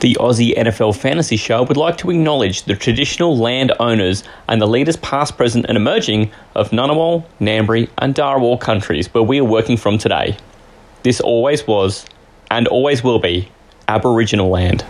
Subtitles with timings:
[0.00, 4.66] The Aussie NFL Fantasy Show would like to acknowledge the traditional land owners and the
[4.66, 9.76] leaders past, present, and emerging of Ngunnawal, Ngambri, and Darawal countries where we are working
[9.76, 10.36] from today.
[11.02, 12.06] This always was,
[12.48, 13.48] and always will be,
[13.88, 14.84] Aboriginal land.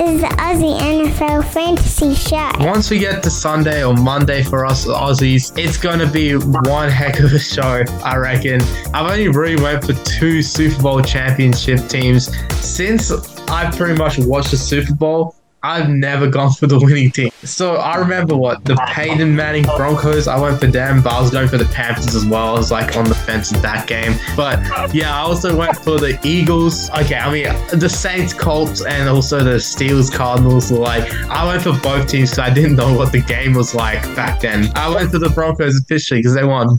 [0.00, 2.50] Is the Aussie NFL Fantasy Show.
[2.58, 6.90] Once we get to Sunday or Monday for us Aussies, it's going to be one
[6.90, 8.60] heck of a show, I reckon.
[8.92, 13.12] I've only really went for two Super Bowl championship teams since
[13.48, 15.36] I've pretty much watched the Super Bowl.
[15.64, 17.30] I've never gone for the winning team.
[17.42, 20.28] So I remember what the Peyton Manning Broncos.
[20.28, 22.48] I went for them, but I was going for the Panthers as well.
[22.48, 24.12] I was like on the fence in that game.
[24.36, 26.90] But yeah, I also went for the Eagles.
[26.90, 27.44] Okay, I mean
[27.80, 30.70] the Saints, Colts, and also the Steelers, Cardinals.
[30.70, 34.02] Like I went for both teams because I didn't know what the game was like
[34.14, 34.68] back then.
[34.74, 36.78] I went for the Broncos officially because they won.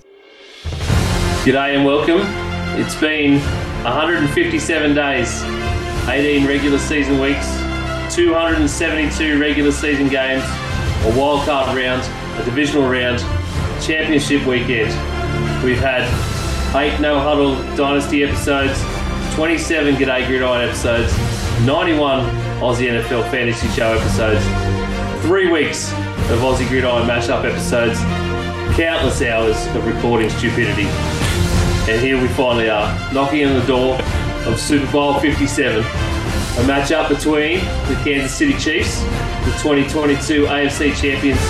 [1.43, 2.21] G'day and welcome.
[2.79, 3.39] It's been
[3.83, 5.41] 157 days,
[6.07, 7.64] 18 regular season weeks,
[8.11, 12.01] 272 regular season games, a wildcard round,
[12.39, 13.19] a divisional round,
[13.81, 14.89] championship weekend.
[15.63, 16.03] We've had
[16.75, 18.79] eight No Huddle Dynasty episodes,
[19.35, 21.15] 27 G'day Gridiron episodes,
[21.65, 22.25] 91
[22.59, 24.43] Aussie NFL Fantasy Show episodes,
[25.25, 25.91] three weeks
[26.31, 27.99] of Aussie Gridiron mashup episodes,
[28.77, 30.87] countless hours of recording stupidity.
[31.91, 33.99] And here we finally are, knocking on the door
[34.45, 35.83] of Super Bowl 57.
[36.55, 39.01] A matchup between the Kansas City Chiefs,
[39.43, 41.41] the 2022 AFC champions,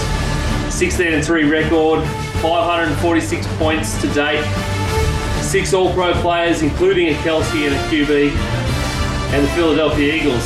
[0.73, 2.03] 16 and 3 record,
[2.41, 4.43] 546 points to date,
[5.43, 8.31] six All Pro players, including a Kelce and a QB,
[9.31, 10.43] and the Philadelphia Eagles,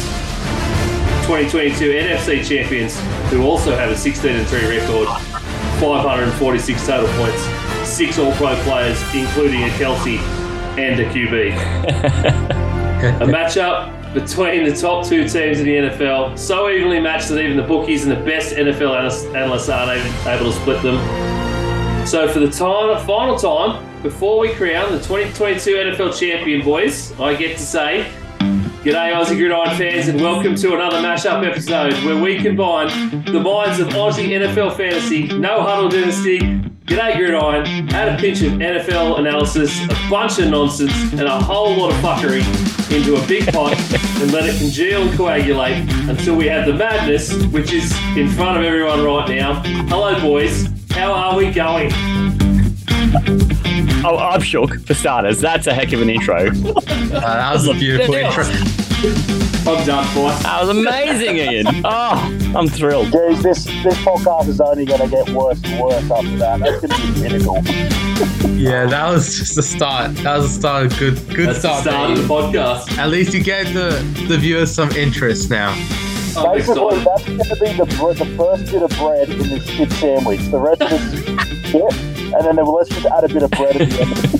[1.25, 5.07] 2022 NFC champions, who also have a 16 and 3 record,
[5.79, 7.41] 546 total points,
[7.87, 10.19] six All Pro players, including a Kelce
[10.77, 12.69] and a QB.
[13.21, 17.55] a matchup between the top two teams in the NFL, so evenly matched that even
[17.55, 18.93] the bookies and the best NFL
[19.33, 20.97] analysts- aren't able to split them.
[22.05, 27.35] So for the time, final time, before we crown the 2022 NFL champion, boys, I
[27.35, 28.11] get to say,
[28.83, 32.87] G'day Aussie Gridiron fans and welcome to another mashup episode where we combine
[33.25, 36.39] the minds of Aussie NFL fantasy, no huddle dynasty,
[36.89, 41.75] G'day Gridiron, add a pinch of NFL analysis, a bunch of nonsense, and a whole
[41.77, 42.41] lot of fuckery
[42.91, 43.77] into a big pot
[44.19, 48.57] and let it congeal and coagulate until we have the madness, which is in front
[48.57, 49.61] of everyone right now.
[49.87, 50.67] Hello, boys.
[50.89, 51.91] How are we going?
[54.03, 55.39] Oh, I'm shook for starters.
[55.39, 56.47] That's a heck of an intro.
[56.47, 59.48] Uh, that was a beautiful intro.
[59.67, 60.41] I'm done, boys.
[60.43, 61.67] That was amazing, Ian.
[61.85, 63.11] Oh, I'm thrilled.
[63.11, 66.59] Geez, this this podcast is only going to get worse and worse after that.
[66.59, 68.57] That's going to be pinnacle.
[68.57, 70.15] Yeah, that was just the start.
[70.17, 70.89] That was a start.
[70.97, 71.83] Good, good That's the start.
[71.83, 72.97] start of the podcast.
[72.97, 73.91] At least you gave the
[74.27, 75.73] the viewers some interest now.
[76.35, 77.07] Oh, I'm Basically, excited.
[77.07, 80.41] that's going to be the, the first bit of bread in this shit sandwich.
[80.51, 83.89] The rest of it's shit, and then let's just add a bit of bread at
[83.89, 84.38] the end.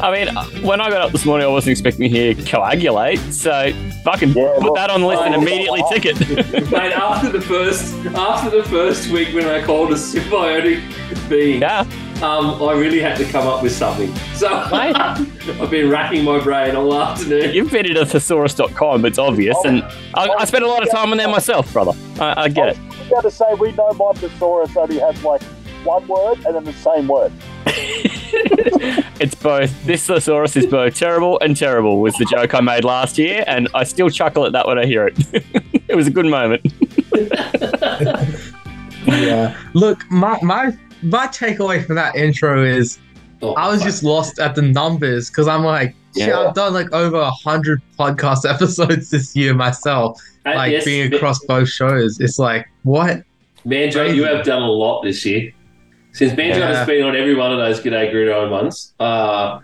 [0.00, 3.18] I mean, when I got up this morning, I wasn't expecting to hear coagulate.
[3.32, 3.72] So
[4.04, 6.20] fucking Yeah, put well- that on the list and immediately tick it.
[6.70, 10.82] Mate, after the first after the first week when I called a symbiotic
[11.28, 11.80] being, yeah.
[12.22, 14.14] um, I really had to come up with something.
[14.34, 17.54] So I've been racking my brain all afternoon.
[17.54, 19.56] You've been at thesaurus.com, it's obvious.
[19.64, 19.82] And
[20.14, 21.92] I, I spent a lot of time on there myself, brother.
[22.20, 22.78] I, I get it.
[22.78, 25.42] I was about to say, we know my thesaurus only has like
[25.84, 27.32] one word and then the same word.
[29.20, 29.84] It's both.
[29.86, 33.44] This thesaurus is both terrible and terrible, was the joke I made last year.
[33.46, 35.14] And I still chuckle at that when I hear it.
[35.88, 36.66] it was a good moment.
[39.06, 39.56] Yeah.
[39.74, 42.98] Look, my my my takeaway from that intro is
[43.42, 43.88] Oh, I was fuck.
[43.88, 46.40] just lost at the numbers because I'm like, shit, Yeah.
[46.40, 51.12] I've done like over a hundred podcast episodes this year myself, And like yes, being
[51.12, 52.18] across both shows.
[52.20, 53.22] It's like, what?
[53.66, 55.52] Manjo, you have done a lot this year.
[56.14, 56.74] Since Manjo Yeah.
[56.78, 59.58] has been on every one of those G'day Gridiron ones, uh,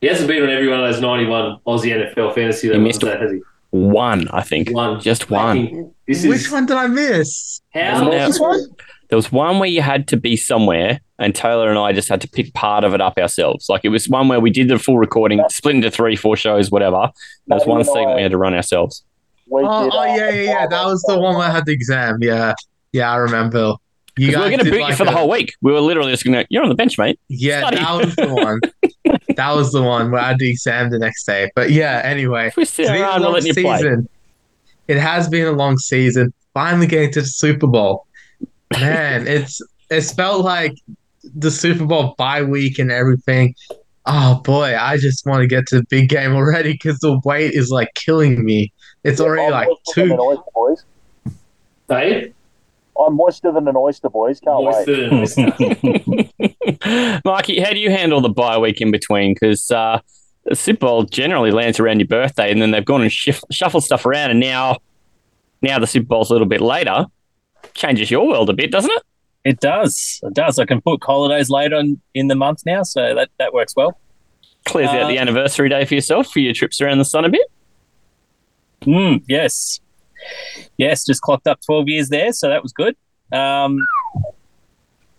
[0.00, 3.00] he hasn't been on every one of those 91 Aussie NFL fantasy He that missed
[3.02, 3.40] that, has he?
[3.70, 4.70] One, I think.
[4.70, 5.00] One.
[5.00, 5.64] Just one.
[5.66, 7.60] Fucking- This Which is one did I miss?
[7.74, 8.60] how Now- This one?
[9.08, 12.20] There was one where you had to be somewhere, and Taylor and I just had
[12.22, 13.68] to pick part of it up ourselves.
[13.68, 16.70] Like it was one where we did the full recording, split into three, four shows,
[16.70, 17.10] whatever.
[17.46, 19.04] There was one and segment we had to run ourselves.
[19.52, 20.66] Oh, oh yeah, yeah, yeah.
[20.66, 22.18] That was the one where I had the exam.
[22.22, 22.54] Yeah,
[22.92, 23.74] yeah, I remember.
[24.16, 25.54] You Because we were going to did boot you like for the whole week.
[25.62, 27.18] We were literally just going to, you're on the bench, mate.
[27.28, 27.76] Yeah, Study.
[27.78, 28.60] that was the one.
[29.36, 31.50] that was the one where I had the exam the next day.
[31.54, 32.48] But yeah, anyway.
[32.48, 33.76] It It's been a long letting you play.
[33.78, 34.08] season.
[34.88, 36.34] It has been a long season.
[36.52, 38.06] Finally getting to the Super Bowl.
[38.72, 40.74] Man, it's it's felt like
[41.34, 43.54] the Super Bowl bye week and everything.
[44.04, 47.54] Oh boy, I just want to get to the big game already because the wait
[47.54, 48.72] is like killing me.
[49.04, 50.12] It's already I'm like two.
[50.12, 50.84] an oyster, boys.
[51.88, 52.32] Hey,
[52.98, 54.40] I'm moister than an oyster, boys.
[54.40, 54.86] Can't wait.
[54.86, 56.02] moister and
[56.80, 57.20] oyster.
[57.24, 59.34] Mikey, how do you handle the bye week in between?
[59.34, 60.00] Because uh,
[60.44, 63.84] the Super Bowl generally lands around your birthday, and then they've gone and shift, shuffled
[63.84, 64.76] stuff around, and now,
[65.62, 67.06] now the Super Bowl's a little bit later.
[67.74, 69.02] Changes your world a bit, doesn't it?
[69.44, 70.20] It does.
[70.22, 70.58] It does.
[70.58, 73.98] I can put holidays later in, in the month now, so that, that works well.
[74.64, 77.28] Clears out Uh, the anniversary day for yourself for your trips around the sun a
[77.28, 77.46] bit.
[78.82, 79.80] Mm, yes.
[80.76, 82.96] Yes, just clocked up 12 years there, so that was good.
[83.32, 83.78] Um,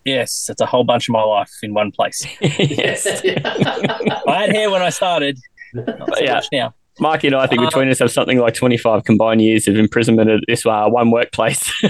[0.04, 2.26] yes, it's a whole bunch of my life in one place.
[2.40, 3.06] yes.
[3.24, 5.38] I had hair when I started.
[5.72, 6.34] Not so Yeah.
[6.34, 6.74] much now.
[7.00, 10.30] Mikey and I think Uh, between us have something like 25 combined years of imprisonment
[10.30, 11.60] at this uh, one workplace.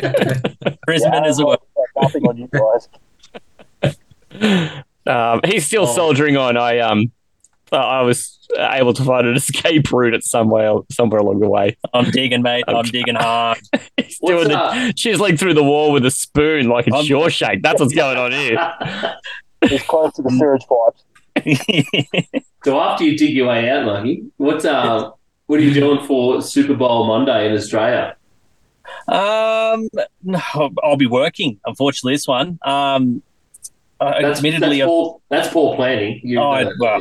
[0.00, 1.58] Imprisonment is a word.
[2.00, 2.88] Nothing on you guys.
[5.06, 5.94] um, he's still Oh.
[5.94, 6.56] soldiering on.
[6.56, 7.12] I um,
[7.72, 11.76] uh, I was able to find an escape route at somewhere somewhere along the way.
[11.94, 12.64] I'm digging, mate.
[12.68, 13.58] I'm digging hard.
[13.96, 14.94] He's What's doing the up?
[14.96, 17.62] chiseling through the wall with a spoon like a I'm- Shawshank.
[17.62, 18.58] That's what's going on here.
[19.64, 22.46] It's close to the sewage pipes.
[22.64, 25.12] so after you dig your way out, Mikey, what uh,
[25.46, 28.16] what are you doing for Super Bowl Monday in Australia?
[29.06, 29.88] um,
[30.22, 30.40] no,
[30.82, 32.58] I'll be working, unfortunately, this one.
[32.62, 33.22] Um,
[34.00, 36.20] That's, admittedly, that's, poor, that's poor planning.
[36.24, 37.00] You, Oh, I- well,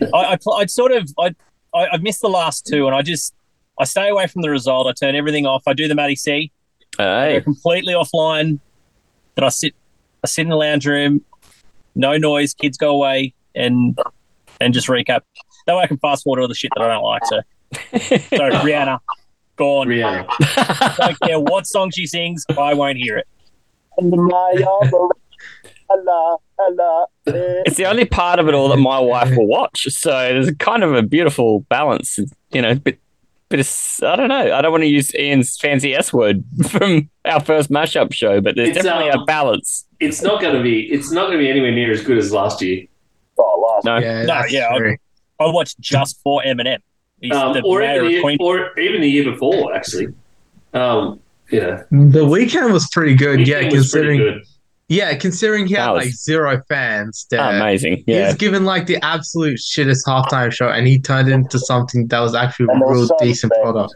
[0.00, 1.34] I, I, pl- I'd sort of, I,
[1.74, 3.34] I, I've missed the last two, and I just,
[3.78, 4.86] I stay away from the result.
[4.86, 5.62] I turn everything off.
[5.66, 6.50] I do the Matty C.
[6.96, 8.58] Hey, go completely offline.
[9.34, 9.74] Then I sit,
[10.24, 11.24] I sit in the lounge room,
[11.94, 12.54] no noise.
[12.54, 13.98] Kids go away, and
[14.60, 15.20] and just recap.
[15.66, 17.24] That way I can fast forward all the shit that I don't like.
[17.26, 17.40] So,
[17.98, 18.98] so Rihanna,
[19.56, 19.86] gone.
[19.86, 20.96] Rihanna.
[20.96, 23.28] Don't care what song she sings, I won't hear it.
[26.58, 27.62] And my umbrella, hello, hello, eh.
[27.66, 29.86] it's the only part of it all that my wife will watch.
[29.90, 32.18] So there's kind of a beautiful balance.
[32.52, 32.98] You know, bit
[33.48, 34.54] bit of s- I don't know.
[34.54, 38.56] I don't want to use Ian's fancy S word from our first mashup show, but
[38.56, 39.86] there's It's, definitely um, a balance.
[40.00, 40.82] It's not going to be.
[40.92, 42.84] It's not going to be anywhere near as good as last year.
[43.38, 44.96] Oh, last No, Yeah, No, yeah, true.
[45.40, 46.78] I watched just for Eminem.
[47.20, 48.38] He's Um, or, even the, Queen.
[48.40, 50.08] or even the year before, actually.
[50.74, 51.20] Um,
[51.50, 53.46] yeah, The Weeknd was pretty good.
[53.46, 54.44] Yeah, Weeknd was pretty considering good.
[54.88, 57.40] Yeah, considering he had was- like zero fans there.
[57.56, 58.02] amazing.
[58.06, 61.58] He Yeah, was given like the absolute shittest halftime show, and he turned it into
[61.58, 63.62] something that was actually a And there was real so decent bad.
[63.62, 63.94] product.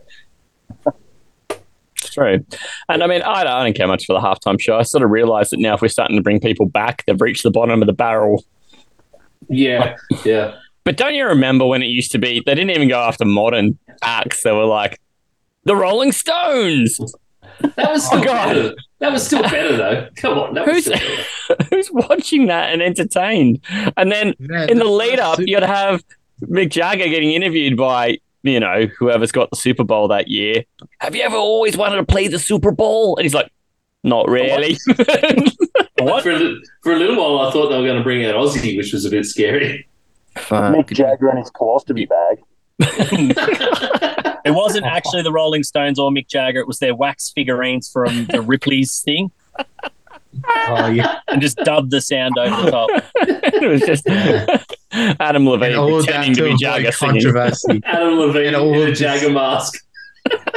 [1.97, 2.44] it's true.
[2.89, 4.77] And I mean, I don't, I don't care much for the halftime show.
[4.77, 7.43] I sort of realised that now if we're starting to bring people back, they've reached
[7.43, 8.45] the bottom of the barrel.
[9.49, 10.55] Yeah, yeah.
[10.85, 12.43] But don't you remember when it used to be?
[12.45, 14.43] They didn't even go after modern acts.
[14.43, 14.99] They were like
[15.65, 16.99] the Rolling Stones.
[17.76, 18.46] That was oh, still Oh, God.
[18.54, 18.75] better.
[19.00, 20.08] That was still better though.
[20.16, 21.56] Come on, that Who's- still.
[21.70, 23.60] Who's watching that and entertained?
[23.96, 26.02] And then Yeah, in the the lead up, Super- you'd have
[26.43, 30.64] Mick Jagger getting interviewed by, you know, whoever's got the Super Bowl that year.
[30.99, 33.16] Have you ever always wanted to play the Super Bowl?
[33.16, 33.50] And he's like,
[34.04, 34.76] not really.
[36.00, 36.25] What?
[36.25, 38.76] For a, for a little while, I thought they were going to bring out Ozzy,
[38.76, 39.87] which was a bit scary.
[40.34, 42.38] Mick Jagger and his colostomy bag.
[44.44, 46.61] It wasn't actually the Rolling Stones or Mick Jagger.
[46.61, 49.31] It was their wax figurines from the Ripley's thing,
[50.69, 51.21] Oh, yeah.
[51.29, 52.91] and just dubbed the sound over the top.
[53.17, 54.09] it was just
[55.21, 57.15] Adam Levine all pretending to to be avoid Jagger singing.
[57.23, 57.81] controversy.
[57.87, 59.75] Adam Levine And all in a Jagger mask.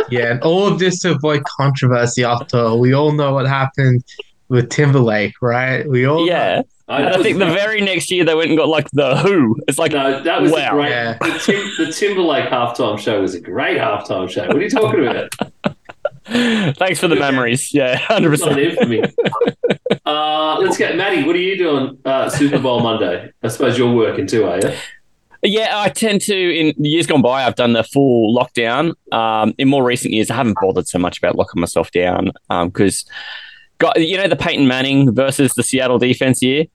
[0.09, 2.23] yeah, and all of this to avoid controversy.
[2.23, 4.03] After we all know what happened
[4.47, 5.87] with Timberlake, right?
[5.89, 6.63] We all know.
[6.87, 6.93] Yeah.
[6.93, 8.87] I, And that I was- think the very next year they went and got like
[8.91, 9.57] the Who.
[9.67, 10.69] It's like, no, that was Wow.
[10.69, 10.89] a great.
[10.89, 11.17] Yeah.
[11.19, 14.45] The, Tim, the Timberlake halftime show was a great halftime show.
[14.47, 15.33] What are you talking about?
[16.77, 17.73] thanks for the memories.
[17.73, 18.69] Yeah, It's not 100%.
[18.71, 19.03] infamy.
[20.05, 21.23] Uh, let's get Maddie.
[21.23, 23.31] What are you doing uh, Super Bowl Monday?
[23.43, 24.71] I suppose you're working too, are you?
[25.43, 28.93] Yeah, I tend to, in years gone by, I've done the full lockdown.
[29.11, 33.05] Um, in more recent years, I haven't bothered so much about locking myself down because,
[33.77, 36.65] got you know, the Peyton Manning versus the Seattle defense year.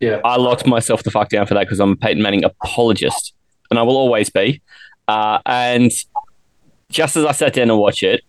[0.00, 0.20] Yeah.
[0.24, 3.34] I locked myself the fuck down for that because I'm a Peyton Manning apologist,
[3.70, 4.60] and I will always be.
[5.08, 5.90] Uh, and
[6.90, 8.22] just as I sat down to watch it,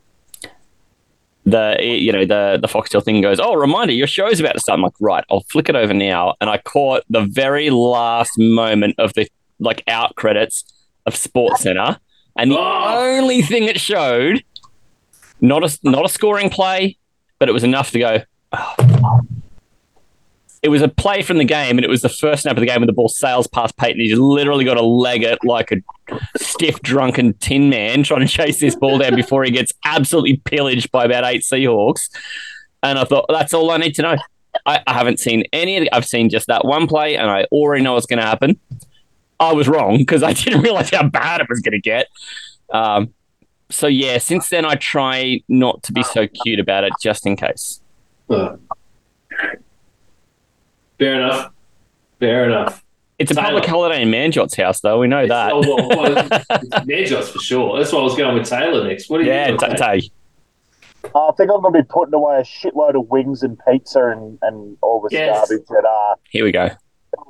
[1.46, 4.78] the you know the the Foxtel thing goes, oh, reminder, your show's about to start.
[4.78, 8.96] I'm like, right, I'll flick it over now, and I caught the very last moment
[8.98, 9.28] of the
[9.60, 10.64] like out credits
[11.06, 11.98] of Sports Center,
[12.38, 12.98] and the Oh.
[13.18, 14.44] only thing it showed,
[15.42, 16.98] not a not a scoring play,
[17.40, 18.20] but it was enough to go.
[18.54, 19.22] "Oh."
[20.62, 22.66] It was a play from the game, and it was the first snap of the
[22.66, 24.01] game when the ball sails past Peyton.
[24.01, 25.78] He's literally got to leg it like a
[26.38, 30.92] stiff, drunken tin man trying to chase this ball down before he gets absolutely pillaged
[30.92, 32.10] by about eight Seahawks.
[32.84, 34.18] And I thought, that's all I need to know.
[34.66, 35.78] I, I haven't seen any.
[35.78, 38.60] Of I've seen just that one play, and I already know what's going to happen.
[39.39, 42.08] I was wrong because I didn't realize how bad it was going to get.
[42.74, 43.13] Um,
[43.70, 47.36] so yeah, since then I try not to be so cute about it, just in
[47.36, 47.82] case.
[48.30, 48.58] Uh,
[51.00, 51.51] Fair enough.
[52.20, 52.84] Fair enough.
[53.18, 53.48] It's a Taylor.
[53.48, 55.00] public holiday in Manjot's house, though.
[55.00, 55.51] We know that.
[55.53, 57.77] Oh, well, well, it's Manjot's for sure.
[57.77, 59.10] That's why I was going with Taylor next.
[59.10, 59.60] What do you yeah, think?
[59.60, 59.75] Tay.
[59.75, 60.12] Tay.
[61.15, 64.38] I think I'm going to be putting away a shitload of wings and pizza and,
[64.41, 65.38] and all this Yes.
[65.50, 66.70] garbage at uh, Here we go.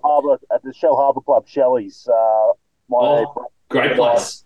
[0.03, 2.07] Harbour at the Shellharbour Club, Shelley's.
[2.07, 2.53] Uh,
[2.89, 4.43] my Oh, great place.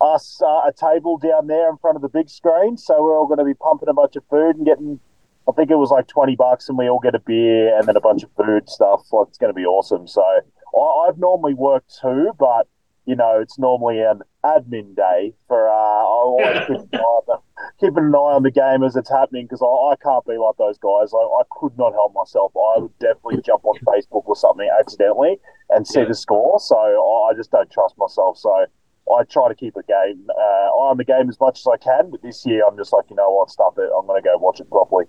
[0.00, 3.26] us uh, a table down there in front of the big screen, so we're all
[3.26, 5.00] going to be pumping a bunch of food and getting.
[5.48, 7.96] I think it was like twenty bucks, and we all get a beer and then
[7.96, 9.06] a bunch of food stuff.
[9.12, 10.06] Like it's going to be awesome.
[10.06, 12.66] So I, I've normally worked too, but
[13.06, 15.68] you know it's normally an admin day for.
[15.68, 17.38] Uh, I to keep, an the-
[17.80, 20.56] keeping an eye on the game as it's happening because I, I can't be like
[20.58, 21.12] those guys.
[21.14, 22.52] I, I could not help myself.
[22.54, 25.38] I would definitely jump on Facebook or something accidentally
[25.70, 26.06] and see Yeah.
[26.08, 26.60] the score.
[26.60, 28.36] So I, I just don't trust myself.
[28.38, 28.66] So
[29.16, 31.76] I try to keep a game uh, eye on the game as much as I
[31.76, 32.10] can.
[32.10, 33.90] But this year, I'm just like, you know what, stuff it.
[33.96, 35.06] I'm going to go watch it properly.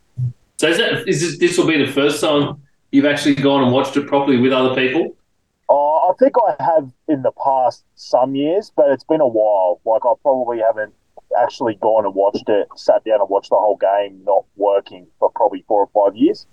[0.58, 3.72] So is, that, is this, this will be the first time you've actually gone and
[3.72, 5.16] watched it properly with other people?
[5.70, 9.80] Uh, I think I have in the past some years, but it's been a while.
[9.86, 10.94] Like I probably haven't
[11.40, 15.30] actually gone and watched it, sat down and watched the whole game, not working for
[15.30, 16.48] probably four or five years.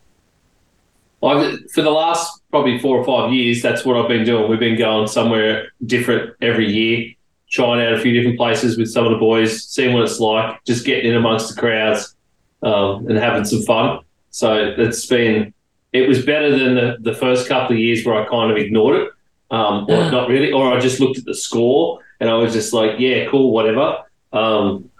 [1.22, 4.50] I've, for the last probably four or five years, that's what I've been doing.
[4.50, 7.14] We've been going somewhere different every year,
[7.50, 10.62] trying out a few different places with some of the boys, seeing what it's like,
[10.64, 12.16] just getting in amongst the crowds
[12.62, 14.00] um, and having some fun.
[14.30, 15.54] So it's been,
[15.92, 18.96] it was better than the, the first couple of years where I kind of ignored
[18.96, 19.10] it,
[19.50, 22.72] um, or not really, or I just looked at the score and I was just
[22.72, 24.02] like, yeah, cool, whatever.
[24.32, 24.90] Um,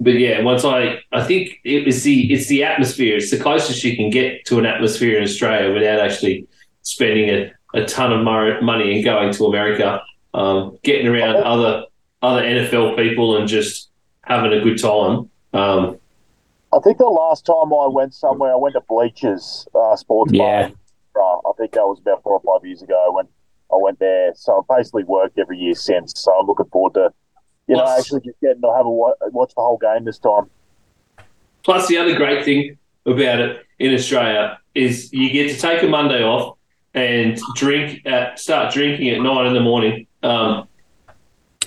[0.00, 3.16] but yeah, once I, I think it was the, it's the atmosphere.
[3.16, 6.46] It's the closest you can get to an atmosphere in Australia without actually
[6.82, 10.00] spending a, a ton of money and going to America,
[10.34, 11.84] um, getting around other
[12.22, 13.90] other NFL people and just
[14.22, 15.30] having a good time.
[15.52, 15.98] Um,
[16.72, 20.70] I think the last time I went somewhere, I went to Bleachers uh, Sports Yeah.
[21.14, 21.36] Bar.
[21.44, 23.10] Uh, I think that was about four or five years ago.
[23.12, 23.26] when
[23.72, 24.32] I went there.
[24.34, 26.12] So I've basically worked every year since.
[26.16, 27.12] So I'm looking forward to,
[27.66, 30.50] you know, actually just getting to have a watch the whole game this time.
[31.64, 35.86] Plus, the other great thing about it in Australia is you get to take a
[35.86, 36.57] Monday off
[36.98, 40.06] and drink at start drinking at nine in the morning.
[40.22, 40.66] Um,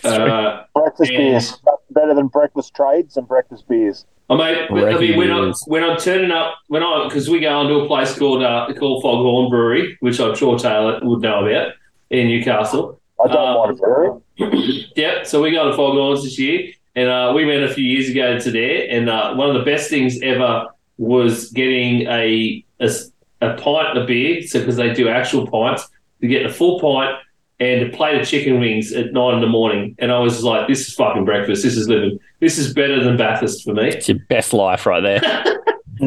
[0.03, 1.17] uh, Breakfast Yeah.
[1.19, 1.57] beers
[1.91, 4.05] better than breakfast trades and breakfast beers.
[4.29, 7.61] I mean, I mean when I'm when I'm turning up when I because we go
[7.61, 11.73] into a place called uh, called Foghorn Brewery, which I'm sure Taylor would know about
[12.09, 12.99] in Newcastle.
[13.23, 14.87] I don't Um, mind a brewery.
[14.95, 15.27] Yep.
[15.27, 18.39] So we go to Foghorns this year, and uh, we went a few years ago
[18.39, 18.87] to there.
[18.89, 23.11] And uh, one of the best things ever was getting a a, s-
[23.41, 24.41] a pint of beer.
[24.43, 25.87] So because they do actual pints,
[26.19, 27.15] you get a full pint
[27.59, 29.95] and a plate of chicken wings at nine in the morning.
[29.99, 31.63] And I was like, this is fucking breakfast.
[31.63, 32.19] This is living.
[32.39, 33.89] This is better than Bathurst for me.
[33.89, 35.21] It's your best life right there.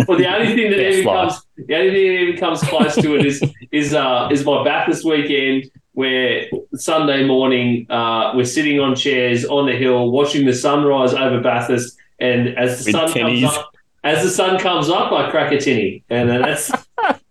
[0.08, 1.28] Well, the only thing that even life.
[1.28, 4.64] comes, the only thing that even comes close to it is is uh, is my
[4.64, 10.52] Bathurst weekend, where Sunday morning uh, we're sitting on chairs on the hill watching the
[10.52, 13.42] sunrise over Bathurst, and as the With sun tinnies.
[13.42, 16.72] comes up, as the sun comes up, I crack a tinny, and then that's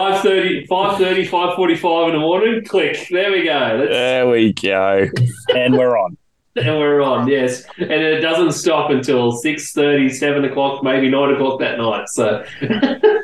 [0.00, 2.64] 5.30, 5.30, 5.45 in the morning.
[2.64, 3.78] Click, there we go.
[3.78, 5.06] That's, There we go.
[5.54, 6.16] and we're on.
[6.56, 7.64] and we're on, yes.
[7.78, 12.08] And it doesn't stop until 6.30, 7 o'clock, maybe 9 o'clock that night.
[12.08, 12.44] So,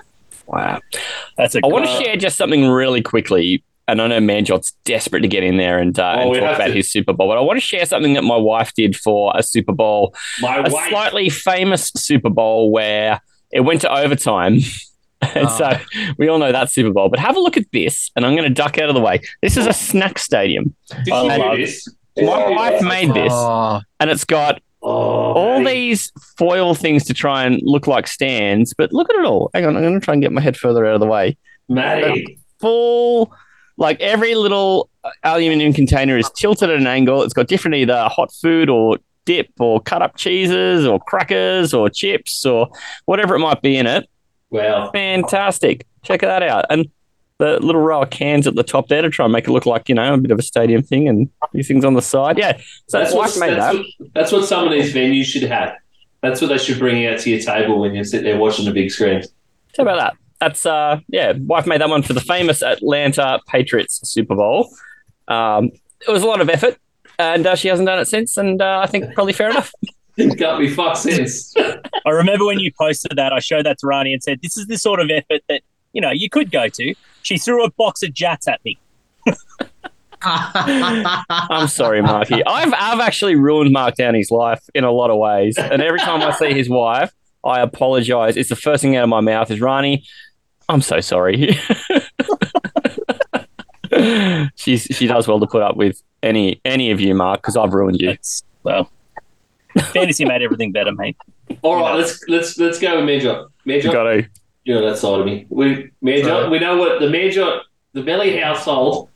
[0.47, 0.81] Wow.
[1.37, 3.65] That's a I want to share just something really quickly.
[3.89, 6.67] And I know Manjot's desperate to get in there and, uh, Oh, and talk about
[6.69, 6.73] to.
[6.75, 7.29] his Super Bowl.
[7.29, 10.59] But I want to share something that my wife did for a Super Bowl, my
[10.59, 10.89] a wife.
[10.91, 13.21] slightly famous Super Bowl where
[13.53, 14.59] it went to overtime.
[15.35, 15.57] And Oh.
[15.59, 15.79] so
[16.19, 17.09] we all know that Super Bowl.
[17.09, 19.21] But have a look at this, and I'm going to duck out of the way.
[19.43, 20.75] This is a snack stadium.
[21.05, 21.89] Did I you love this?
[22.19, 24.89] My wife made this, Oh, and it's got Oh,
[25.33, 25.75] all Matty.
[25.89, 28.73] these foil things to try and look like stands.
[28.75, 29.51] But look at it all.
[29.53, 31.37] Hang on, I'm going to try and get my head further out of the way.
[31.69, 32.39] Matty.
[32.61, 33.33] full
[33.79, 34.89] like every little
[35.25, 38.97] aluminium container is tilted at an angle it's got different either hot food or
[39.27, 42.69] dip or cut up cheeses or crackers or chips or
[43.05, 44.09] whatever it might be in it
[44.51, 44.91] Wow.
[44.93, 46.89] fantastic check that out and
[47.39, 49.67] the little row of cans at the top there to try and make it look
[49.67, 52.39] like you know a bit of a stadium thing and these things on the side
[52.39, 55.25] yeah so That's what, wife made that's, that what, that's what some of these venues
[55.25, 55.77] should have.
[56.23, 58.73] That's what they should bring out to your table when you sit there watching the
[58.73, 59.23] big screen.
[59.77, 60.15] How about that?
[60.41, 64.75] That's uh yeah, wife made that one for the famous Atlanta Patriots Super Bowl.
[65.29, 65.71] Um,
[66.07, 66.79] it was a lot of effort,
[67.19, 69.73] and uh, she hasn't done it since, and uh, I think probably fair enough.
[70.17, 71.55] Can't be fuck sense.
[71.57, 74.67] I remember when you posted that, I showed that to Rani and said, "This is
[74.67, 75.63] the sort of effort that
[75.97, 76.95] you know, you could go to.
[77.23, 78.79] She threw a box of Jatz at me.
[80.23, 82.45] I'm sorry, Marky.
[82.45, 86.21] I've I've actually ruined Mark Downey's life in a lot of ways, and every time
[86.21, 88.37] I see his wife, I apologise.
[88.37, 90.05] It's the first thing out of my mouth is Rani.
[90.69, 91.59] I'm so sorry.
[94.57, 97.73] She's she does well to put up with any any of you, Mark, because I've
[97.73, 98.11] ruined you.
[98.11, 98.91] It's, well,
[99.83, 101.17] fantasy made everything better, mate.
[101.63, 103.45] All right, let's let's let's go with Major.
[103.65, 104.27] Major, Got to.
[104.65, 105.47] you're on that side of me.
[105.49, 106.51] We Major, Right.
[106.51, 107.61] we know what the Major,
[107.93, 109.09] the Belly household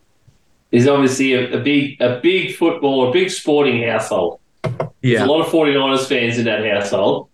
[0.72, 4.40] is obviously a, a big a big football, a big sporting household.
[4.62, 7.28] There's yeah, a lot of 49ers fans in that household.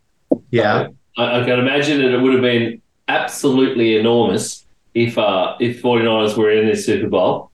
[0.50, 0.88] yeah.
[1.18, 4.64] I, I can imagine that it would have been absolutely enormous
[4.94, 7.50] if uh, if 49ers were in this Super Bowl.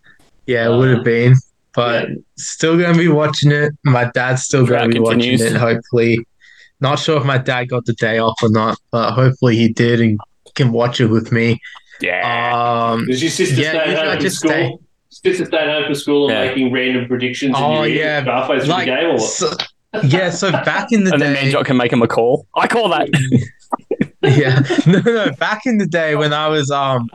[0.46, 1.34] Yeah, it would have been,
[1.74, 3.72] but still gonna be watching it.
[3.84, 5.40] My dad's still gonna be continues.
[5.40, 5.58] watching it.
[5.60, 6.18] Hopefully,
[6.80, 10.00] not sure if my dad got the day off or not, but hopefully he did
[10.00, 10.18] and
[10.54, 11.58] can watch it with me.
[12.00, 12.90] Yeah.
[12.92, 14.50] Um, Does your sister Yeah, stay usually I home from just school?
[14.50, 14.78] stay-
[15.30, 16.50] Sister stayed home from school and Yeah.
[16.50, 17.54] making random predictions.
[17.56, 19.20] Oh, you're yeah, in halfway through like, the game or what?
[19.20, 19.52] so-
[20.04, 20.30] yeah.
[20.30, 22.46] So back in the and then Manjot can make him a call.
[22.56, 23.08] I call that.
[24.22, 25.30] yeah, no, no.
[25.32, 27.08] Back in the day when I was um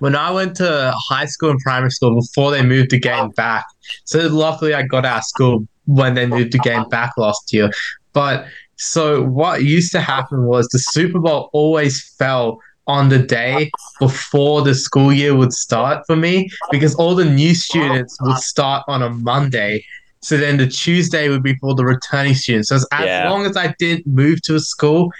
[0.00, 3.64] when I went to high school and primary school before they moved the game back.
[4.04, 7.70] So luckily I got out of school when they moved the game back last year.
[8.12, 13.70] But so what used to happen was the Super Bowl always fell on the day
[14.00, 18.82] before the school year would start for me because all the new students would start
[18.88, 19.84] on a Monday.
[20.22, 22.70] So then the Tuesday would be for the returning students.
[22.70, 23.30] So as, as Yeah.
[23.30, 25.10] long as I didn't move to a school,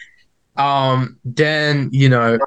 [0.57, 2.39] um, then you know,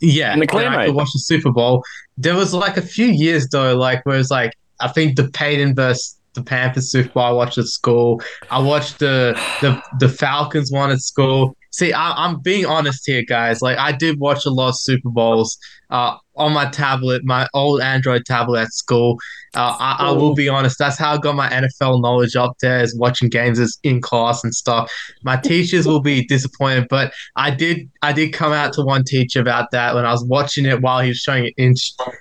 [0.00, 1.82] yeah, and the clear, I could watch the Super Bowl.
[2.16, 5.74] There was like a few years though, like where it's like I think the Peyton
[5.74, 8.20] versus the Panthers Super Bowl I watched at school.
[8.50, 11.56] I watched the the the Falcons one at school.
[11.78, 13.62] See, I, I'm being honest here, guys.
[13.62, 15.56] Like I did watch a lot of Super Bowls
[15.90, 19.16] uh, on my tablet, my old Android tablet at school.
[19.54, 20.76] Uh, I, I will be honest.
[20.76, 24.42] That's how I got my NFL knowledge up there, is watching games as in class
[24.42, 24.92] and stuff.
[25.22, 29.40] My teachers will be disappointed, but I did I did come out to one teacher
[29.40, 31.74] about that when I was watching it while he was showing it in.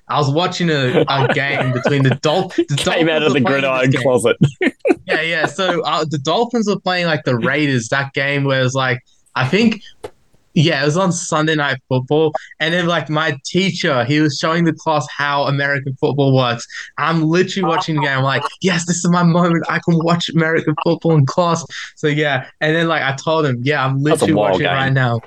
[0.07, 3.41] I was watching a, a game between the, Dol- the Came out of Dolphins the
[3.41, 4.37] gridiron closet.
[5.07, 5.45] Yeah, yeah.
[5.45, 7.87] So uh, the Dolphins were playing like the Raiders.
[7.87, 9.01] That game where it was like,
[9.37, 9.81] I think,
[10.53, 14.63] yeah, it was on Sunday Night Football, and then like my teacher, he was showing
[14.63, 16.65] the class how American football works.
[16.97, 18.17] I'm literally watching the game.
[18.17, 19.65] I'm like, yes, this is my moment.
[19.69, 21.63] I can watch American football in class.
[21.95, 24.73] So yeah, and then like I told him, yeah, I'm literally watching game.
[24.73, 25.21] right now.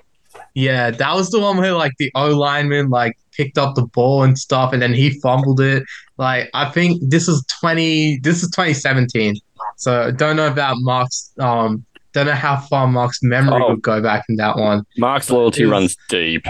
[0.55, 4.25] Yeah, that was the one where like the O lineman like picked up the ball
[4.25, 5.85] and stuff, and then he fumbled it.
[6.19, 8.19] Like I think this is twenty.
[8.19, 9.37] This is 2017.
[9.77, 11.33] So don't know about Mark's.
[11.39, 13.71] Um, don't know how far Mark's memory Oh.
[13.71, 14.85] would go back in that one.
[14.99, 16.47] Mark's loyalty was- runs deep.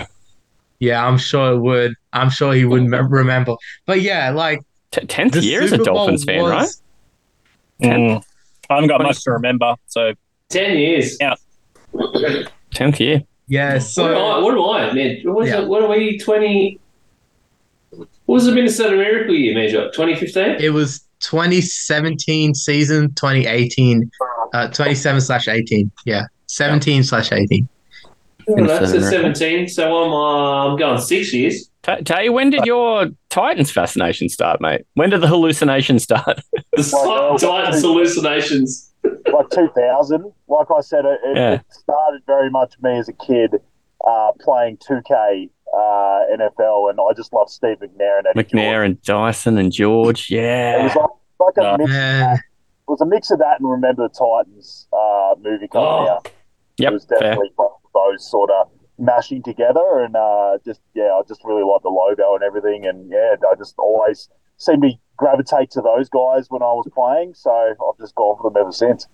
[0.79, 1.95] Yeah, I'm sure it would.
[2.13, 3.55] I'm sure he would me- remember.
[3.87, 4.61] But yeah, like
[4.93, 6.63] T- Tenth the year as a Dolphins fan, right?
[6.63, 6.83] was-
[7.83, 8.23] Mm.
[8.69, 10.13] I haven't got much to remember, so
[10.49, 11.17] 10 years.
[11.21, 11.35] Yeah.
[12.75, 13.23] Tenth year.
[13.49, 15.17] Yeah, what, am I, so what am I, man?
[15.25, 15.63] What, is Yeah.
[15.63, 16.79] it, what are we, 20...
[17.91, 19.91] What was the Minnesota Miracle year, Major?
[19.91, 20.63] 2015?
[20.65, 24.11] it was 2017 season, 2018,
[24.55, 25.91] uh, 27 slash 18.
[26.05, 27.69] Yeah, 17 slash 18.
[28.47, 31.71] Well, that's at Minnesota 17, so I'm, uh, I'm going six years.
[31.83, 34.83] Ta Tay, when did your Titans fascination start, mate?
[34.95, 36.41] When did the hallucination start?
[36.73, 38.91] The Titans hallucinations.
[39.05, 40.33] like 2000.
[40.49, 41.53] Like I said, it, it, Yeah.
[41.55, 43.55] it started very much me as a kid
[44.07, 49.01] uh, playing 2K uh, NFL, and I just love Steve McNair and Eddie McNair and
[49.03, 50.29] Dyson and George.
[50.29, 50.33] George.
[50.33, 50.83] It Yeah.
[50.85, 51.11] was like,
[51.57, 51.91] like a Uh, mix.
[51.93, 52.41] Yeah, It
[52.89, 56.09] was a mix of that and Remember the Titans uh, movie coming Oh.
[56.09, 56.31] out.
[56.79, 56.91] Yep.
[56.91, 61.21] it was definitely both of those sort of mashing together, and uh, just yeah, I
[61.29, 65.71] just really liked the logo and everything, and yeah, I just always seemed to gravitate
[65.73, 69.07] to those guys when I was playing, so I've just gone for them ever since.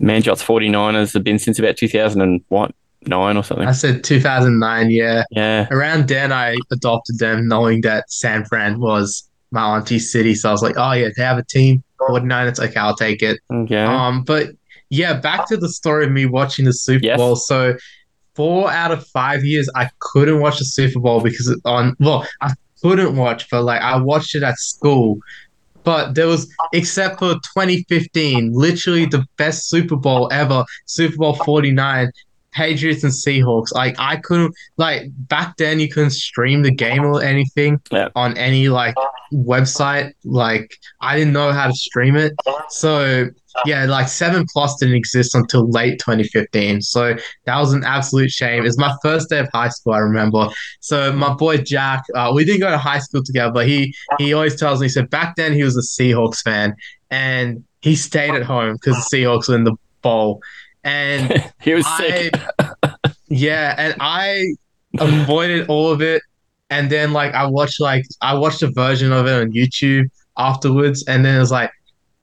[0.00, 2.72] Manjot's 49ers have been since about 2001,
[3.06, 3.66] nine or something.
[3.68, 4.90] I said 2009.
[4.90, 5.66] Yeah, Yeah.
[5.70, 10.34] around then I adopted them, knowing that San Fran was my auntie's city.
[10.34, 11.82] So I was like, oh yeah, they have a team.
[12.06, 12.46] 49.
[12.48, 13.40] It's okay, I'll take it.
[13.52, 13.82] Okay.
[13.82, 14.50] Um, but
[14.90, 17.18] yeah, back to the story of me watching the Super Yes.
[17.18, 17.34] Bowl.
[17.36, 17.76] So
[18.34, 22.26] four out of five years, I couldn't watch the Super Bowl because it on well,
[22.40, 25.18] I couldn't watch, but like I watched it at school.
[25.84, 32.10] But there was, except for 2015, literally the best Super Bowl ever, Super Bowl 49,
[32.58, 33.72] Patriots and Seahawks.
[33.72, 38.08] Like I couldn't like back then you couldn't stream the game or anything Yeah.
[38.16, 38.96] on any like
[39.32, 40.12] website.
[40.24, 42.32] Like I didn't know how to stream it.
[42.70, 43.26] So
[43.64, 46.82] yeah, like seven plus didn't exist until late 2015.
[46.82, 47.14] So
[47.46, 48.66] that was an absolute shame.
[48.66, 50.48] It's my first day of high school, I remember.
[50.80, 54.32] So my boy Jack, uh, we didn't go to high school together, but he he
[54.34, 56.74] always tells me, he said back then he was a Seahawks fan
[57.10, 60.40] and he stayed at home because the Seahawks were in the bowl.
[60.84, 62.34] And He was sick.
[63.30, 64.54] Yeah, and I
[64.98, 66.22] avoided all of it.
[66.70, 70.06] And then like I watched like I watched a version of it on YouTube
[70.38, 71.70] afterwards, and then it was like,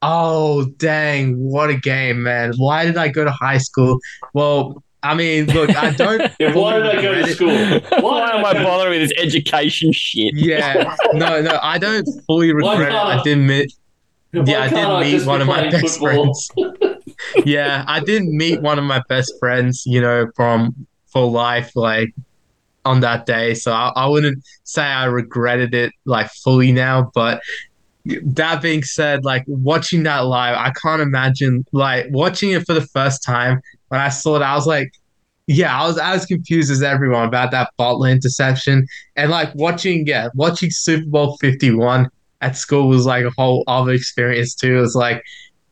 [0.01, 2.53] oh dang, what a game, man!
[2.57, 3.99] Why did I go to high school?
[4.33, 6.21] Well, I mean, look, I don't.
[6.39, 8.01] Yeah, why did I go regret to school?
[8.01, 10.33] Why am I bothering with this education shit?
[10.35, 12.95] Yeah, no, no, I don't fully regret it.
[12.95, 13.71] I did meet,
[14.31, 16.33] Why yeah, I can't did meet one of my best football?
[16.33, 17.04] friends.
[17.45, 22.13] Yeah, I didn't meet one of my best friends, you know, from for life, like
[22.83, 23.53] on that day.
[23.53, 27.41] So I, I wouldn't say I regretted it like fully now, but
[28.05, 32.85] that being said, like watching that live, I can't imagine like watching it for the
[32.87, 34.93] first time when I saw it, I was like,
[35.47, 38.87] yeah, I was as confused as everyone about that Butler interception.
[39.15, 42.09] And like watching, yeah, watching Super Bowl 51
[42.41, 44.77] at school was like a whole other experience too.
[44.77, 45.23] It was like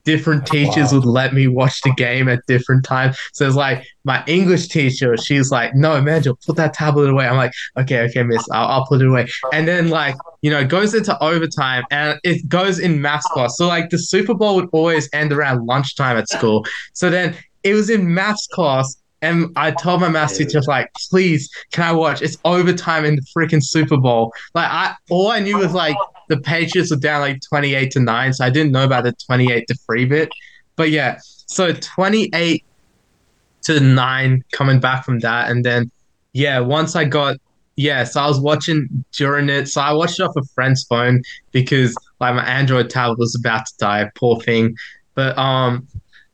[0.04, 3.18] different oh, teachers would let me watch the game at different times.
[3.34, 7.28] So it's like my English teacher, she's like, no, Emmanuel, put that tablet away.
[7.28, 9.28] I'm like, okay, okay, miss, I'll, I'll put it away.
[9.52, 13.58] And then like, you know, it goes into overtime and it goes in math class.
[13.58, 16.66] So like the Super Bowl would always end around lunchtime at school.
[16.94, 18.98] So then it was in maths class.
[19.24, 22.22] And I told my maths teacher, like, please, can I watch?
[22.22, 24.34] It's overtime in the freaking Super Bowl.
[24.54, 25.96] Like, I all I knew was like
[26.28, 29.66] the Patriots were down like 28 to 9, so I didn't know about the 28
[29.68, 30.30] to 3 bit.
[30.76, 32.66] But yeah, so 28
[33.62, 35.50] to 9 coming back from that.
[35.50, 35.90] And then,
[36.34, 37.38] yeah, once I got,
[37.78, 39.70] yeah, so I was watching during it.
[39.70, 43.68] So I watched it off a friend's phone because like my Android tablet was about
[43.68, 44.76] to die, poor thing.
[45.16, 45.88] But, um,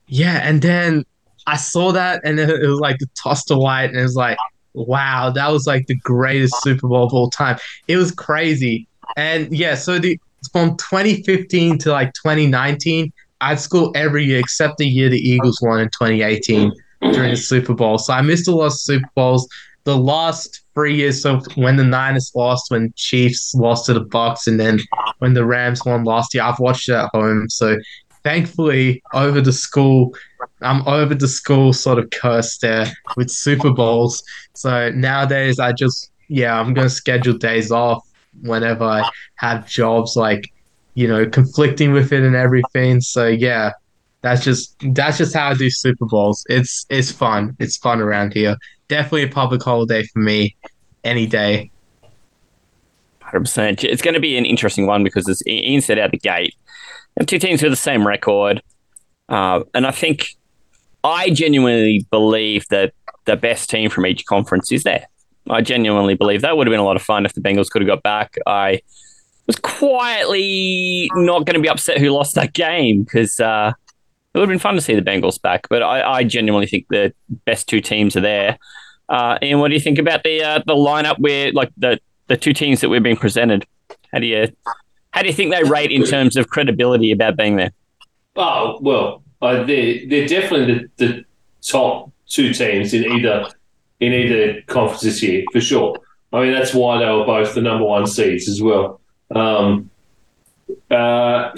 [0.07, 1.05] yeah, and then
[1.49, 4.37] I saw that and it was like the toss to white, and it was like,
[4.73, 7.57] wow, that was like the greatest Super Bowl of all time.
[7.87, 8.87] It was crazy.
[9.17, 10.19] And yeah, so the
[10.51, 15.59] from 2015 to like 2019, I had school every year except the year the Eagles
[15.61, 16.71] won in 2018
[17.13, 17.97] during the Super Bowl.
[17.97, 19.47] So I missed a lot of Super Bowls.
[19.85, 24.45] The last three years, so when the Niners lost, when Chiefs lost to the Bucks,
[24.45, 24.79] and then
[25.17, 27.49] when the Rams won last year, I've watched it at home.
[27.49, 27.77] So
[28.29, 30.13] thankfully, over the school,
[30.61, 32.85] I'm over the school sort of curse there
[33.17, 34.23] with Super Bowls.
[34.53, 38.07] So nowadays, I just yeah, I'm gonna schedule days off
[38.43, 40.53] whenever I have jobs like
[40.93, 43.01] you know conflicting with it and everything.
[43.01, 43.71] So yeah,
[44.21, 46.45] that's just that's just how I do Super Bowls.
[46.49, 47.55] It's it's fun.
[47.59, 48.57] It's fun around here.
[48.89, 50.55] Definitely a public holiday for me,
[51.03, 51.71] any day.
[53.21, 53.83] Hundred percent.
[53.83, 56.55] It's going to be an interesting one because as Ian said out the gate,
[57.19, 58.63] and two teams with the same record,
[59.27, 60.35] uh, and I think
[61.03, 62.93] I genuinely believe that
[63.25, 65.05] the best team from each conference is there.
[65.49, 67.81] I genuinely believe that would have been a lot of fun if the Bengals could
[67.81, 68.37] have got back.
[68.45, 68.81] I
[69.47, 73.73] was quietly not going to be upset who lost that game because uh,
[74.33, 75.67] it would have been fun to see the Bengals back.
[75.69, 77.13] But I, I genuinely think the
[77.45, 78.57] best two teams are there.
[79.07, 82.37] Uh, and what do you think about the uh, the lineup where like the the
[82.37, 83.65] two teams that we're being presented?
[84.13, 84.49] How do you
[85.19, 87.73] how do you think they rate in terms of credibility about being there?
[88.37, 91.25] Oh well, uh, they're they're definitely the, the
[91.61, 93.49] top two teams in either
[93.99, 95.97] in either conference this year for sure.
[96.31, 99.01] I mean that's why they were both the number one seeds as well.
[99.35, 99.89] Um,
[100.89, 101.51] uh,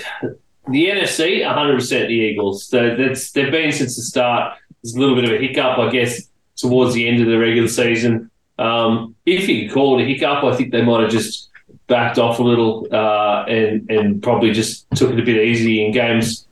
[0.67, 2.67] the NFC, 100 percent the Eagles.
[2.69, 4.57] They, that's they've been since the start.
[4.81, 7.67] There's a little bit of a hiccup, I guess, towards the end of the regular
[7.67, 8.31] season.
[8.57, 11.50] Um, if you could call it a hiccup, I think they might have just
[11.91, 15.91] backed off a little uh, and and probably just took it a bit easy in
[15.91, 16.47] games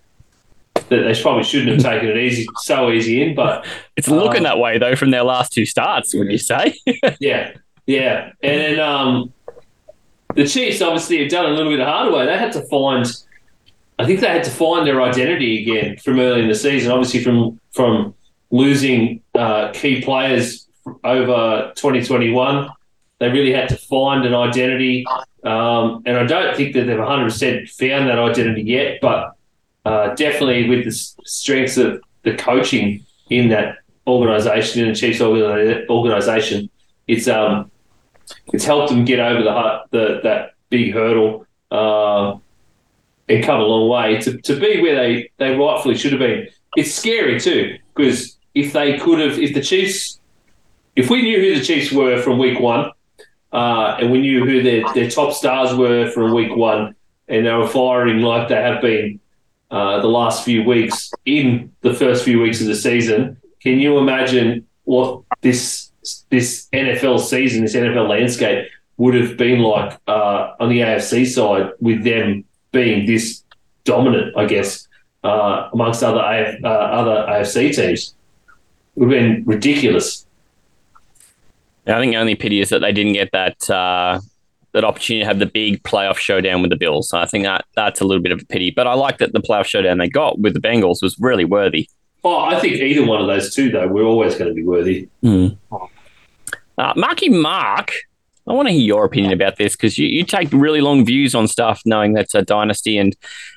[0.76, 3.36] that they probably shouldn't have taken it easy, so easy in.
[3.36, 6.14] But It's looking Um, that way though from their last two starts.
[6.14, 6.76] Would you say?
[7.20, 7.54] yeah,
[7.88, 9.34] yeah, and then um,
[10.36, 12.26] the Chiefs obviously have done a little bit the harder way.
[12.26, 13.06] They had to find,
[13.98, 16.92] I think they had to find their identity again from early in the season.
[16.92, 18.14] Obviously from from
[18.52, 20.68] losing uh, key players
[21.04, 22.70] over 2021,
[23.20, 25.06] they really had to find an identity.
[25.44, 29.36] Um, and I don't think that they've 100% found that identity yet, but
[29.86, 33.78] uh, definitely with the strengths of the coaching in that
[34.08, 36.70] organisation, in the Chiefs organisation,
[37.08, 37.72] it's um,
[38.54, 42.38] it's helped them get over the, the that big hurdle uh,
[43.28, 46.48] and come a long way to, to be where they, they rightfully should have been.
[46.76, 50.20] It's scary too because if they could have, if the Chiefs,
[50.96, 52.92] if we knew who the Chiefs were from week one,
[53.52, 56.96] uh, and we knew who their, their top stars were from week one,
[57.28, 59.20] and they were firing like they have been
[59.72, 63.98] uh, the last few weeks in the first few weeks of the season, can you
[63.98, 65.92] imagine what this
[66.30, 71.72] this NFL season, this NFL landscape would have been like uh, on the AFC side
[71.80, 73.44] with them being this
[73.84, 74.88] dominant, I guess,
[75.24, 76.20] uh, amongst other
[76.64, 78.16] uh, other AFC teams?
[78.96, 80.26] It would have been ridiculous.
[81.96, 84.20] I think the only pity is that they didn't get that uh,
[84.74, 87.14] that opportunity to have the big playoff showdown with the Bills.
[87.14, 88.72] I think that that's a little bit of a pity.
[88.72, 91.90] But I like that the playoff showdown they got with the Bengals was really worthy.
[92.24, 95.08] Oh, I think either one of those two, though, we're always going to be worthy.
[95.24, 95.58] Mm.
[96.78, 97.94] Uh, Marky Mark,
[98.48, 101.34] I want to hear your opinion about this because you, you take really long views
[101.34, 103.16] on stuff, knowing that a dynasty and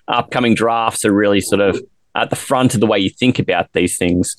[0.08, 1.82] upcoming drafts are really sort of
[2.14, 4.36] at the front of the way you think about these things.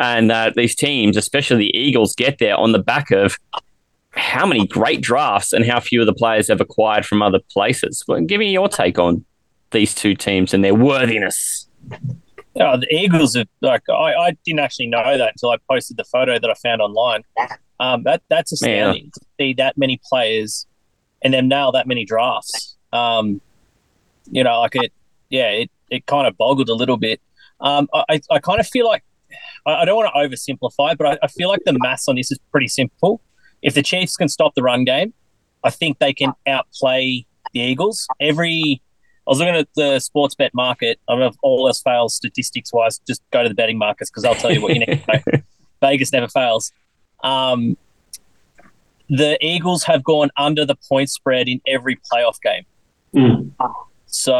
[0.00, 3.38] And uh, these teams, especially the Eagles, get there on the back of
[4.12, 8.02] how many great drafts and how few of the players have acquired from other places.
[8.08, 9.24] Well, give me your take on
[9.72, 11.68] these two teams and their worthiness.
[12.56, 16.04] Oh, the Eagles are like I, I didn't actually know that until I posted the
[16.04, 17.22] photo that I found online.
[17.78, 19.10] Um, that that's astounding yeah.
[19.14, 20.66] to see that many players
[21.22, 22.76] and then now that many drafts.
[22.92, 23.40] Um,
[24.30, 24.92] you know, like it,
[25.28, 27.20] yeah, it, it kind of boggled a little bit.
[27.60, 29.04] Um, I, I kind of feel like
[29.66, 32.30] I, I don't want to oversimplify, but I, I feel like the maths on this
[32.30, 33.20] is pretty simple
[33.62, 35.12] if the Chiefs can stop the run game,
[35.62, 38.06] I think they can outplay the Eagles.
[38.20, 38.82] Every
[39.26, 40.98] I was looking at the Sportsbet market.
[41.08, 43.00] I don't know if all else fails statistics wise.
[43.06, 45.42] Just go to the betting markets because I'll tell you what you need to know.
[45.80, 46.72] Vegas never fails.
[47.22, 47.76] Um,
[49.08, 52.64] the Eagles have gone under the point spread in every playoff game.
[53.14, 53.52] Mm.
[54.06, 54.32] So,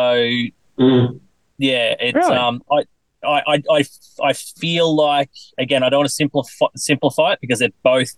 [0.79, 1.21] mm.
[1.59, 2.37] yeah, it's really?
[2.37, 2.85] um, I,
[3.25, 3.85] I, I,
[4.23, 8.15] I feel like again, I don't want to simplify simplify it because they're both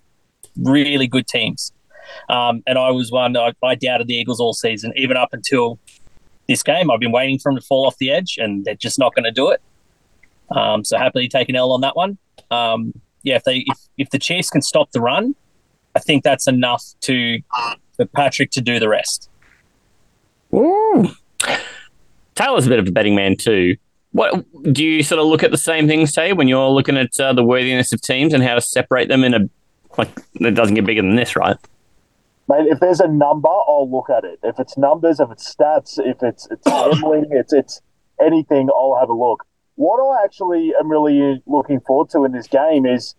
[0.57, 1.73] really good teams.
[2.29, 5.79] Um, and I was one, I, I, doubted the Eagles all season, even up until
[6.49, 6.91] this game.
[6.91, 9.25] I've been waiting for them to fall off the edge, and they're just not going
[9.25, 9.63] to do it.
[10.51, 12.19] Um, so happily take an L on that one.
[12.51, 15.35] Um, yeah, if they if, if the Chiefs can stop the run,
[15.95, 17.39] I think that's enough to
[17.97, 19.31] for Patrick to do the rest.
[20.55, 21.11] Ooh.
[22.35, 23.77] Taylor's a bit of a betting man too.
[24.13, 27.19] What do you sort of look at the same things, Tay, when you're looking at
[27.19, 29.49] uh, the worthiness of teams and how to separate them in a
[29.99, 31.57] like it doesn't get bigger than this, right?
[32.49, 34.39] Mate, if there's a number, I'll look at it.
[34.43, 37.81] If it's numbers, if it's stats, if it's it's gambling, it's it's
[38.21, 39.45] anything, I'll have a look.
[39.77, 43.15] What I actually am really looking forward to in this game is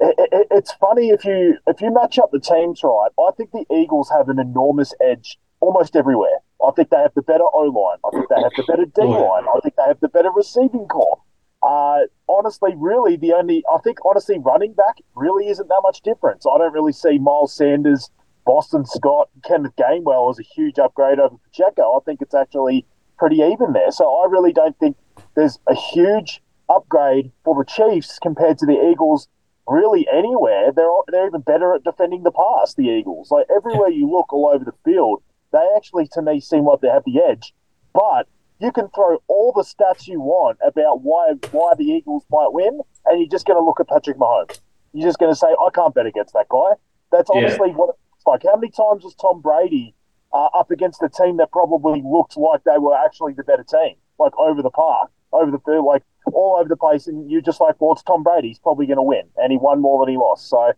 [0.00, 3.10] it, it, it's funny if you if you match up the teams right.
[3.18, 6.40] I think the Eagles have an enormous edge almost everywhere.
[6.66, 7.98] I think they have the better O line.
[8.04, 9.44] I think they have the better D line.
[9.54, 11.20] I think they have the better receiving corps.
[11.62, 16.46] Uh, honestly, really, the only I think honestly, running back really isn't that much difference.
[16.46, 18.10] I don't really see Miles Sanders,
[18.44, 21.96] Boston Scott, Kenneth Gainwell as a huge upgrade over Pacheco.
[21.96, 22.86] I think it's actually
[23.18, 23.90] pretty even there.
[23.90, 24.96] So I really don't think
[25.34, 29.28] there's a huge upgrade for the Chiefs compared to the Eagles.
[29.66, 32.74] Really, anywhere they're they're even better at defending the pass.
[32.74, 36.64] The Eagles, like everywhere you look, all over the field, they actually to me seem
[36.64, 37.54] like they have the edge.
[37.94, 38.28] But
[38.60, 42.80] you can throw all the stats you want about why why the Eagles might win,
[43.06, 44.60] and you're just going to look at Patrick Mahomes.
[44.92, 46.72] You're just going to say, I can't bet against that guy.
[47.12, 47.74] That's honestly yeah.
[47.74, 48.42] what it's like.
[48.44, 49.94] How many times was Tom Brady
[50.32, 53.96] uh, up against a team that probably looked like they were actually the better team,
[54.18, 57.60] like over the park, over the field, like all over the place, and you're just
[57.60, 58.48] like, well, it's Tom Brady.
[58.48, 60.48] He's probably going to win, and he won more than he lost.
[60.48, 60.72] So,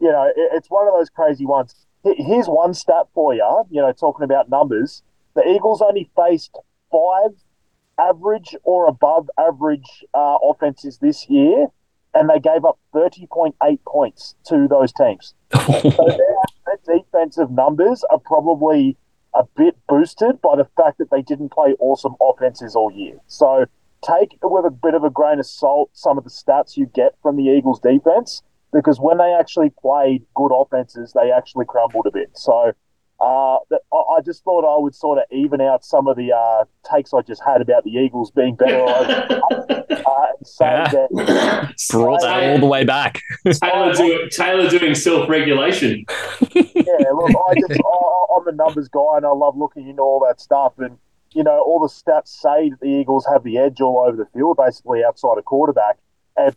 [0.00, 1.86] you know, it, it's one of those crazy ones.
[2.16, 3.64] Here's one stat for you.
[3.70, 5.02] You know, talking about numbers,
[5.34, 6.56] the Eagles only faced
[6.90, 7.32] five
[7.98, 11.66] average or above average uh, offenses this year,
[12.14, 13.52] and they gave up 30.8
[13.86, 15.34] points to those teams.
[15.54, 18.96] so their, their defensive numbers are probably
[19.34, 23.18] a bit boosted by the fact that they didn't play awesome offenses all year.
[23.26, 23.66] So
[24.06, 27.14] take with a bit of a grain of salt some of the stats you get
[27.22, 32.10] from the Eagles defense because when they actually played good offenses, they actually crumbled a
[32.10, 32.30] bit.
[32.34, 32.72] So
[33.18, 37.14] uh, I just thought I would sort of even out some of the uh, takes
[37.14, 38.82] I just had about the Eagles being better.
[38.86, 40.90] uh, and say yeah.
[40.90, 43.22] that brought that all the way back.
[43.44, 46.04] Taylor, do, Taylor doing self regulation.
[46.54, 50.24] yeah, look, I just I, I'm a numbers guy and I love looking into all
[50.28, 50.74] that stuff.
[50.78, 50.98] And
[51.32, 54.26] you know, all the stats say that the Eagles have the edge all over the
[54.26, 55.98] field, basically outside a quarterback.
[56.36, 56.54] And,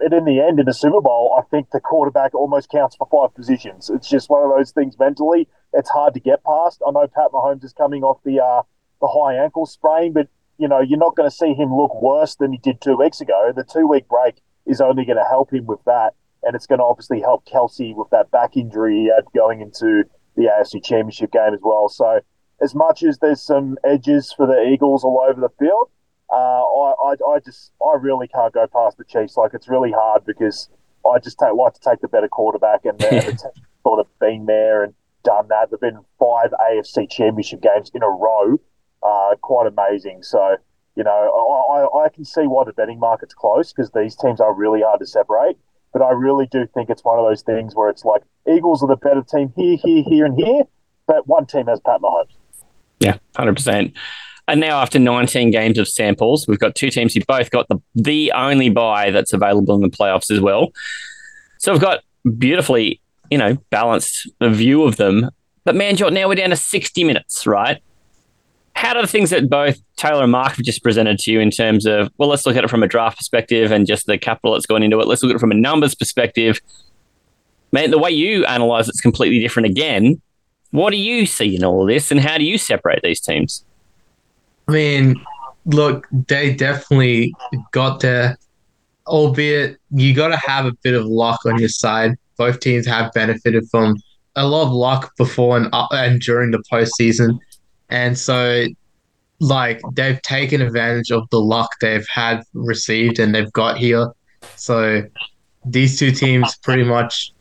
[0.00, 3.06] and in the end, in the Super Bowl, I think the quarterback almost counts for
[3.10, 3.90] five positions.
[3.90, 6.82] It's just one of those things mentally it's hard to get past.
[6.86, 8.62] I know Pat Mahomes is coming off the uh,
[9.00, 12.36] the high ankle sprain, but you know you're not going to see him look worse
[12.36, 13.52] than he did two weeks ago.
[13.54, 16.14] The two week break is only going to help him with that.
[16.44, 20.04] And it's going to obviously help Kelce with that back injury he had going into
[20.36, 21.88] the AFC Championship game as well.
[21.88, 22.20] So,
[22.62, 25.90] as much as there's some edges for the Eagles all over the field,
[26.30, 29.36] uh, I, I, I just I really can't go past the Chiefs.
[29.36, 30.68] Like it's really hard because
[31.06, 33.50] I just take, like to take the better quarterback, and the, the
[33.82, 35.70] sort of been there and done that.
[35.70, 38.60] There've been five AFC Championship games in a row,
[39.02, 40.22] uh, quite amazing.
[40.22, 40.56] So
[40.98, 41.10] you know,
[41.70, 44.98] I, I can see why the betting market's close because these teams are really hard
[44.98, 45.56] to separate.
[45.92, 48.88] But I really do think it's one of those things where it's like Eagles are
[48.88, 50.64] the better team here, here, here, and here,
[51.06, 52.34] but one team has Pat Mahomes.
[52.98, 53.94] Yeah, hundred percent.
[54.48, 57.76] And now, after 19 games of samples, we've got two teams who both got the
[57.94, 60.72] the only buy that's available in the playoffs as well.
[61.58, 62.02] So we've got
[62.38, 65.28] beautifully, you know, balanced view of them.
[65.64, 67.82] But man, now we're down to 60 minutes, right?
[68.74, 71.50] How do the things that both Taylor and Mark have just presented to you in
[71.50, 74.54] terms of, well, let's look at it from a draft perspective and just the capital
[74.54, 75.06] that's gone into it.
[75.06, 76.58] Let's look at it from a numbers perspective.
[77.70, 80.22] Man, the way you analyze it's completely different again.
[80.70, 83.64] What do you see in all of this, and how do you separate these teams?
[84.68, 85.16] I mean,
[85.64, 87.34] look, they definitely
[87.72, 88.36] got there,
[89.06, 92.16] albeit you got to have a bit of luck on your side.
[92.36, 93.96] Both teams have benefited from
[94.36, 97.38] a lot of luck before and, uh, and during the postseason.
[97.88, 98.66] And so,
[99.40, 104.12] like, they've taken advantage of the luck they've had received and they've got here.
[104.56, 105.02] So,
[105.64, 107.32] these two teams pretty much.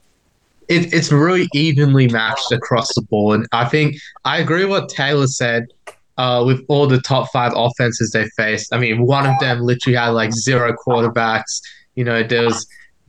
[0.69, 3.47] It, it's really evenly matched across the board.
[3.53, 5.67] I think I agree with what Taylor said
[6.17, 8.73] uh, with all the top five offenses they faced.
[8.73, 11.61] I mean, one of them literally had like zero quarterbacks.
[11.95, 12.67] You know, there was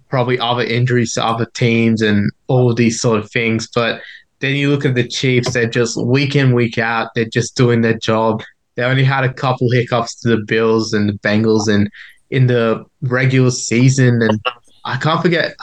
[0.08, 3.68] probably other injuries to other teams and all these sort of things.
[3.74, 4.00] But
[4.40, 7.80] then you look at the Chiefs, they're just week in, week out, they're just doing
[7.80, 8.42] their job.
[8.76, 11.90] They only had a couple hiccups to the Bills and the Bengals and
[12.30, 14.22] in the regular season.
[14.22, 14.40] And
[14.84, 15.56] I can't forget,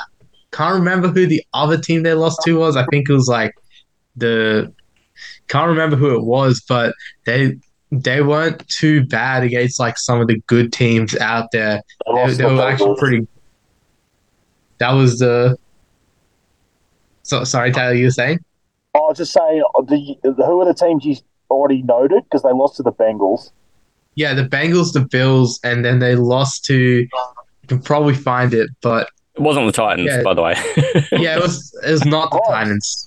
[0.51, 2.75] can't remember who the other team they lost to was.
[2.75, 3.53] I think it was like
[4.15, 4.73] the
[5.47, 6.93] can't remember who it was, but
[7.25, 7.57] they
[7.91, 11.81] they weren't too bad against like some of the good teams out there.
[12.13, 13.27] They, they were actually pretty.
[14.79, 15.57] That was the.
[17.23, 18.39] So sorry, Tyler, you were saying?
[18.95, 21.15] I was just saying, uh, the, who are the teams you
[21.49, 23.51] already noted because they lost to the Bengals?
[24.15, 26.75] Yeah, the Bengals, the Bills, and then they lost to.
[26.75, 27.09] You
[27.67, 30.21] can probably find it, but it wasn't the Titans, Yeah.
[30.23, 30.53] by the way.
[31.11, 31.77] yeah, it was.
[31.85, 32.41] It was not the.
[32.47, 33.04] Titans.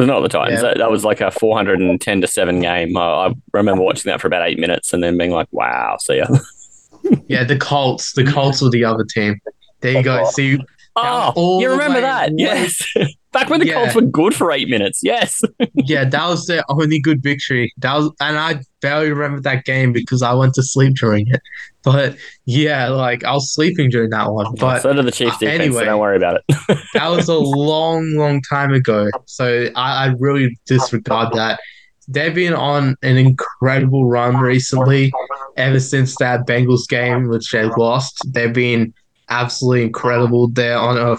[0.00, 0.62] Was not the Titans.
[0.62, 0.68] Yeah.
[0.70, 2.96] That, that was like a 410 to 7 game.
[2.96, 6.16] I, I remember watching that for about eight minutes and then being like, wow, see
[6.18, 6.26] ya.
[7.28, 8.12] Yeah, the Colts.
[8.12, 9.40] The Colts were the other team.
[9.80, 10.24] There you go.
[10.26, 10.30] Oh.
[10.30, 10.58] See,
[10.96, 12.30] Oh, all you remember way- that?
[12.30, 12.82] way- Yes.
[13.32, 13.74] Back when the Yeah.
[13.74, 15.00] Colts were good for eight minutes.
[15.02, 15.40] Yes.
[15.74, 17.72] yeah, that was their only good victory.
[17.78, 21.40] That was, and I barely remember that game because I went to sleep during it.
[21.82, 24.54] But yeah, like I was sleeping during that one.
[24.56, 25.78] But so did the Chiefs uh, defense, anyway.
[25.78, 26.78] so don't worry about it.
[26.92, 29.08] that was a long, long time ago.
[29.24, 31.58] So I, I really disregard that.
[32.06, 35.10] They've been on an incredible run recently.
[35.56, 38.92] Ever since that Bengals game, which they lost, they've been
[39.30, 40.48] absolutely incredible.
[40.48, 41.16] They're on a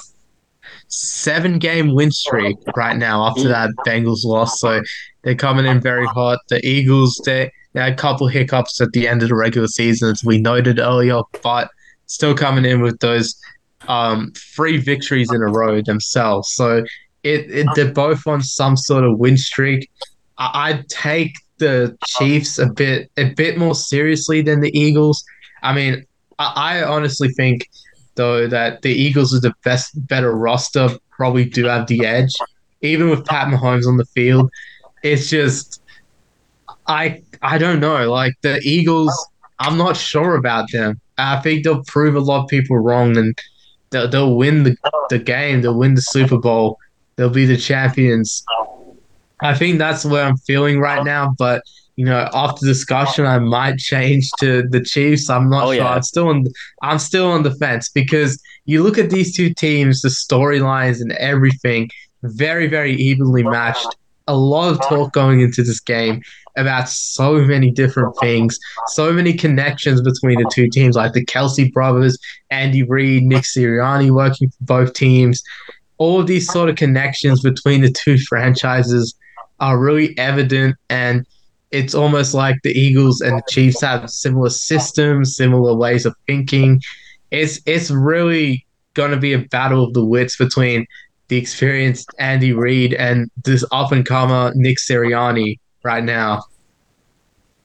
[0.92, 4.60] seven game win streak right now after that Bengals loss.
[4.60, 4.82] So
[5.24, 6.40] they're coming in very hot.
[6.50, 10.10] The Eagles, they, they had a couple hiccups at the end of the regular season,
[10.12, 11.70] as we noted earlier, but
[12.08, 13.40] still coming in with those
[13.88, 16.54] um, three victories in a row themselves.
[16.54, 16.84] So
[17.24, 19.90] it, it they're both on some sort of win streak.
[20.38, 25.24] I, I'd take the Chiefs a bit a bit more seriously than the Eagles.
[25.64, 26.04] I mean,
[26.40, 27.70] I, I honestly think
[28.16, 32.34] though that the Eagles are the best better roster, probably do have the edge.
[32.82, 34.50] Even with Pat Mahomes on the field,
[35.04, 35.82] it's just
[36.88, 38.10] I I don't know.
[38.10, 39.14] Like the Eagles,
[39.60, 41.00] I'm not sure about them.
[41.18, 43.38] I think they'll prove a lot of people wrong and
[43.92, 44.76] they'll, they'll win the,
[45.10, 45.62] the game.
[45.62, 46.78] They'll win the Super Bowl.
[47.16, 48.44] They'll be the champions.
[49.42, 51.36] I think that's where I'm feeling right now.
[51.38, 51.64] But
[51.96, 55.30] you know, after discussion, I might change to the Chiefs.
[55.30, 55.76] I'm not Oh, sure.
[55.76, 55.90] yeah.
[55.94, 56.46] I'm still on.
[56.82, 61.12] I'm still on the fence because you look at these two teams, the storylines and
[61.14, 61.90] everything,
[62.24, 63.96] very very evenly matched.
[64.28, 66.22] A lot of talk going into this game
[66.58, 71.72] about so many different things, so many connections between the two teams, like the Kelce
[71.74, 72.18] brothers,
[72.50, 75.42] Andy Reid, Nick Sirianni working for both teams.
[75.98, 79.14] All of these sort of connections between the two franchises
[79.60, 81.26] are really evident, and
[81.72, 86.82] it's almost like the Eagles and the Chiefs have similar systems, similar ways of thinking.
[87.32, 90.86] It's it's really going to be a battle of the wits between
[91.30, 96.44] the experienced Andy Reid and this up and comer Nick Sirianni right now.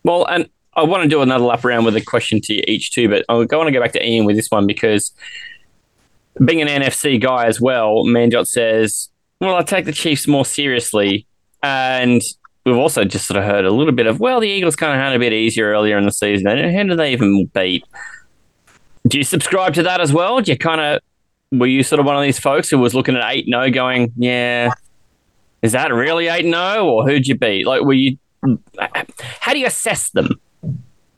[0.05, 3.09] Well, and I want to do another lap around with a question to each too,
[3.09, 5.11] but I want to go back to Ian with this one because
[6.45, 9.09] being an NFC guy as well, Manjot says,
[9.41, 11.27] "Well, I take the Chiefs more seriously,"
[11.61, 12.23] and
[12.67, 14.99] we've also just sort of heard a little bit of, "Well, the Eagles kind of
[14.99, 16.49] had a bit easier earlier in the season.
[16.49, 17.85] And how did they even beat?"
[19.07, 20.41] Do you subscribe to that as well?
[20.41, 21.01] Do you kind of
[21.53, 24.13] were you sort of one of these folks who was looking at eight no, going,
[24.17, 24.73] "Yeah,
[25.63, 28.19] is that really eight no, or who'd you beat?" Like, were you?
[29.41, 30.29] How do you assess them?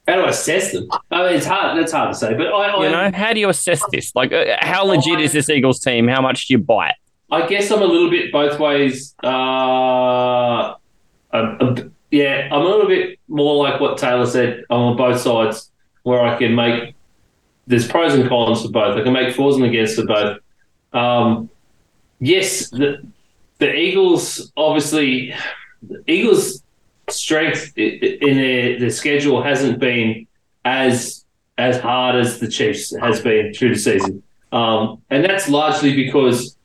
[0.07, 0.89] How do I assess them?
[1.11, 1.79] I mean, it's hard.
[1.79, 2.35] That's hard to say.
[2.35, 4.15] But I, I You know, how do you assess this?
[4.15, 6.09] Like, uh, how legit is this Eagles team?
[6.09, 6.95] How much do you buy it?
[7.31, 9.15] I guess I'm a little bit both ways.
[9.23, 10.75] Uh,
[11.33, 14.65] I'm- I'm- yeah, I'm a little bit more like what Taylor said.
[14.71, 15.71] On both sides,
[16.03, 16.95] where I can make
[17.67, 18.97] there's pros and cons for both.
[18.97, 20.39] I can make fors and against for both.
[20.95, 21.51] Um,
[22.19, 23.03] yes, the
[23.59, 25.35] the Eagles obviously
[25.83, 26.63] the Eagles'
[27.11, 30.27] strength in their, their schedule hasn't been
[30.65, 31.25] as
[31.59, 34.23] as hard as the Chiefs has been through the season,
[34.53, 36.57] um, and that's largely because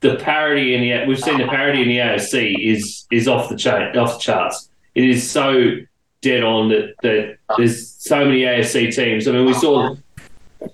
[0.00, 3.56] the parody in the we've seen the parity in the AFC is is off the
[3.56, 4.68] chain off the charts.
[4.94, 5.76] It is so
[6.22, 9.28] dead on that that there's so many AFC teams.
[9.28, 9.96] I mean, we saw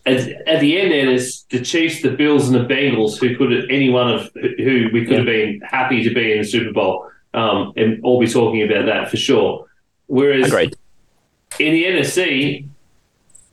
[0.04, 3.70] at, at the end there, there's the Chiefs, the Bills, and the Bengals who could
[3.70, 7.10] any one of who we could have been happy to be in the Super Bowl,
[7.34, 9.66] um, and all be talking about that for sure.
[10.06, 10.76] Whereas Agreed.
[11.58, 12.68] in the NFC,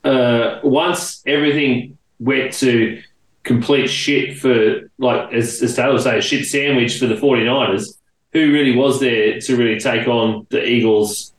[0.04, 3.02] uh, once everything went to
[3.44, 7.98] complete shit for, like, as, as Taylor say, a shit sandwich for the 49ers,
[8.32, 11.34] who really was there to really take on the Eagles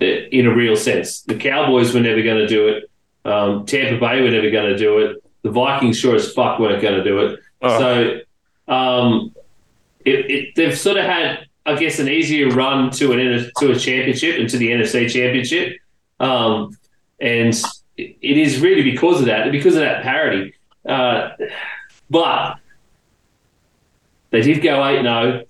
[0.00, 1.22] uh, in a real sense?
[1.22, 2.90] The Cowboys were never going to do it.
[3.24, 5.22] Um, Tampa Bay were never going to do it.
[5.42, 7.40] The Vikings sure as fuck weren't going to do it.
[7.62, 7.78] Oh.
[7.78, 8.20] So
[8.72, 9.34] um,
[10.04, 13.78] it, it, they've sort of had, I guess, an easier run to an to a
[13.78, 15.78] championship and to the NFC championship,
[16.20, 16.76] um,
[17.20, 17.54] and
[17.96, 20.54] it it is really because of that, because of that parity.
[20.88, 21.30] Uh,
[22.10, 22.56] but
[24.30, 25.42] they did go eight zero.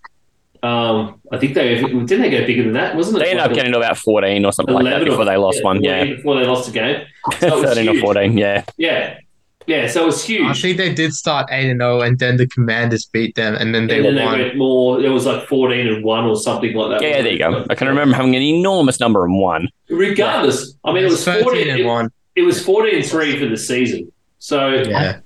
[0.62, 3.24] Um, I think they didn't they go bigger than that, wasn't it?
[3.24, 5.36] They ended up getting to about 14 or something like that 11 or- before they
[5.36, 5.82] lost one.
[5.82, 6.04] Yeah.
[6.04, 7.04] before they lost a game.
[7.40, 8.38] So it was 13 or 14.
[8.38, 8.64] Yeah.
[8.78, 9.18] Yeah,
[9.66, 9.88] yeah.
[9.88, 10.46] So it was huge.
[10.46, 13.74] I think they did start eight and zero, and then the Commanders beat them, and
[13.74, 15.00] then they and then they went more.
[15.02, 17.06] It was like fourteen and one or something like that.
[17.06, 17.66] Yeah, there you go.
[17.70, 19.68] I can remember having an enormous number and one.
[19.90, 22.10] Regardless, I mean, it was fourteen and It, one.
[22.36, 24.10] it was fourteen and three for the season.
[24.44, 25.20] So Yeah,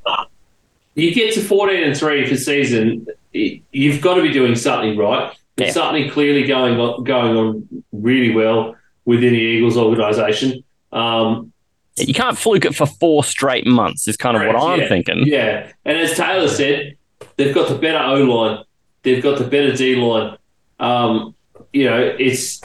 [0.95, 5.33] you get to fourteen and three for season, you've got to be doing something right.
[5.57, 5.83] There's Yeah.
[5.83, 10.63] something clearly going on, going on really well within the Eagles organisation.
[10.93, 11.53] Um,
[11.97, 14.89] You can't fluke it for four straight months, is kind of what I'm yeah.
[14.89, 15.27] thinking.
[15.27, 16.95] Yeah, and as Taylor said,
[17.37, 18.63] they've got the better O line,
[19.03, 20.37] they've got the better D line.
[20.79, 21.35] Um,
[21.73, 22.61] you know, it's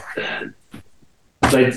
[1.50, 1.72] they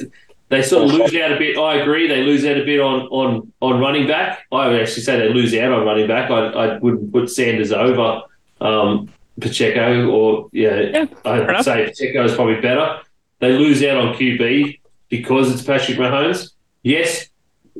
[0.50, 1.58] they sort of lose out a bit.
[1.58, 4.46] I agree, they lose out a bit on on on running back.
[4.52, 6.32] I would actually say they lose out on running back.
[6.32, 8.22] I I wouldn't put Sanders over
[8.62, 11.66] um, Pacheco, or yeah, Yeah, I would enough.
[11.66, 13.00] say Pacheco is probably better.
[13.40, 14.80] They lose out on QB
[15.10, 16.52] because it's Patrick Mahomes.
[16.84, 17.28] Yes,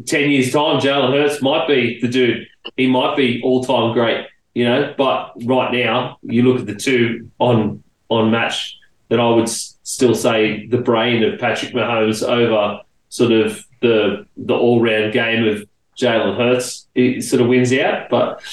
[0.06, 2.48] 10 years' time, Jalen Hurts might be the dude.
[2.76, 6.76] He might be all time great, you know, but right now, you look at the
[6.76, 8.76] two on on match
[9.10, 14.26] that I would s- still say the brain of Patrick Mahomes over sort of the
[14.36, 15.66] the all round game of
[15.98, 16.88] Jalen Hurts.
[16.94, 18.44] It sort of wins out, but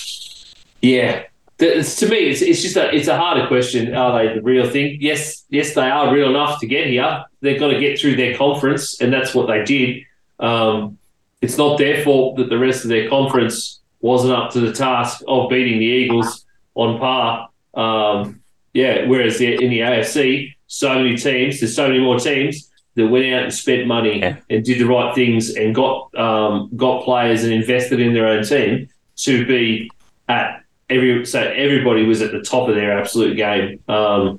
[0.81, 1.25] yeah.
[1.59, 3.95] It's, to me, it's, it's just a it's a harder question.
[3.95, 4.99] Are they the real thing?
[5.01, 7.25] Yes, yes, they are real enough to get here.
[7.41, 10.03] They've got to get through their conference, and that's what they did.
[10.39, 10.99] Um,
[11.41, 15.23] it's not their fault that the rest of their conference wasn't up to the task
[15.29, 17.49] of beating the Eagles on par.
[17.75, 18.41] Um,
[18.73, 23.27] yeah, whereas in the AFC, so many teams, there's so many more teams that went
[23.33, 24.37] out and spent money Yeah.
[24.51, 28.45] and did the right things and got um, got players and invested in their own
[28.45, 29.91] team to be
[30.29, 31.25] at every.
[31.27, 33.81] So everybody was at the top of their absolute game.
[33.89, 34.39] Um,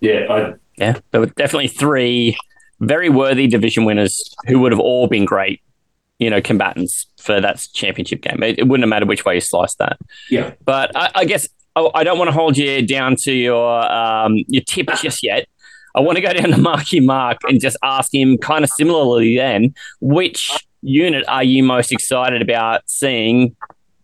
[0.00, 2.36] yeah, I, Yeah, there were definitely three
[2.80, 5.60] very worthy division winners who would have all been great,
[6.18, 8.42] you know, combatants for that championship game.
[8.42, 9.98] It, it wouldn't have mattered which way you sliced that.
[10.28, 10.52] yeah.
[10.64, 14.36] But I, I guess I, I don't want to hold you down to your um,
[14.48, 15.46] your tip just yet.
[15.94, 19.36] I want to go down to Marky Mark and just ask him kind of similarly
[19.36, 20.50] then, which
[20.82, 23.54] unit are you most excited about seeing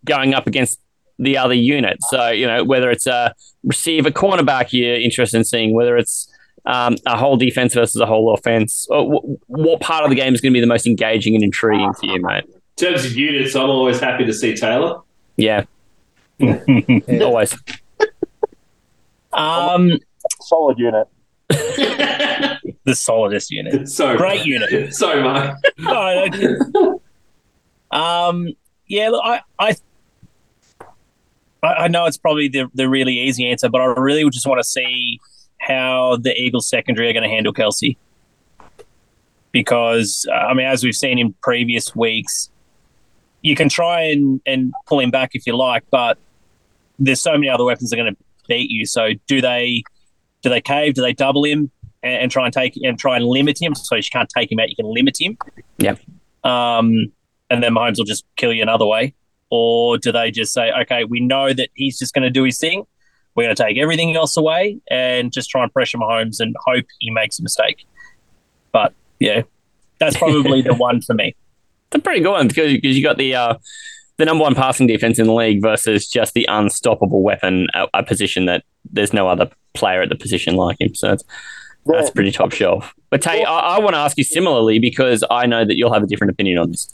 [0.05, 0.79] going up against
[1.17, 1.97] the other unit?
[2.09, 6.31] So, you know, whether it's a receiver, cornerback you're interested in seeing, whether it's
[6.65, 10.35] um, a whole defense versus a whole offense, or wh- what part of the game
[10.35, 12.43] is going to be the most engaging and intriguing for you, mate?
[12.45, 15.01] In terms of units, I'm always happy to see Taylor.
[15.37, 15.65] Yeah.
[17.21, 17.57] Always.
[19.31, 19.99] Um,
[20.41, 21.07] Solid unit.
[21.49, 23.87] the solidest unit.
[23.89, 24.93] So Great unit.
[24.93, 25.57] So Mark.
[25.77, 26.25] No,
[26.73, 27.01] no.
[27.91, 28.49] um,
[28.87, 29.75] yeah, look, I, I,
[31.63, 34.47] I I know it's probably the the really easy answer, but I really would just
[34.47, 35.19] want to see
[35.59, 37.97] how the Eagles secondary are going to handle Kelce.
[39.51, 42.51] Because uh, I mean, as we've seen in previous weeks,
[43.41, 46.17] you can try and, and pull him back if you like, but
[46.99, 48.85] there's so many other weapons that are going to beat you.
[48.85, 49.83] So do they
[50.41, 50.93] do they cave?
[50.93, 51.71] Do they double him
[52.03, 53.75] and, and try and take and try and limit him?
[53.75, 55.37] So you can't take him out, you can limit him.
[55.77, 55.95] Yeah.
[56.43, 57.11] Um,
[57.49, 59.13] and then Mahomes will just kill you another way.
[59.49, 62.59] Or do they just say, okay, we know that he's just going to do his
[62.59, 62.85] thing.
[63.35, 66.85] We're going to take everything else away and just try and pressure Mahomes and hope
[66.99, 67.85] he makes a mistake.
[68.71, 69.43] But yeah,
[69.99, 71.35] that's probably the one for me.
[71.87, 73.55] It's a pretty good one because you got the uh,
[74.19, 78.03] the number one passing defense in the league versus just the unstoppable weapon, a, a
[78.03, 80.93] position that there's no other player at the position like him.
[80.93, 81.23] So it's,
[81.85, 82.93] that's pretty top shelf.
[83.09, 86.03] But Tay, I, I want to ask you similarly because I know that you'll have
[86.03, 86.93] a different opinion on this.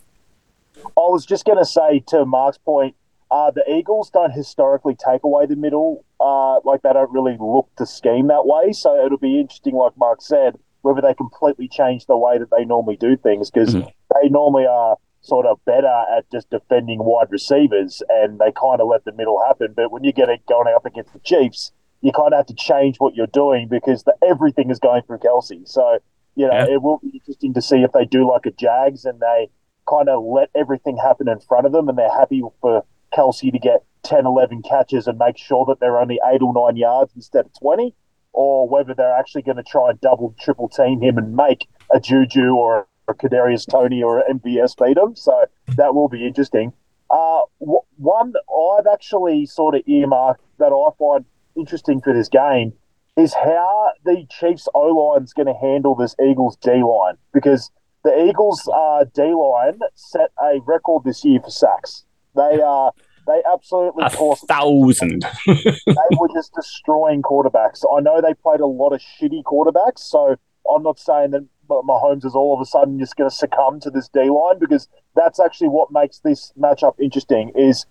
[0.85, 2.95] I was just going to say to Mark's point,
[3.31, 6.05] uh, the Eagles don't historically take away the middle.
[6.19, 8.71] Uh, like they don't really look to scheme that way.
[8.71, 12.65] So it'll be interesting, like Mark said, whether they completely change the way that they
[12.65, 13.91] normally do things because Mhm.
[14.21, 18.87] they normally are sort of better at just defending wide receivers and they kind of
[18.87, 19.73] let the middle happen.
[19.75, 21.71] But when you get it going up against the Chiefs,
[22.01, 25.17] you kind of have to change what you're doing because the, everything is going through
[25.19, 25.67] Kelce.
[25.67, 25.97] So,
[26.35, 26.75] you know, Yeah.
[26.75, 29.49] it will be interesting to see if they do like a Jags and they
[29.89, 33.59] kind of let everything happen in front of them and they're happy for Kelce to
[33.59, 37.45] get 10, 11 catches and make sure that they're only eight or nine yards instead
[37.45, 37.95] of 20,
[38.33, 41.99] or whether they're actually going to try and double, triple team him and make a
[41.99, 45.15] Juju or a Kadarius Toney or an MVS beat him.
[45.15, 45.45] So
[45.75, 46.73] that will be interesting.
[47.09, 51.25] Uh, w- one I've actually sort of earmarked that I find
[51.55, 52.73] interesting for this game
[53.17, 57.71] is how the Chiefs O line is going to handle this Eagles D line because
[58.03, 62.05] the Eagles uh, D line set a record this year for sacks.
[62.35, 62.91] They uh,
[63.27, 65.25] they absolutely A tossed thousand.
[65.47, 67.83] they were just destroying quarterbacks.
[67.91, 70.35] I know they played a lot of shitty quarterbacks, so
[70.71, 73.89] I'm not saying that Mahomes is all of a sudden just going to succumb to
[73.89, 77.51] this D line because that's actually what makes this matchup interesting.
[77.55, 77.85] Is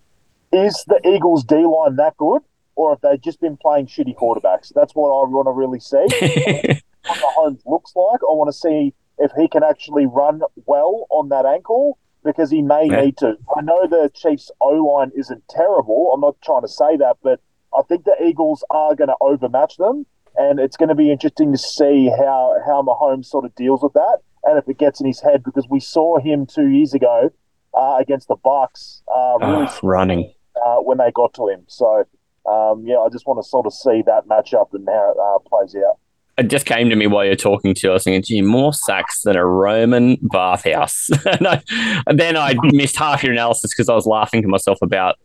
[0.51, 2.41] is the Eagles D line that good,
[2.75, 4.71] or have they just been playing shitty quarterbacks?
[4.73, 5.97] That's what I want to really see.
[7.05, 8.21] what Mahomes looks like.
[8.21, 12.61] I want to see if he can actually run well on that ankle because he
[12.61, 13.01] may Yeah.
[13.01, 13.37] need to.
[13.55, 16.11] I know the Chiefs' O line isn't terrible.
[16.13, 17.39] I'm not trying to say that, but
[17.77, 20.05] I think the Eagles are going to overmatch them,
[20.37, 23.93] and it's going to be interesting to see how how Mahomes sort of deals with
[23.93, 27.29] that, and if it gets in his head because we saw him two years ago
[27.73, 30.31] uh, against the Bucs uh, really Oh, running.
[30.65, 31.63] uh, when they got to him.
[31.67, 32.03] So.
[32.47, 35.39] Um, yeah, I just want to sort of see that matchup and how it uh,
[35.49, 35.97] plays out.
[36.37, 37.87] It just came to me while you're talking to.
[37.87, 41.09] Us, I was thinking, gee, more sacks than a Roman bathhouse.
[41.25, 41.63] and, I,
[42.05, 45.15] and then I missed half your analysis because I was laughing to myself about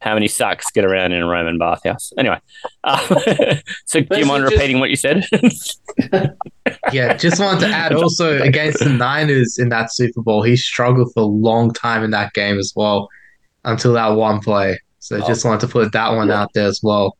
[0.00, 2.12] how many sacks get around in a Roman bathhouse.
[2.16, 2.40] Anyway,
[2.84, 5.26] uh, so do you mind just- repeating what you said?
[6.92, 11.12] Yeah, just wanted to add also against the Niners in that Super Bowl, he struggled
[11.12, 13.08] for a long time in that game as well
[13.64, 14.78] until that one play.
[14.98, 17.16] So just wanted to put that one out there as well.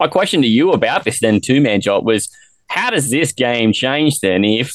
[0.00, 2.34] My question to you about this then too, man, Jot, was
[2.68, 4.72] how does this game change then if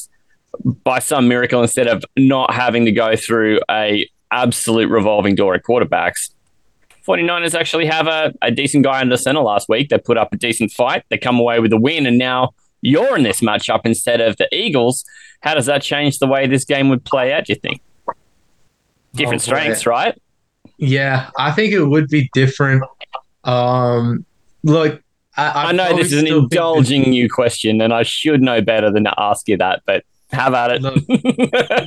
[0.83, 5.63] by some miracle instead of not having to go through a absolute revolving door at
[5.63, 6.29] quarterbacks,
[7.07, 9.89] 49ers actually have a, a decent guy under center last week.
[9.89, 11.03] They put up a decent fight.
[11.09, 12.49] They come away with a win, and now
[12.81, 15.05] you're in this matchup instead of the Eagles.
[15.41, 17.81] How does that change the way this game would play out, do you think?
[19.13, 20.19] Different Oh, strengths, right?
[20.77, 22.83] Yeah, I think it would be different.
[23.43, 24.25] Um,
[24.63, 25.01] look,
[25.35, 29.05] I, I know this is an indulging you question, and I should know better than
[29.05, 30.81] to ask you that, but how about it?
[30.81, 31.03] Look,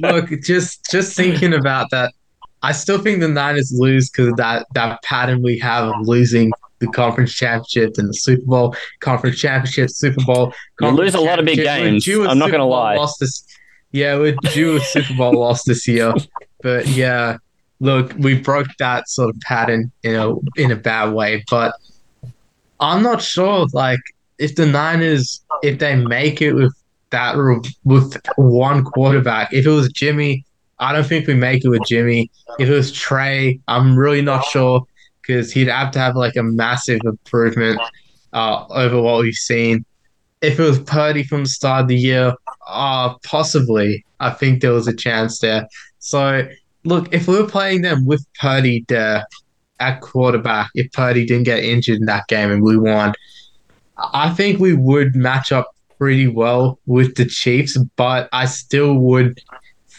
[0.01, 2.14] look, just just thinking about that,
[2.63, 6.89] I still think the Niners lose because that that pattern we have of losing the
[6.89, 10.53] conference championship and the Super Bowl, conference championship, Super Bowl.
[10.81, 12.07] You lose a lot of big games.
[12.09, 13.09] I'm not gonna Bowl lie.
[13.19, 13.45] this,
[13.93, 16.15] yeah, we're due a Super Bowl loss this year,
[16.63, 17.39] but yeah,
[17.81, 21.45] look, we broke that sort of pattern in a in a bad way.
[21.51, 21.75] But
[22.79, 24.01] I'm not sure, like,
[24.39, 26.75] if the Niners, if they make it with
[27.11, 27.37] that
[27.85, 29.53] with one quarterback.
[29.53, 30.45] If it was Jimmy,
[30.81, 32.31] I don't think we make it with Jimmy.
[32.59, 34.87] If it was Trey, I'm really not sure
[35.20, 37.78] because he'd have to have like a massive improvement
[38.33, 39.85] uh, over what we've seen.
[40.41, 42.35] If it was Purdy from the start of the year,
[42.66, 44.05] uh, possibly.
[44.20, 45.68] I think there was a chance there.
[45.99, 46.49] So,
[46.85, 49.26] look, if we were playing them with Purdy there
[49.81, 53.12] at quarterback, if Purdy didn't get injured in that game and we won,
[54.14, 59.39] I think we would match up pretty well with the Chiefs, but I still would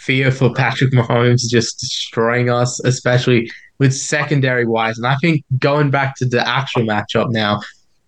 [0.02, 4.98] fear for Patrick Mahomes just destroying us, especially with secondary wise.
[4.98, 7.60] And I think going back to the actual matchup now,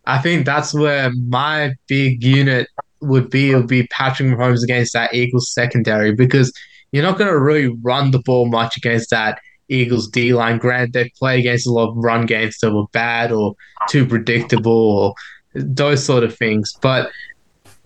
[0.06, 2.68] I think that's where my big unit
[3.02, 3.52] would be.
[3.52, 6.54] It would be Patrick Mahomes against that Eagles secondary because
[6.92, 9.40] you're not going to really run the ball much against that
[9.70, 10.58] Eagles D line.
[10.58, 13.56] Grant, they play against a lot of run games that were bad or
[13.88, 15.14] too predictable or
[15.56, 16.74] those sort of things.
[16.82, 17.10] But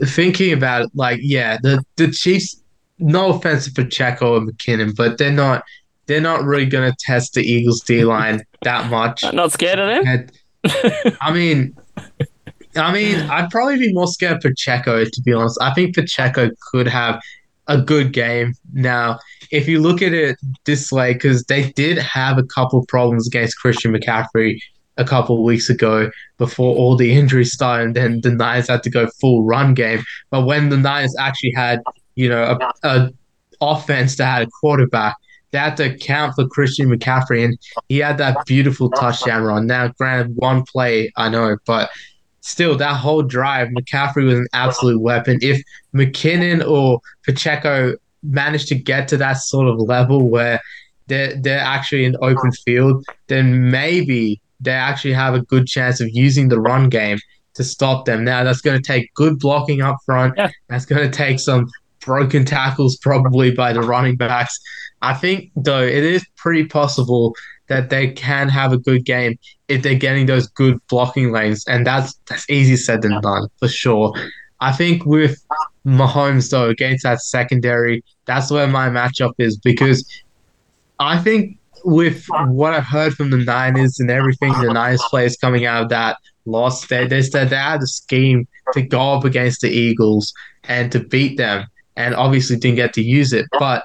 [0.03, 2.61] thinking about it, like, yeah, the, the Chiefs,
[2.99, 5.63] no offense for Checo and McKinnon, but they're not
[6.07, 9.23] they're not really going to test the Eagles D line that much.
[9.33, 10.27] Not scared of them?
[11.21, 11.75] I mean,
[12.75, 15.59] I mean, I'd probably be more scared for Checo to be honest.
[15.61, 17.21] I think Pacheco could have
[17.67, 18.53] a good game.
[18.73, 19.19] Now,
[19.51, 23.59] if you look at it this way, because they did have a couple problems against
[23.59, 24.59] Christian McCaffrey
[24.97, 28.83] a couple of weeks ago before all the injuries started, and then the Niners had
[28.83, 30.03] to go full run game.
[30.29, 31.81] But when the Niners actually had,
[32.17, 33.13] you know, a, a
[33.61, 35.15] offense that had a quarterback,
[35.51, 37.57] they had to account for Christian McCaffrey, and
[37.87, 39.67] he had that beautiful touchdown run.
[39.67, 41.89] Now, granted, one play, I know, but
[42.41, 45.37] still, that whole drive, McCaffrey was an absolute weapon.
[45.41, 45.61] If
[45.93, 50.59] McKinnon or Pacheco managed to get to that sort of level where
[51.05, 56.09] they're, they're actually in open field, then maybe they actually have a good chance of
[56.11, 57.19] using the run game
[57.53, 58.23] to stop them.
[58.23, 60.33] Now, that's going to take good blocking up front.
[60.35, 60.49] Yeah.
[60.67, 61.69] That's going to take some
[62.07, 64.57] broken tackles probably by the running backs.
[65.01, 67.35] I think, though, it is pretty possible
[67.67, 69.37] that they can have a good game
[69.67, 73.67] if they're getting those good blocking lanes, and that's that's easier said than done for
[73.67, 74.13] sure.
[74.61, 75.43] I think with
[75.85, 80.09] Mahomes though against that secondary, that's where my matchup is because
[80.99, 85.65] I think with what I've heard from the Niners and everything, the Niners players coming
[85.65, 89.61] out of that loss, they they said they had a scheme to go up against
[89.61, 90.33] the Eagles
[90.63, 93.83] and to beat them, and obviously didn't get to use it, but.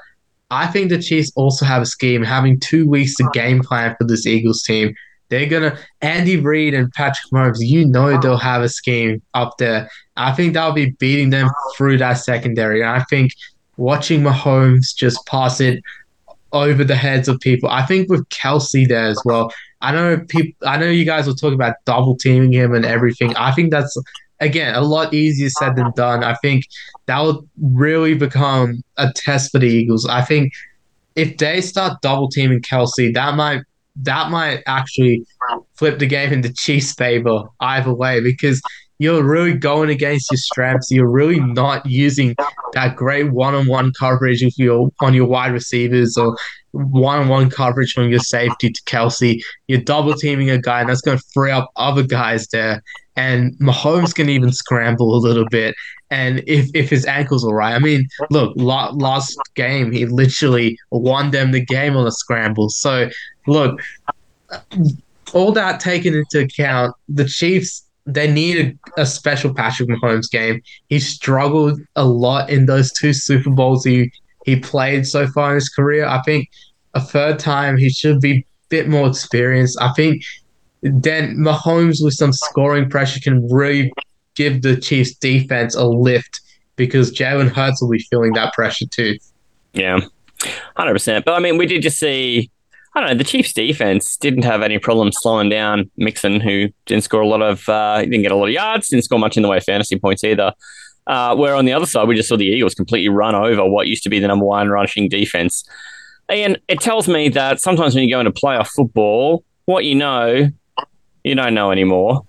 [0.55, 4.07] I think the Chiefs also have a scheme, having two weeks to game plan for
[4.07, 4.95] this Eagles team.
[5.33, 7.57] They're gonna Andy Reid and Patrick Mahomes.
[7.61, 9.89] You know they'll have a scheme up there.
[10.15, 12.83] I think that'll be beating them through that secondary.
[12.83, 13.33] And I think
[13.79, 15.83] watching Mahomes just pass it
[16.53, 17.71] over the heads of people.
[17.71, 19.51] I think with Kelce there as well.
[19.81, 20.69] I know people.
[20.69, 23.35] I know you guys will talk about double teaming him and everything.
[23.37, 23.97] I think that's
[24.43, 26.23] again a lot easier said than done.
[26.23, 26.65] I think
[27.07, 30.07] that will really become a test for the Eagles.
[30.07, 30.53] I think
[31.17, 33.63] if they start double teaming Kelce, that might
[33.97, 35.27] that might actually
[35.75, 38.61] flip the game in the Chiefs' favor either way because
[38.99, 40.91] you're really going against your strengths.
[40.91, 42.37] You're really not using
[42.73, 46.37] that great one-on-one coverage if you're on your wide receivers or
[46.71, 49.41] one-on-one coverage from your safety to Kelce.
[49.67, 52.83] You're double teaming a guy, and that's going to free up other guys there.
[53.17, 55.75] And Mahomes can even scramble a little bit.
[56.11, 61.31] And if, if his ankle's all right, I mean, look, last game, he literally won
[61.31, 62.71] them the game on a scramble.
[62.71, 63.11] So,
[63.47, 63.81] look,
[65.35, 70.61] all that taken into account, the Chiefs they need a, a, special Patrick Mahomes game.
[70.89, 74.11] He struggled a lot in those two Super Bowls he
[74.45, 76.05] he played so far in his career.
[76.05, 76.51] I think
[76.95, 79.79] a third time he should be a bit more experienced.
[79.81, 80.23] I think
[80.83, 83.93] then Mahomes with some scoring pressure can really
[84.35, 86.41] give the Chiefs defense a lift
[86.77, 89.17] because Jalen Hurts will be feeling that pressure too.
[89.73, 90.01] Yeah,
[90.77, 91.25] hundred percent.
[91.25, 92.51] But I mean, we did just see
[92.95, 93.17] I don't know.
[93.17, 97.41] The Chiefs' defense didn't have any problem slowing down Mixon, who didn't score a lot
[97.41, 99.65] of, uh, didn't get a lot of yards, didn't score much in the way of
[99.65, 100.53] fantasy points either.
[101.07, 103.87] Uh, where on the other side, we just saw the Eagles completely run over what
[103.87, 105.65] used to be the number one rushing defense.
[106.29, 110.49] And it tells me that sometimes when you go into playoff football, what you know,
[111.25, 112.23] you don't know anymore.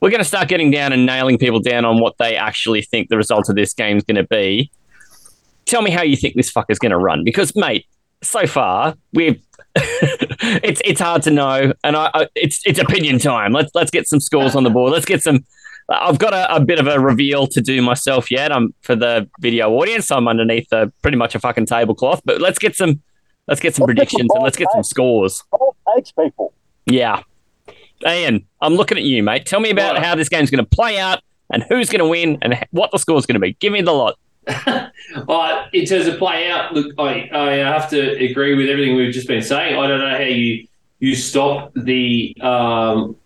[0.00, 3.08] We're going to start getting down and nailing people down on what they actually think
[3.08, 4.70] the result of this game is going to be.
[5.64, 7.22] Tell me how you think this fucker's going to run.
[7.22, 7.86] Because, mate,
[8.22, 9.40] so far, we've
[9.76, 13.52] it's it's hard to know, and I, I, it's it's opinion time.
[13.52, 14.92] Let's let's get some scores on the board.
[14.92, 15.44] Let's get some.
[15.88, 18.52] I've got a, a bit of a reveal to do myself yet.
[18.52, 20.10] I'm for the video audience.
[20.10, 23.00] I'm underneath a, pretty much a fucking tablecloth, but let's get some
[23.48, 25.42] let's get some let's predictions get and let's get some scores.
[25.94, 26.52] Takes people.
[26.84, 27.22] Yeah,
[28.06, 29.46] Ian, I'm looking at you, mate.
[29.46, 30.04] Tell me about right.
[30.04, 32.98] how this game's going to play out and who's going to win and what the
[32.98, 33.54] score's going to be.
[33.54, 34.18] Give me the lot.
[34.46, 39.12] uh, in terms of play out, look, I, I have to agree with everything we've
[39.12, 39.76] just been saying.
[39.78, 40.66] I don't know how you
[40.98, 43.16] you stop the um,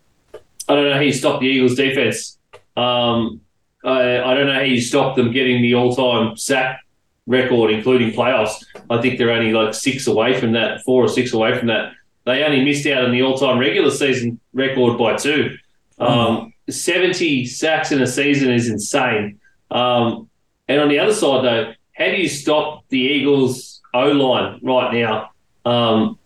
[0.69, 2.39] I don't know how you stop the Eagles defense.
[2.77, 3.41] Um,
[3.85, 6.81] I, I don't know how you stop them getting the all time sack
[7.27, 8.65] record, including playoffs.
[8.91, 11.93] I think they're only like six away from that, four or six away from that.
[12.27, 15.57] They only missed out on the all time regular season record by two.
[15.99, 16.73] Um, mm.
[16.73, 19.39] 70 sacks in a season is insane.
[19.71, 20.29] Um,
[20.69, 24.93] and on the other side, though, how do you stop the Eagles' O line right
[24.93, 25.31] now?
[25.65, 26.19] Um,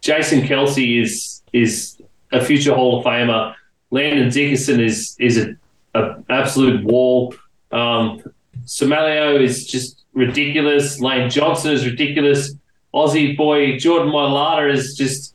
[0.00, 2.00] Jason Kelce is is
[2.32, 3.54] a future Hall of Famer.
[3.90, 5.56] Landon Dickerson is is a,
[5.94, 7.34] a absolute wall.
[7.72, 8.22] Um,
[8.64, 11.00] Seumalo is just ridiculous.
[11.00, 12.54] Lane Johnson is ridiculous.
[12.94, 15.34] Aussie boy Jordan Mailata is just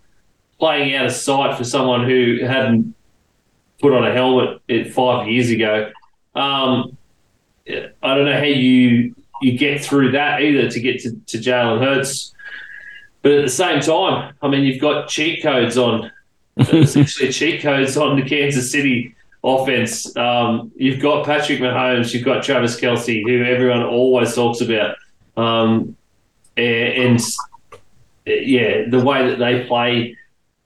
[0.59, 2.95] playing out of sight for someone who hadn't
[3.79, 5.91] put on a helmet it five years ago.
[6.35, 6.97] Um,
[7.67, 11.79] I don't know how you you get through that either to get to, to Jalen
[11.79, 12.33] Hurts.
[13.21, 16.11] But at the same time, I mean, you've got cheat codes on,
[16.57, 20.15] essentially cheat codes on the Kansas City offense.
[20.15, 24.95] Um, you've got Patrick Mahomes, you've got Travis Kelce, who everyone always talks about.
[25.35, 25.95] Um,
[26.55, 27.21] and, and,
[28.27, 30.17] yeah, the way that they play,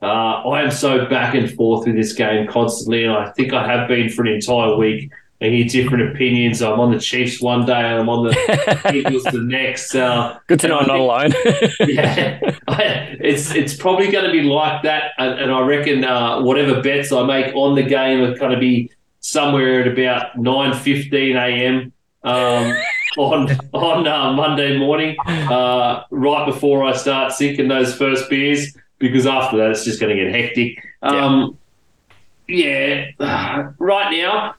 [0.02, 3.66] uh, I am so back and forth with this game constantly, and I think I
[3.68, 5.12] have been for an entire week.
[5.42, 6.62] I hear different opinions.
[6.62, 9.96] I'm on the Chiefs one day, and I'm on the Eagles the next.
[9.96, 11.32] Uh, Good to know I'm not alone.
[11.88, 16.42] yeah, I, it's it's probably going to be like that, and, and I reckon uh,
[16.42, 20.76] whatever bets I make on the game are going to be somewhere at about nine
[20.76, 21.92] fifteen a.m.
[22.24, 22.76] Um,
[23.18, 29.26] on on uh, Monday morning, uh, right before I start sinking those first beers, because
[29.26, 30.84] after that it's just going to get hectic.
[31.02, 31.58] Um,
[32.48, 34.56] yeah, right now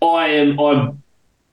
[0.00, 1.02] I am I'm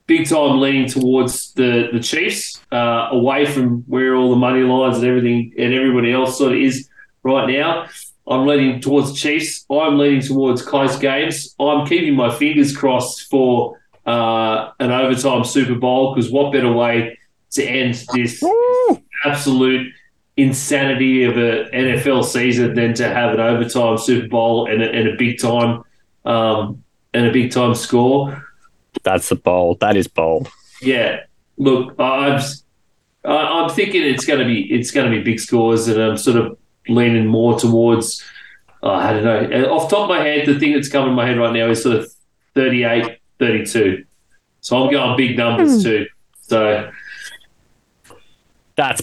[0.08, 4.98] big time leaning towards the the Chiefs, uh, away from where all the money lines
[4.98, 6.90] and everything and everybody else sort of is
[7.24, 7.88] right now.
[8.28, 9.66] I'm leaning towards Chiefs.
[9.72, 11.56] I'm leaning towards close games.
[11.60, 13.80] I'm keeping my fingers crossed for
[14.10, 17.20] uh, an overtime Super Bowl because what better way
[17.52, 18.44] to end this
[19.24, 19.94] absolute
[20.36, 25.10] insanity of an NFL season than to have an overtime Super Bowl and a, and
[25.10, 25.84] a big time
[26.26, 26.84] um,
[27.14, 28.48] and a big time score.
[29.04, 29.80] That's a bold.
[29.82, 30.50] That is bold.
[30.82, 31.22] Yeah,
[31.58, 32.42] look, I'm
[33.24, 36.38] I'm thinking it's going to be it's going to be big scores, and I'm sort
[36.38, 36.58] of
[36.88, 38.24] leaning more towards
[38.82, 39.72] uh, I don't know.
[39.72, 41.70] Off the top of my head, the thing that's coming to my head right now
[41.70, 42.12] is sort of
[42.56, 44.06] 38, 32.
[44.62, 45.82] So I'm going big numbers hmm.
[45.82, 46.08] too.
[46.48, 46.92] So
[48.76, 49.02] That's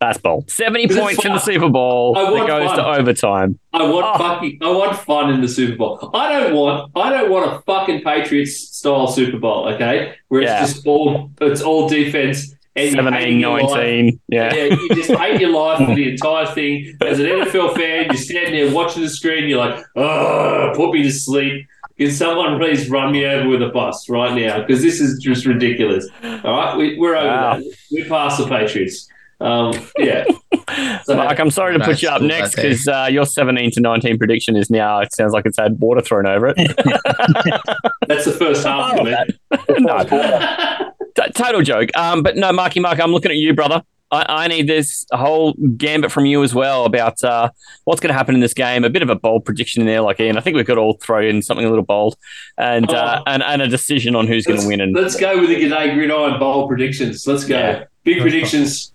[0.00, 0.50] that's bold.
[0.50, 1.38] Seventy points in the.
[1.38, 3.58] Super Bowl I that want goes to overtime.
[3.72, 4.18] I want Oh.
[4.18, 6.10] fucking I want fun in the Super Bowl.
[6.12, 10.14] I don't want I don't want a fucking Patriots style Super Bowl, okay?
[10.26, 10.60] Where it's Yeah.
[10.60, 14.20] just all it's all defense and 17, 19.
[14.28, 14.54] Yeah.
[14.54, 16.96] Yeah, you just hate your life for the entire thing.
[17.02, 21.02] As an NFL fan, you're standing there watching the screen, you're like, oh, put me
[21.02, 21.66] to sleep.
[22.02, 24.60] Can someone please run me over with a bus right now?
[24.60, 26.08] Because this is just ridiculous.
[26.24, 27.56] All right, we, we're over Wow.
[27.58, 27.64] that.
[27.92, 29.08] We're past the Patriots.
[29.40, 30.24] Um, yeah.
[31.04, 32.68] So, Mark, I'm sorry to put you up next that day.
[32.70, 36.00] because uh, your 17 to 19 prediction is now, it sounds like it's had water
[36.00, 36.56] thrown over it.
[38.06, 39.38] that's the first half of it.
[39.80, 41.90] no, total joke.
[41.96, 43.82] Um, but no, Marky Mark, I'm looking at you, brother.
[44.12, 47.48] I, I need this whole gambit from you as well about uh,
[47.84, 48.84] what's going to happen in this game.
[48.84, 50.36] A bit of a bold prediction in there, like Ian.
[50.36, 52.16] I think we've could all throw in something a little bold,
[52.58, 53.22] and uh, Oh.
[53.26, 54.80] and, and a decision on who's going to win.
[54.80, 57.26] And let's go with the G'day Gridiron bold predictions.
[57.26, 57.58] Let's go.
[57.58, 57.84] Yeah.
[58.04, 58.92] Big predictions.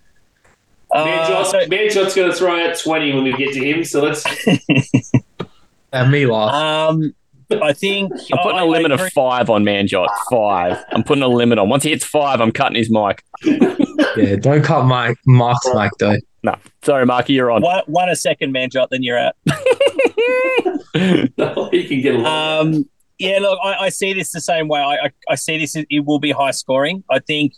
[0.93, 3.84] Man, Uh, Jot's, so, Man going to throw out 20 when we get to him.
[3.84, 4.24] So let's.
[5.93, 6.53] And me last.
[6.93, 7.15] um,
[7.49, 10.07] I think I'm putting I- a I limit of five on Manjot.
[10.29, 10.83] Five.
[10.91, 11.69] I'm putting a limit on.
[11.69, 13.23] Once he hits five, I'm cutting his mic.
[13.43, 16.17] yeah, don't cut Mike Mark's mic though.
[16.43, 17.61] No, sorry, Marky, you're on.
[17.61, 19.35] One, one a second, Manjot, then you're out.
[21.71, 22.75] he can get along.
[22.75, 22.89] Um,
[23.19, 24.79] yeah, look, I, I see this the same way.
[24.79, 27.03] I, I, I see this; it will be high scoring.
[27.09, 27.53] I think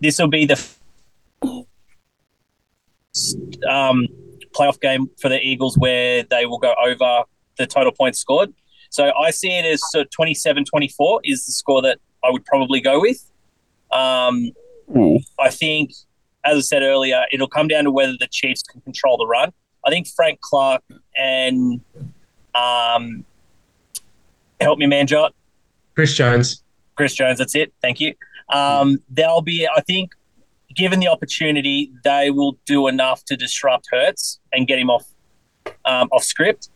[0.00, 0.54] this will be the
[3.68, 4.06] um,
[4.56, 7.24] playoff game for the Eagles where they will go over
[7.58, 8.52] the total points scored.
[8.92, 12.80] So I see it as sort of 27-24 is the score that I would probably
[12.80, 13.24] go with.
[13.90, 14.52] Um,
[14.94, 15.18] Ooh.
[15.40, 15.92] I think,
[16.44, 19.50] as I said earlier, it'll come down to whether the Chiefs can control the run.
[19.86, 20.82] I think Frank Clark
[21.16, 21.80] and
[22.54, 23.24] um,
[24.60, 25.30] help me, Manjot,
[25.94, 26.62] Chris Jones.
[26.94, 27.38] Chris Jones.
[27.38, 27.72] That's it.
[27.80, 28.14] Thank you.
[28.50, 29.66] Um, they'll be.
[29.74, 30.12] I think,
[30.76, 35.06] given the opportunity, they will do enough to disrupt Hurts and get him off
[35.86, 36.68] um, off script.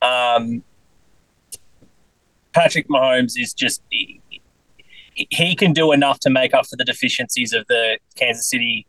[0.00, 0.62] Um,
[2.54, 4.20] Patrick Mahomes is just he,
[5.14, 8.86] he can do enough to make up for the deficiencies of the Kansas City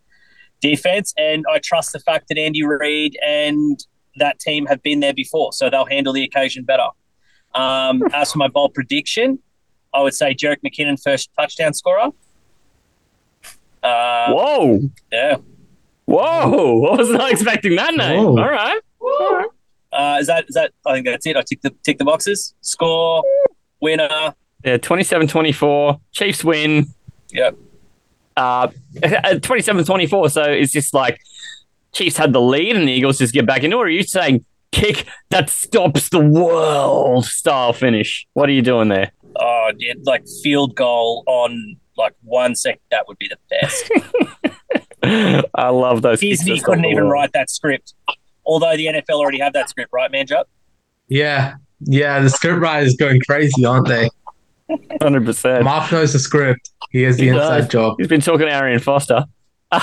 [0.62, 3.84] defense, and I trust the fact that Andy Reid and
[4.18, 6.88] that team have been there before, so they'll handle the occasion better.
[7.54, 9.40] Um, as for my bold prediction,
[9.94, 12.10] I would say Jerick McKinnon first touchdown scorer.
[13.84, 14.90] Uh, Whoa.
[15.12, 15.38] yeah.
[16.06, 16.86] Whoa.
[16.86, 18.24] I was not expecting that name.
[18.24, 18.42] Whoa.
[18.42, 18.82] All right.
[19.92, 20.72] Uh, is that is that?
[20.86, 21.38] I think that's it.
[21.38, 22.54] I tick the tick the boxes.
[22.62, 23.24] Score,
[23.82, 26.00] winner, Yeah, 27-24.
[26.12, 26.88] Chiefs win.
[27.32, 27.58] Yep.
[28.38, 28.68] Uh,
[28.98, 30.32] 27-24.
[30.32, 31.20] So it's just like
[31.94, 33.80] Chiefs had the lead and the Eagles just get back into it.
[33.80, 38.28] Or are you saying kick that stops the world style finish?
[38.34, 39.12] What are you doing there?
[39.38, 42.82] Oh, yeah, like field goal on like one second.
[42.92, 43.90] That would be the best.
[45.56, 46.20] I love those.
[46.20, 47.12] kicks Disney couldn't even world.
[47.12, 47.94] write that script.
[48.46, 50.46] Although the NFL already have that script, right, Manjup?
[51.08, 52.20] Yeah, yeah.
[52.20, 54.10] The script writers going crazy, aren't they?
[54.70, 55.64] 100%.
[55.64, 56.72] Mark knows the script.
[56.92, 57.68] He has the He inside does.
[57.70, 57.96] job.
[58.00, 59.26] He's been talking to Arian Foster.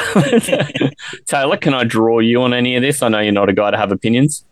[1.26, 3.02] Taylor, can I draw you on any of this?
[3.02, 4.44] I know you're not a guy to have opinions.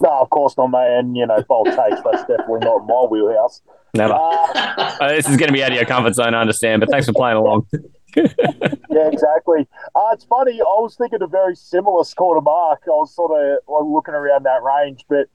[0.00, 0.98] No, of course not, mate.
[0.98, 3.62] And, you know, bold takes, that's definitely not my wheelhouse.
[3.94, 4.14] Never.
[4.14, 6.90] Uh, Uh, this is going to be out of your comfort zone, I understand, but
[6.90, 7.66] thanks for playing along.
[8.16, 9.68] yeah, exactly.
[9.94, 10.58] Uh, it's funny.
[10.58, 12.82] I was thinking a very similar score to Mark.
[12.86, 15.28] I was sort of like, looking around that range, but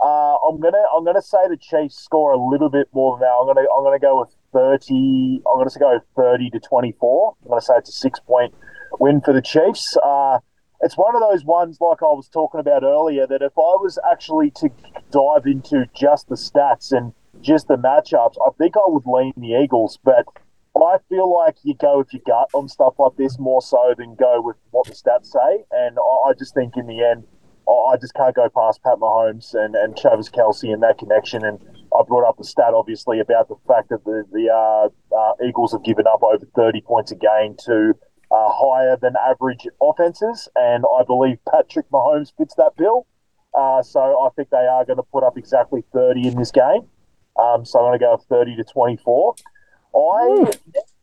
[0.00, 3.26] uh, I'm gonna I'm gonna say the Chiefs score a little bit more that.
[3.26, 5.42] I'm gonna I'm gonna go with thirty.
[5.46, 7.34] I'm gonna go thirty to twenty four.
[7.42, 8.54] I'm gonna say it's a six point
[9.00, 9.96] win for the Chiefs.
[10.02, 10.38] Uh,
[10.80, 13.98] it's one of those ones like I was talking about earlier that if I was
[14.10, 14.70] actually to
[15.10, 19.60] dive into just the stats and just the matchups, I think I would lean the
[19.60, 20.26] Eagles, but
[20.76, 24.14] I feel like you go with your gut on stuff like this more so than
[24.14, 25.64] go with what the stats say.
[25.72, 27.24] And I, I just think in the end,
[27.68, 31.44] I, just can't go past Pat Mahomes and, and Travis Kelce and that connection.
[31.44, 31.58] And
[31.98, 35.72] I brought up the stat, obviously, about the fact that the, the uh, uh, Eagles
[35.72, 37.94] have given up over 30 points a game to
[38.30, 40.48] uh, higher than average offenses.
[40.56, 43.06] And I believe Patrick Mahomes fits that bill.
[43.54, 46.88] Uh, so I think they are going to put up exactly 30 in this game.
[47.38, 49.34] Um, so I'm going to go 30 to 24.
[49.94, 50.52] I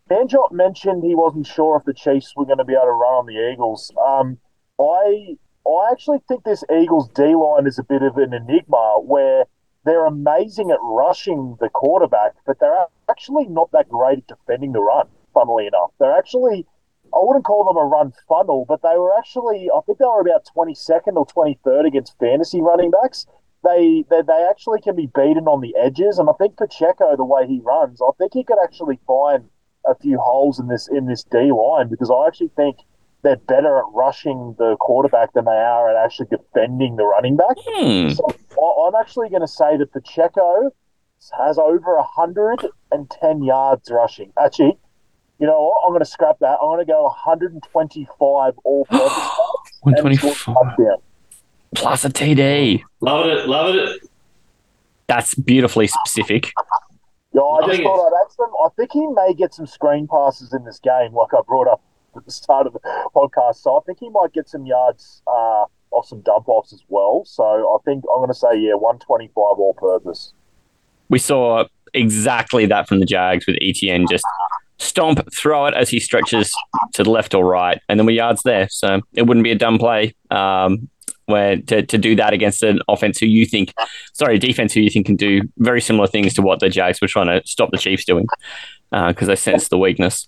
[0.09, 3.13] Manjot mentioned he wasn't sure if the Chiefs were going to be able to run
[3.13, 3.91] on the Eagles.
[4.05, 4.37] Um,
[4.79, 5.37] I
[5.67, 9.45] I actually think this Eagles D line is a bit of an enigma where
[9.83, 14.81] they're amazing at rushing the quarterback, but they're actually not that great at defending the
[14.81, 15.07] run.
[15.33, 16.65] Funnily enough, they're actually
[17.13, 20.21] I wouldn't call them a run funnel, but they were actually I think they were
[20.21, 23.25] about twenty second or twenty third against fantasy running backs.
[23.63, 27.25] They, they they actually can be beaten on the edges, and I think Pacheco, the
[27.25, 29.49] way he runs, I think he could actually find
[29.85, 32.77] a few holes in this in this D line because I actually think
[33.25, 37.57] they're better at rushing the quarterback than they are at actually defending the running back.
[37.59, 38.09] Hmm.
[38.11, 38.25] So
[38.61, 40.71] I- I'm actually going to say that Pacheco
[41.37, 44.31] has over 110 yards rushing.
[44.39, 44.77] Actually,
[45.39, 45.83] you know what?
[45.85, 46.57] I'm going to scrap that.
[46.61, 51.01] I'm going to go 125 all-purpose yards and two 124 touchdowns.
[51.75, 52.83] plus a TD.
[53.01, 54.01] Love it, Love it.
[55.07, 56.51] That's beautifully specific.
[57.33, 58.49] Yeah, I I just thought I'd ask them.
[58.63, 61.81] I think he may get some screen passes in this game, like I brought up
[62.15, 62.79] at the start of the
[63.15, 63.57] podcast.
[63.57, 67.23] So I think he might get some yards uh, off some dump offs as well.
[67.25, 70.33] So I think I'm going to say, yeah, 125 all purpose.
[71.09, 74.25] We saw exactly that from the Jags with ETN just
[74.77, 76.51] stomp, throw it as he stretches
[76.93, 78.67] to the left or right, and then we're yards there.
[78.69, 80.89] So it wouldn't be a dumb play um,
[81.25, 83.73] where to, to do that against an offense who you think,
[84.13, 87.07] sorry, defense who you think can do very similar things to what the Jags were
[87.07, 88.27] trying to stop the Chiefs doing
[88.91, 90.27] because they sense the weakness.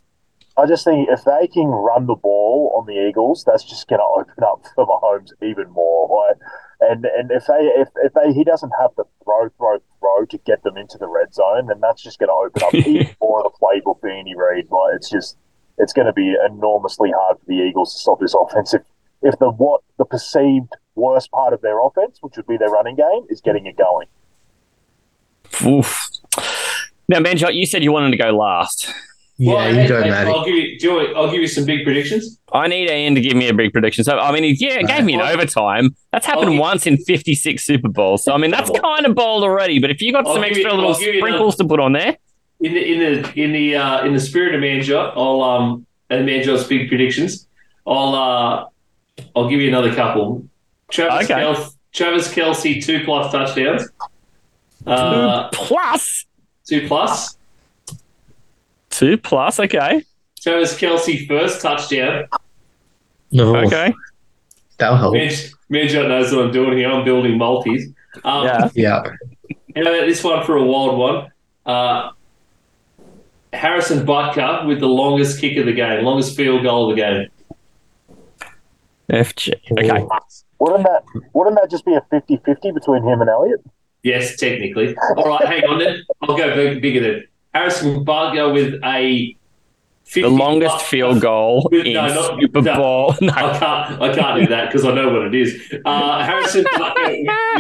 [0.57, 3.99] I just think if they can run the ball on the Eagles, that's just going
[3.99, 6.27] to open up for Mahomes even more.
[6.27, 6.37] Like,
[6.79, 10.37] and and if they if, if they he doesn't have the throw throw throw to
[10.39, 13.45] get them into the red zone, then that's just going to open up even more
[13.45, 14.69] of the playbook for Andy Reid.
[14.69, 15.37] Like it's just
[15.77, 18.81] it's going to be enormously hard for the Eagles to stop this offense if,
[19.21, 22.95] if the what the perceived worst part of their offense, which would be their running
[22.95, 24.07] game, is getting it going.
[25.65, 26.09] Oof.
[27.09, 28.93] Now, Manjot, you said you wanted to go last.
[29.39, 30.31] Yeah, Well, you go, hey, Matty.
[30.31, 32.39] I'll give you, do you I'll give you some big predictions.
[32.51, 34.03] I need Ian to give me a big prediction.
[34.03, 35.35] So, I mean, he, yeah, it gave me an Right.
[35.35, 35.95] overtime.
[36.11, 38.23] That's happened I'll- once in 56 Super Bowls.
[38.23, 39.77] So, I mean, that's kind of bold already.
[39.77, 41.79] But if you got I'll some extra you- little I'll give you sprinkles to put
[41.79, 42.17] on there,
[42.61, 46.27] In the in the in the uh, in the spirit of Manjot, I'll um and
[46.27, 47.47] Manjot's big predictions.
[47.85, 48.65] I'll uh
[49.35, 50.43] I'll give you another couple.
[50.89, 51.39] Travis Okay.
[51.41, 53.87] Kel- Travis Kelce two plus touchdowns.
[54.87, 56.25] Uh, plus
[56.67, 57.36] two plus.
[58.97, 59.59] Two plus.
[59.59, 60.03] Okay.
[60.41, 62.25] Travis Kelce first touchdown.
[63.31, 63.93] No, Okay.
[64.79, 65.13] that'll help.
[65.13, 66.89] Manj- Manjot knows what I'm doing here.
[66.89, 67.89] I'm building multis.
[68.23, 68.69] Um, Yeah.
[68.73, 69.03] Yeah.
[69.75, 71.31] How about this one for a wild one?
[71.63, 72.09] Uh,
[73.53, 77.27] Harrison Butker with the longest kick of the game, longest field goal of the game.
[79.11, 79.53] FG.
[79.73, 80.05] Okay.
[80.59, 83.61] Wouldn't that wouldn't that just be a 50-50 between him and Elliott?
[84.01, 84.95] Yes, technically.
[85.17, 86.01] All right, hang on then.
[86.23, 87.23] I'll go bigger then.
[87.57, 89.35] Harrison Butker with a
[90.05, 92.75] 50 The longest field goal With- in no, not- Super no.
[92.75, 93.15] Bowl.
[93.21, 93.33] No.
[93.33, 94.01] I can't.
[94.01, 95.49] I can't do that because I know what it is.
[95.85, 97.13] Uh, Harrison with,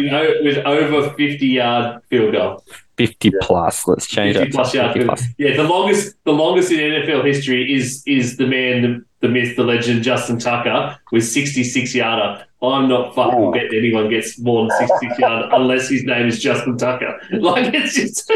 [0.03, 2.63] you know, with over fifty yard field goal.
[2.97, 3.87] 50 plus.
[3.87, 4.55] Let's change 50 that.
[4.55, 5.19] plus to yard 50 field.
[5.37, 9.55] Yeah, the longest the longest in NFL history is is the man, the, the myth,
[9.55, 12.43] the legend, Justin Tucker with 66 yarder.
[12.59, 13.51] I'm not fucking oh.
[13.51, 17.19] betting anyone gets more than 66 yarder unless his name is Justin Tucker.
[17.31, 18.31] Like it's just.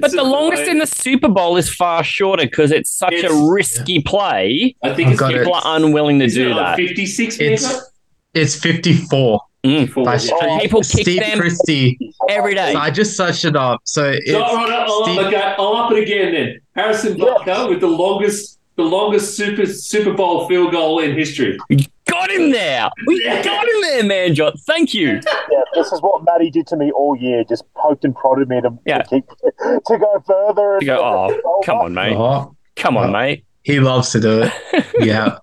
[0.00, 3.50] But the longest in the Super Bowl is far shorter because it's such It's- a
[3.50, 4.76] risky play.
[4.82, 5.38] I think I've it's got it.
[5.38, 6.88] People are unwilling to is it do like that.
[6.88, 7.90] 56 It's
[8.34, 9.90] it's 54 Mm.
[9.90, 10.18] Four, by yeah.
[10.18, 11.98] Steve, people kick Steve them Christie.
[12.28, 12.72] Every day.
[12.72, 13.80] So I just searched it up.
[13.84, 16.60] So it's So, all right, I'll, Steve- up again, I'll up it again then.
[16.74, 21.58] Harrison Butker with the longest the longest Super Super Bowl field goal in history.
[22.08, 22.88] Got him there.
[23.08, 24.52] We got him there, man, John.
[24.66, 25.20] Thank you.
[25.50, 27.42] Yeah, this is what Matty did to me all year.
[27.44, 28.98] Just poked and prodded me to, Yeah.
[29.02, 30.74] to, keep, to go further.
[30.74, 30.98] And You go,
[31.44, 32.16] oh, come on, mate.
[32.16, 33.44] oh, Come on, mate.
[33.64, 34.84] he loves to do it.
[35.00, 35.38] Yeah.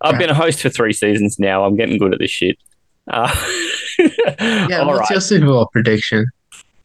[0.00, 1.64] I've been a host for three seasons now.
[1.64, 2.56] I'm getting good at this shit.
[3.08, 3.28] Uh,
[4.40, 4.78] Yeah.
[4.80, 5.10] all what's right.
[5.10, 6.26] your Super Bowl prediction?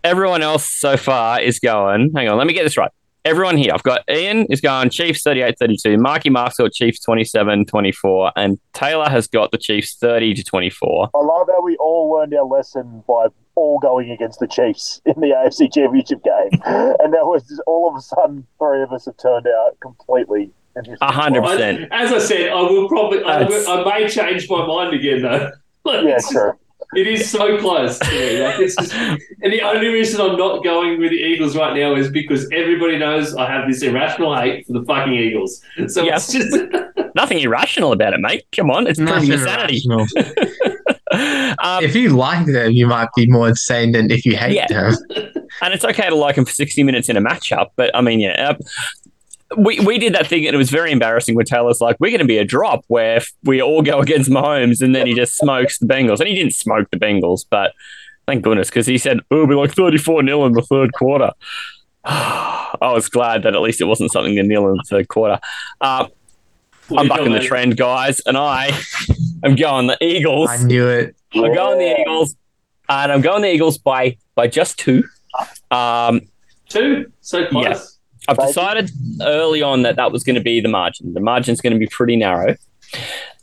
[0.03, 2.11] Everyone else so far is going.
[2.16, 2.91] Hang on, let me get this right.
[3.24, 7.66] Everyone here, I've got Ian is going Chiefs 38 32, Marky Mark's got Chiefs 27
[7.66, 11.09] 24, and Taylor has got the Chiefs 30 to 24.
[11.16, 15.20] I love how we all learned our lesson by all going against the Chiefs in
[15.22, 19.05] the AFC Championship game, and now it's just all of a sudden three of us
[19.05, 20.51] have turned out completely.
[21.01, 21.88] A hundred percent.
[21.91, 25.51] As I said, I will probably I, will, I may change my mind again though.
[25.86, 26.36] Like, Yeah, it's.
[26.95, 27.99] It is so close.
[27.99, 28.41] to me.
[28.43, 31.95] Like, it's just, and the only reason I'm not going with the Eagles right now
[31.95, 35.61] is because everybody knows I have this irrational hate for the fucking Eagles.
[35.88, 36.15] So Yeah.
[36.17, 36.55] it's just
[37.15, 38.45] Nothing irrational about it, mate.
[38.55, 39.81] Come on, it's proving Nothing your sanity.
[41.63, 44.67] um, if you like them, you might be more insane than if you hate Yeah.
[44.67, 44.95] them.
[45.61, 48.19] and it's okay to like them for 60 minutes in a matchup, but I mean,
[48.19, 48.51] yeah.
[48.51, 48.55] Uh,
[49.58, 52.20] we, we did that thing and it was very embarrassing where Taylor's like, we're going
[52.20, 55.80] to be a drop where we all go against Mahomes and then he just smokes
[55.80, 56.20] the Bengals.
[56.20, 57.74] And he didn't smoke the Bengals, but
[58.28, 61.32] thank goodness because he said, it'll be like 34 nil in the third quarter.
[62.06, 65.39] I was glad that at least it wasn't something to nil in the third quarter.
[65.82, 66.08] Uh,
[66.95, 68.80] I'm bucking the trend, guys, and I
[69.43, 70.49] am going the Eagles.
[70.51, 71.16] I knew it.
[71.34, 72.36] I'm going the Eagles,
[72.88, 75.03] and I'm going the Eagles by by just two.
[75.72, 76.22] Um,
[76.70, 77.64] Two, so close.
[77.66, 77.80] Yeah.
[78.28, 81.13] I've decided early on that that was going to be the margin.
[81.13, 82.55] The margin's going to be pretty narrow.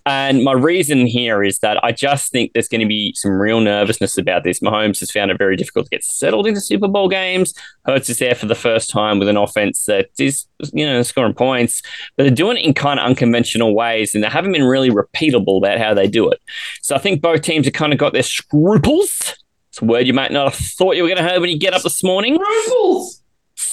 [0.05, 3.61] And my reason here is that I just think there's going to be some real
[3.61, 4.59] nervousness about this.
[4.59, 7.55] Mahomes has found it very difficult to get settled into Super Bowl games.
[7.85, 11.35] Hurts is there for the first time with an offense that is, you know, scoring
[11.35, 11.83] points,
[12.17, 15.59] but they're doing it in kind of unconventional ways, and they haven't been really repeatable
[15.59, 16.41] about how they do it.
[16.81, 19.37] So I think both teams have kind of got their scruples.
[19.71, 21.59] It's a word you might not have thought you were going to hear when you
[21.59, 22.39] get up this morning.
[22.39, 23.22] Ruffles.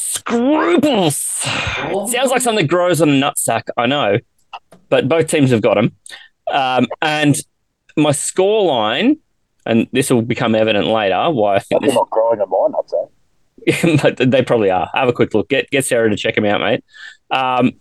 [0.10, 1.16] Scruples.
[1.18, 4.18] Sounds like something that grows on a nutsack, I know.
[4.90, 5.96] But both teams have got them.
[6.52, 7.36] Um, and
[7.96, 9.18] my score line,
[9.68, 12.90] and this will become evident later why I think They're not growing on mine, I'd
[12.90, 14.18] say.
[14.18, 14.90] but they probably are.
[14.96, 15.48] Have a quick look.
[15.50, 16.84] Get get Sarah to check them out, mate.
[17.30, 17.74] Um,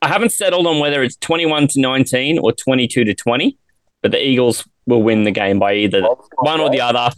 [0.00, 3.58] I haven't settled on whether it's 21 to 19 or 22 to 20,
[4.00, 6.02] but the Eagles will win the game by either
[6.38, 7.14] one or the other.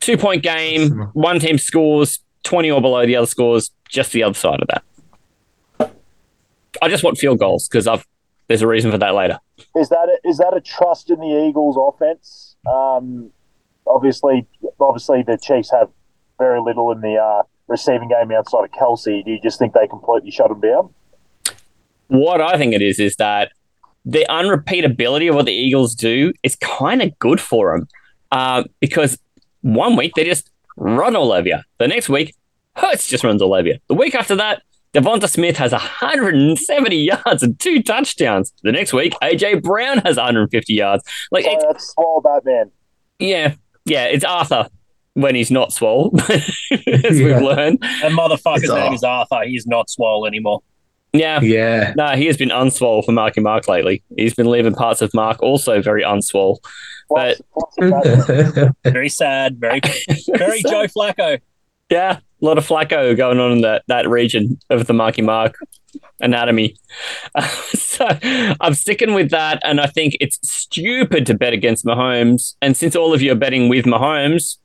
[0.00, 4.34] Two point game, one team scores 20 or below, the other scores just the other
[4.34, 5.92] side of that.
[6.80, 8.06] I just want field goals because I've
[8.46, 9.38] there's a reason for that later.
[9.76, 12.56] Is that a, is that a trust in the Eagles' offense?
[12.66, 13.30] Um,
[13.86, 14.46] obviously,
[14.80, 15.90] obviously the Chiefs have
[16.38, 19.22] very little in the uh, receiving game outside of Kelce.
[19.22, 20.88] Do you just think they completely shut them down?
[22.06, 23.52] What I think it is is that
[24.06, 27.88] the unrepeatability of what the Eagles do is kind of good for them
[28.32, 29.18] uh, because
[29.60, 31.58] one week they just run all over you.
[31.78, 32.34] The next week,
[32.76, 33.78] Hurts just runs all over you.
[33.88, 34.62] The week after that,
[34.94, 38.52] DeVonta Smith has 170 yards and two touchdowns.
[38.62, 41.02] The next week, AJ Brown has 150 yards.
[41.30, 42.70] Like, So it's, that's swallow that man.
[43.18, 43.54] yeah,
[43.84, 44.68] yeah, it's Arthur
[45.14, 46.48] when he's not swole, as
[46.86, 47.00] Yeah.
[47.10, 47.80] we've learned.
[47.80, 49.42] That motherfucker's name is Arthur.
[49.44, 50.60] He's not swole anymore.
[51.12, 51.94] Yeah, Yeah.
[51.96, 54.02] No, he has been unswole for Marky Mark lately.
[54.16, 56.58] He's been leaving parts of Mark also very unswole.
[57.08, 57.40] What's,
[57.78, 58.72] what's?
[58.84, 59.58] Very sad.
[59.58, 59.80] Very,
[60.28, 61.40] very Joe Flacco.
[61.90, 65.56] Yeah, a lot of flacco going on in that, that region of the Marky Mark
[66.20, 66.76] anatomy.
[67.72, 68.06] so
[68.60, 72.54] I'm sticking with that, and I think it's stupid to bet against Mahomes.
[72.60, 74.58] And since all of you are betting with Mahomes,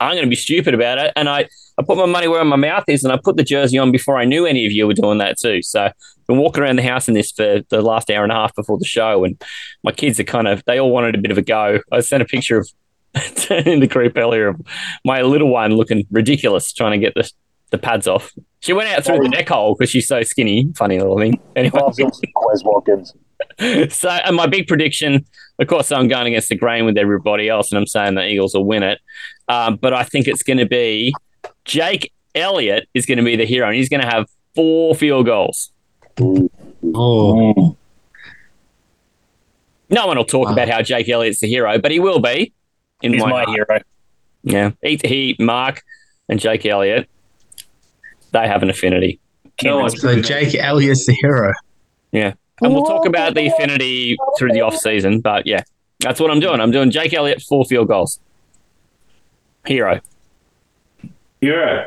[0.00, 1.12] I'm going to be stupid about it.
[1.16, 1.48] And I,
[1.80, 4.18] I put my money where my mouth is, and I put the jersey on before
[4.18, 5.62] I knew any of you were doing that too.
[5.62, 8.34] So I've been walking around the house in this for the last hour and a
[8.34, 9.42] half before the show, and
[9.82, 11.80] my kids are kind of they all wanted a bit of a go.
[11.90, 12.68] I sent a picture of
[13.50, 14.60] in the group earlier of
[15.06, 17.30] my little one looking ridiculous trying to get the
[17.70, 18.30] the pads off.
[18.60, 20.70] She went out through the neck hole because she's so skinny.
[20.76, 21.40] Funny little thing.
[21.56, 23.14] Anyway, Loves him some Quez Watkins.
[23.94, 25.24] so, and my big prediction,
[25.58, 28.54] of course, I'm going against the grain with everybody else, and I'm saying the Eagles
[28.54, 28.98] will win it.
[29.48, 31.14] Um, but I think it's going to be
[31.70, 35.26] Jake Elliott is going to be the hero, and he's going to have four field
[35.26, 35.70] goals.
[36.20, 37.76] Oh,
[39.88, 40.52] No one will talk Wow.
[40.54, 42.52] about how Jake Elliott's the hero, but he will be.
[43.02, 43.80] In He's my, my hero.
[44.42, 45.82] Yeah, he, he, Mark,
[46.28, 47.08] and Jake Elliott,
[48.32, 49.20] they have an affinity.
[49.62, 51.52] No so Jake Elliott's the hero.
[52.12, 52.32] Yeah.
[52.62, 55.62] And we'll talk about the affinity through the off season, but yeah,
[56.00, 56.60] that's what I'm doing.
[56.60, 58.18] I'm doing Jake Elliott four field goals.
[59.66, 60.00] Hero.
[61.40, 61.86] Hero.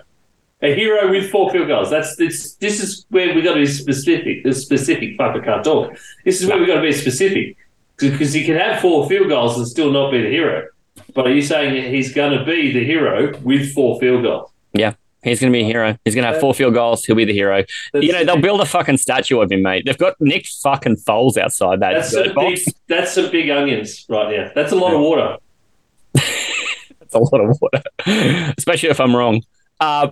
[0.62, 1.89] A hero with four field goals.
[1.89, 2.56] That's this.
[2.56, 4.43] This is where we got to be specific.
[4.43, 5.18] The specific.
[5.18, 5.97] Fuck, I can't talk.
[6.24, 7.58] This is where we got to be specific
[7.97, 10.68] because he can have four field goals and still not be the hero.
[11.14, 14.51] But are you saying he's going to be the hero with four field goals?
[14.74, 14.93] Yeah.
[15.24, 15.97] He's going to be a hero.
[16.04, 17.06] He's going to have four field goals.
[17.06, 17.64] He'll be the hero.
[17.93, 19.86] That's, You know, they'll build a fucking statue of him, mate.
[19.86, 22.60] They've got Nick fucking Foles outside that that's some big.
[22.88, 24.51] That's some big onions right now.
[24.54, 25.38] That's a lot of water.
[27.14, 27.84] That's a lot of water,
[28.57, 29.41] especially if I'm wrong.
[29.80, 30.09] Uh,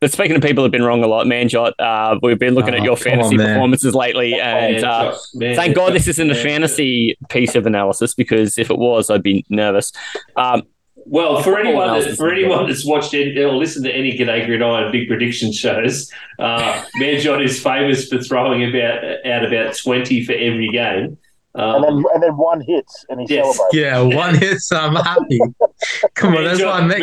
[0.00, 2.80] but speaking of people who've been wrong a lot, Manjot, uh, we've been looking at
[2.80, 6.34] Oh, your fantasy on, performances lately, and Man, uh, man, Thank God this isn't a
[6.34, 9.90] man, fantasy piece of analysis because if it was, I'd be nervous.
[10.36, 10.62] Um,
[10.94, 14.92] Well, for anyone that, for anyone that's watched any, or listened to any G'day Gridiron
[14.92, 20.68] big prediction shows, uh, Manjot is famous for throwing about out about twenty for every
[20.68, 21.18] game.
[21.58, 23.56] And Um, then and then one hits and he Yes.
[23.56, 23.74] celebrates.
[23.76, 25.40] Yeah, one hit, so I'm happy.
[26.14, 27.00] Come on, that's why I'm Man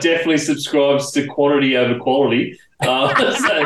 [0.00, 2.58] definitely subscribes to quantity over quality.
[2.80, 3.64] Uh, so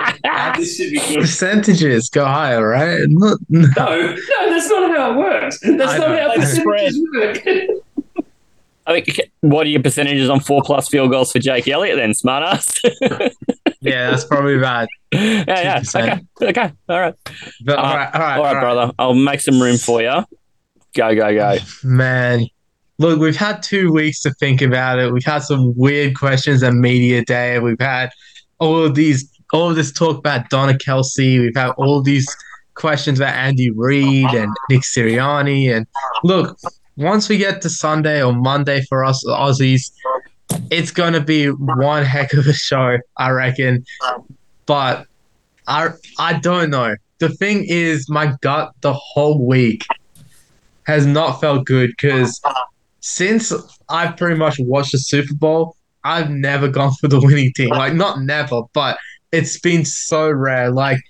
[0.57, 1.21] this should be good.
[1.21, 3.01] Percentages go higher, right?
[3.09, 4.17] Not- No, no,
[4.49, 5.59] that's not how it works.
[5.61, 6.17] That's I not know.
[6.21, 6.93] how Like the spread.
[6.93, 7.77] percentages work.
[8.91, 9.05] I
[9.41, 12.79] what are your percentages on four plus field goals for Jake Elliott then, smartass?
[13.81, 14.89] yeah, that's probably bad.
[15.13, 15.81] yeah, yeah.
[15.81, 16.27] 2%.
[16.41, 16.73] Okay, okay.
[16.89, 17.15] All right.
[17.65, 18.93] But Uh, all right, all right, All right, brother.
[18.99, 20.25] I'll make some room for you.
[20.95, 21.57] Go, go, go.
[21.85, 22.47] Man,
[22.99, 25.13] look, we've had two weeks to think about it.
[25.13, 27.59] We've had some weird questions at media day.
[27.59, 28.11] We've had
[28.59, 31.41] all of these, all of this talk about Donna Kelce.
[31.41, 32.27] We've had all these
[32.75, 35.75] questions about Andy Reid and Nick Sirianni.
[35.75, 35.87] And
[36.25, 36.57] look,
[37.01, 39.91] once we get to Sunday or Monday for us Aussies,
[40.71, 43.85] it's going to be one heck of a show, I reckon.
[44.67, 45.07] But
[45.67, 46.95] I, I don't know.
[47.19, 49.87] The thing is, my gut the whole week
[50.85, 52.41] has not felt good because
[53.01, 53.53] since
[53.89, 57.71] I've pretty much watched the Super Bowl, I've never gone for the winning team.
[57.71, 58.99] Like, not never, but
[59.33, 60.71] it's been so rare.
[60.71, 61.01] Like,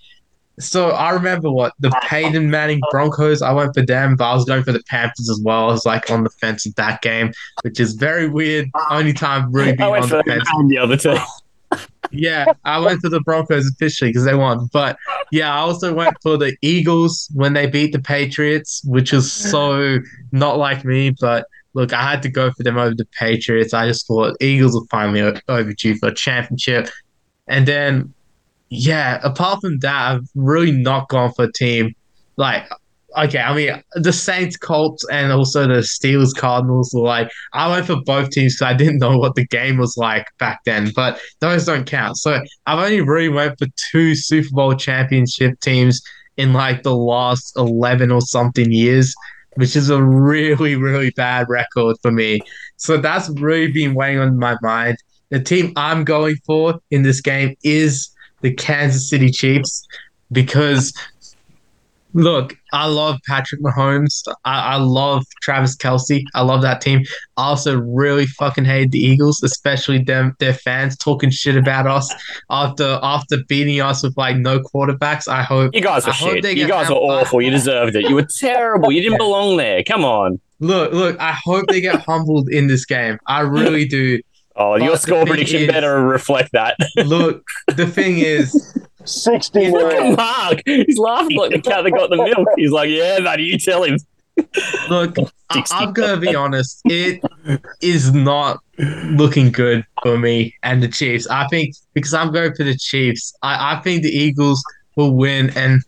[0.61, 3.43] so I remember what the Peyton Manning Broncos.
[3.43, 5.65] I went for them, but I was going for the Panthers as well.
[5.65, 7.33] I was like on the fence with that game,
[7.63, 8.69] which is very weird.
[8.91, 10.49] Only time really went on the, fence.
[10.69, 11.17] the other two.
[12.11, 14.69] Yeah, I went for the Broncos officially because they won.
[14.73, 14.99] But
[15.31, 19.99] yeah, I also went for the Eagles when they beat the Patriots, which is so
[20.33, 21.11] not like me.
[21.21, 23.73] But look, I had to go for them over the Patriots.
[23.73, 26.89] I just thought Eagles were finally overdue for a championship.
[27.47, 28.13] And then,
[28.71, 31.95] yeah, apart from that, I've really not gone for a team
[32.37, 32.65] like.
[33.19, 37.97] Okay, I mean the Saints, Colts, and also the Steelers, Cardinals like I went for
[38.07, 40.93] both teams because I didn't know what the game was like back then.
[40.95, 42.19] But those don't count.
[42.19, 46.01] So I've only really went for two Super Bowl championship teams
[46.37, 49.13] in like the last eleven or something years,
[49.55, 52.41] which is a really, really bad record for me.
[52.77, 54.99] So that's really been weighing on my mind.
[55.31, 58.09] The team I'm going for in this game is
[58.43, 59.87] the Kansas City Chiefs
[60.33, 60.93] because
[62.13, 64.23] look, I love Patrick Mahomes.
[64.45, 66.23] I, I love Travis Kelce.
[66.35, 67.05] I love that team.
[67.37, 72.13] I also really fucking hate the Eagles, especially them their fans talking shit about us
[72.51, 75.29] after after beating us with like no quarterbacks.
[75.29, 76.57] I hope You guys I were shit.
[76.57, 77.41] You guys that- awful.
[77.41, 78.09] You deserved it.
[78.09, 78.91] You were terrible.
[78.91, 79.83] You didn't belong there.
[79.85, 80.41] Come on.
[80.59, 81.19] look look.
[81.21, 83.19] I hope they get humbled in this game.
[83.27, 84.21] I really do.
[84.61, 86.77] Oh, But your score prediction is- better reflect that.
[86.97, 87.43] Look,
[87.75, 90.17] the thing is, Sixty Look at.
[90.17, 90.61] Mark.
[90.67, 92.47] He's laughing like the cat that got the milk.
[92.57, 93.97] He's like, yeah, buddy, you tell him.
[94.91, 95.17] look,
[95.49, 96.83] I, I'm gonna be honest.
[96.85, 97.23] It
[97.81, 101.27] is not looking good for me and the Chiefs.
[101.29, 103.35] I think because I'm going for the Chiefs.
[103.43, 104.63] I, I think the Eagles
[104.97, 105.83] will win, and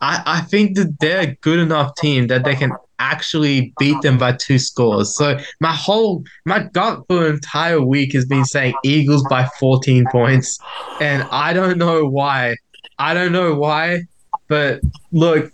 [0.00, 4.18] I, I think that they're a good enough team that they can actually beat them
[4.18, 5.16] by two scores.
[5.16, 10.04] So my whole my gut for the entire week has been saying Eagles by 14
[10.12, 10.58] points,
[11.00, 12.56] and I don't know why.
[12.98, 14.02] I don't know why,
[14.46, 15.50] but look,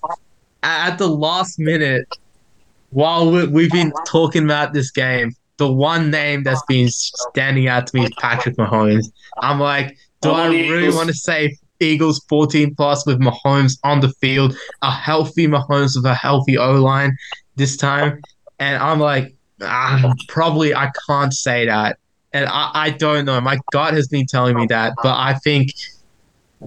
[0.62, 2.06] at the last minute,
[2.90, 7.86] while we, we've been talking about this game, the one name that's been standing out
[7.86, 9.06] to me is Patrick Mahomes.
[9.40, 14.10] I'm like, do I really want to say Eagles 14 plus with Mahomes on the
[14.20, 17.16] field, a healthy Mahomes with a healthy O line
[17.56, 18.20] this time.
[18.58, 21.98] And I'm like, ah, probably I can't say that.
[22.32, 23.40] And I, I don't know.
[23.40, 25.70] My gut has been telling me that, but I think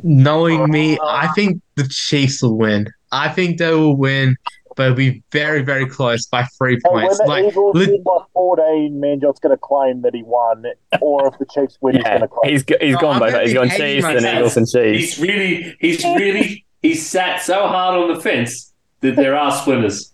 [0.03, 2.87] knowing me, I think the Chiefs will win.
[3.11, 4.35] I think they will win,
[4.79, 7.17] but it'll be very, very close by three And when points.
[7.17, 10.63] the Like, Eagles lit- by 14, Manjot's going to claim that he won,
[11.01, 12.51] or if the Chiefs win, he's going to claim.
[12.53, 13.31] he's, go- he's No, gone I'm both.
[13.33, 14.37] gonna He's be gone hating Chiefs and.
[14.37, 15.15] Eagles and Chiefs.
[15.15, 20.13] He's really, he's really, he's sat so hard on the fence that there are splinters.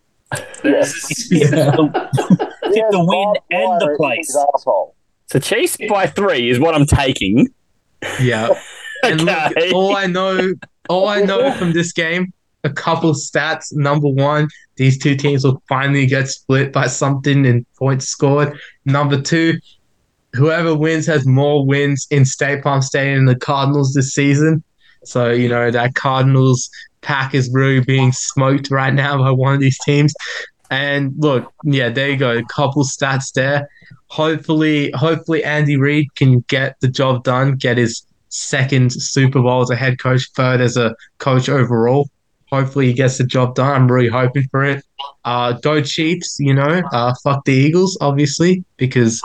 [0.63, 1.75] There's, Yeah.
[2.73, 4.35] He has the win and the place.
[4.55, 4.95] asshole.
[5.27, 7.49] So Chiefs by three is what I'm taking.
[8.19, 8.49] yeah.
[9.03, 9.49] And Okay.
[9.67, 10.53] look, all I know,
[10.89, 12.33] all I know from this game,
[12.65, 13.71] a couple stats.
[13.71, 18.59] Number one, these two teams will finally get split by something in points scored.
[18.83, 19.59] Number two,
[20.33, 24.63] whoever wins has more wins in State Farm Stadium than the Cardinals this season.
[25.05, 26.69] So you know that Cardinals
[27.01, 30.13] pack is really being smoked right now by one of these teams.
[30.71, 32.37] And look, yeah, there you go.
[32.37, 33.69] A couple stats there.
[34.07, 39.69] Hopefully, hopefully Andy Reid can get the job done, get his second Super Bowl as
[39.69, 42.09] a head coach, third as a coach overall.
[42.51, 43.71] Hopefully he gets the job done.
[43.71, 44.83] I'm really hoping for it.
[45.23, 46.83] Uh, go Chiefs, you know.
[46.91, 49.21] Uh, fuck the Eagles, obviously, because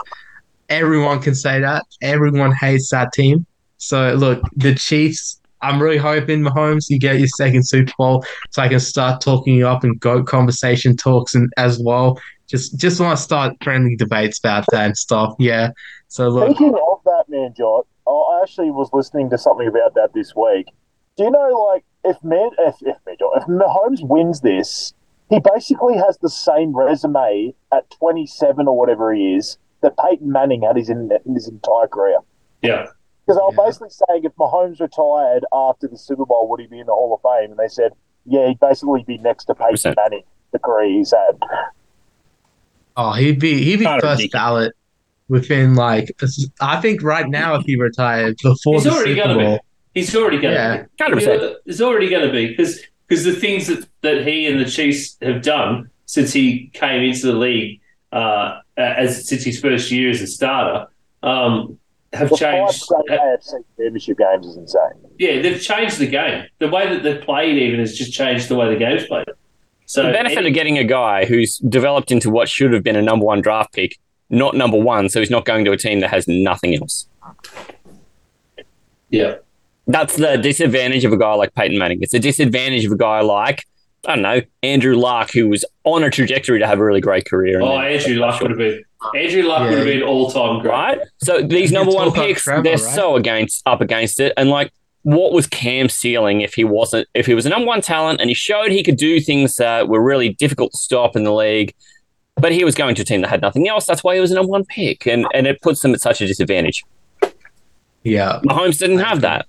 [0.69, 1.85] everyone can say that.
[2.01, 3.45] Everyone hates that team.
[3.77, 5.39] So look, the Chiefs.
[5.63, 9.55] I'm really hoping Mahomes you get your second Super Bowl, so I can start talking
[9.55, 12.19] you up and go conversation talks and as well.
[12.47, 15.35] Just just want to start friendly debates about that and stuff.
[15.37, 15.69] Yeah.
[16.07, 20.35] So look, Speaking of that, Manjot, I actually was listening to something about that this
[20.35, 20.67] week.
[21.17, 24.93] Do you know, like, if Man, if if, Manjot, if Mahomes wins this,
[25.29, 30.61] he basically has the same resume at 27 or whatever he is that Peyton Manning
[30.63, 32.19] had his in, in his entire career.
[32.61, 32.87] yeah.
[33.27, 33.65] Because I was Yeah.
[33.65, 37.13] basically saying if Mahomes retired after the Super Bowl, would he be in the Hall
[37.13, 37.51] of Fame?
[37.51, 37.91] And they said,
[38.25, 39.95] yeah, he'd basically be next to Peyton 100%.
[39.95, 41.39] Manning, the career he's had.
[42.97, 44.31] Oh, he'd be he'd be Kinda first ridiculous.
[44.31, 44.73] ballot
[45.29, 46.09] within like
[46.59, 49.59] I think right now if he retired before He's the already Super going to Bowl.
[49.93, 49.99] Be.
[50.01, 50.83] He's already going Yeah.
[51.09, 51.21] to be.
[51.25, 51.55] 100%.
[51.65, 55.17] It's already going to be because because the things that, that he and the Chiefs
[55.21, 57.81] have done since he came into the league
[58.13, 60.87] uh, as since his first year as a starter
[61.23, 61.77] um,
[62.13, 62.85] have The changed.
[62.87, 64.81] five straight AFC championship games is insane.
[65.19, 66.45] Yeah, they've changed the game.
[66.59, 69.25] The way that they've played even has just changed the way the game's played.
[69.85, 72.95] So the benefit any- of getting a guy who's developed into what should have been
[72.95, 73.97] a number one draft pick,
[74.29, 77.07] not number one, so he's not going to a team that has nothing else.
[79.09, 79.35] yeah,
[79.91, 81.99] That's the disadvantage of a guy like Peyton Manning.
[82.01, 83.65] It's a disadvantage of a guy like,
[84.07, 87.25] I don't know, Andrew Luck, who was on a trajectory to have a really great
[87.25, 87.61] career.
[87.61, 88.83] oh, then- Andrew Luck would have been
[89.15, 90.71] Andrew Luck would have been all time great.
[90.71, 90.99] right?
[91.23, 92.95] So these number one picks, Trevor, they're right?
[92.95, 94.31] so against up against it.
[94.37, 94.71] And like,
[95.03, 98.29] what was Cam's ceiling if he wasn't if he was a number one talent and
[98.29, 101.73] he showed he could do things that were really difficult to stop in the league,
[102.35, 103.87] but he was going to a team that had nothing else.
[103.87, 106.21] That's why he was a number one pick, and and it puts them at such
[106.21, 106.83] a disadvantage.
[108.03, 108.39] Yeah.
[108.45, 109.47] Mahomes didn't have that.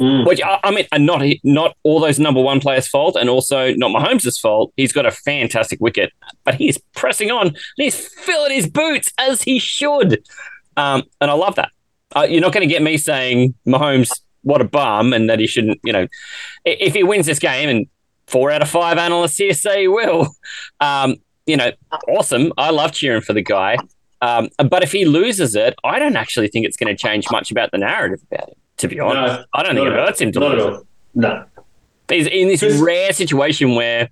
[0.00, 0.26] Mm.
[0.26, 4.40] Which I, mean, not not all those number one players' fault, and also not Mahomes'
[4.40, 4.72] fault.
[4.76, 6.10] He's got a fantastic wicket,
[6.44, 10.24] but he's pressing on and he's filling his boots as he should,
[10.78, 11.70] um, and I love that.
[12.16, 14.10] Uh, you're not going to get me saying Mahomes
[14.42, 15.78] what a bum and that he shouldn't.
[15.84, 16.06] You know,
[16.64, 17.86] if he wins this game, and
[18.26, 20.28] four out of five analysts here say he will,
[20.80, 21.72] um, you know,
[22.08, 22.52] awesome.
[22.56, 23.76] I love cheering for the guy.
[24.22, 27.50] Um, but if he loses it, I don't actually think it's going to change much
[27.50, 28.54] about the narrative about him.
[28.80, 30.72] To be honest, No, I don't think it hurts him to Not at lose it.
[30.78, 30.86] all.
[31.14, 31.44] No,
[32.08, 34.08] He's in this rare situation where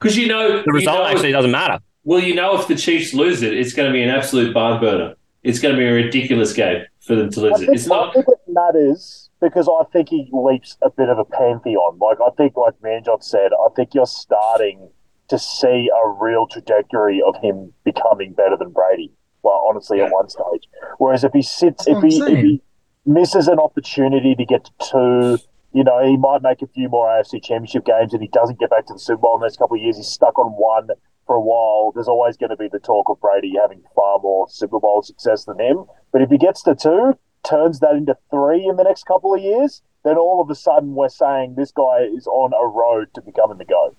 [0.00, 1.78] because you know the result you know, actually doesn't matter.
[2.04, 4.80] Well, you know, if the Chiefs lose it, it's going to be an absolute barn
[4.80, 5.14] burner.
[5.42, 7.64] It's going to be a ridiculous game for them to I lose it.
[7.66, 8.14] think, It's I not.
[8.14, 11.98] think it matters because I think he leaps a bit of a pantheon.
[11.98, 14.88] Like I think, like Manjot said, I think you're starting
[15.28, 19.10] to see a real trajectory of him becoming better than Brady.
[19.42, 20.04] Well, honestly, Yeah.
[20.06, 20.68] at one stage.
[20.98, 22.62] Whereas if he sits, That's if he if he
[23.06, 25.38] misses an opportunity to get to two,
[25.72, 28.70] you know, he might make a few more AFC Championship games, and he doesn't get
[28.70, 29.96] back to the Super Bowl in the next couple of years.
[29.96, 30.88] He's stuck on one
[31.26, 31.92] for a while.
[31.92, 35.44] There's always going to be the talk of Brady having far more Super Bowl success
[35.44, 35.84] than him.
[36.12, 39.40] But if he gets to two, turns that into three in the next couple of
[39.40, 43.20] years, then all of a sudden we're saying this guy is on a road to
[43.20, 43.96] becoming the GOAT.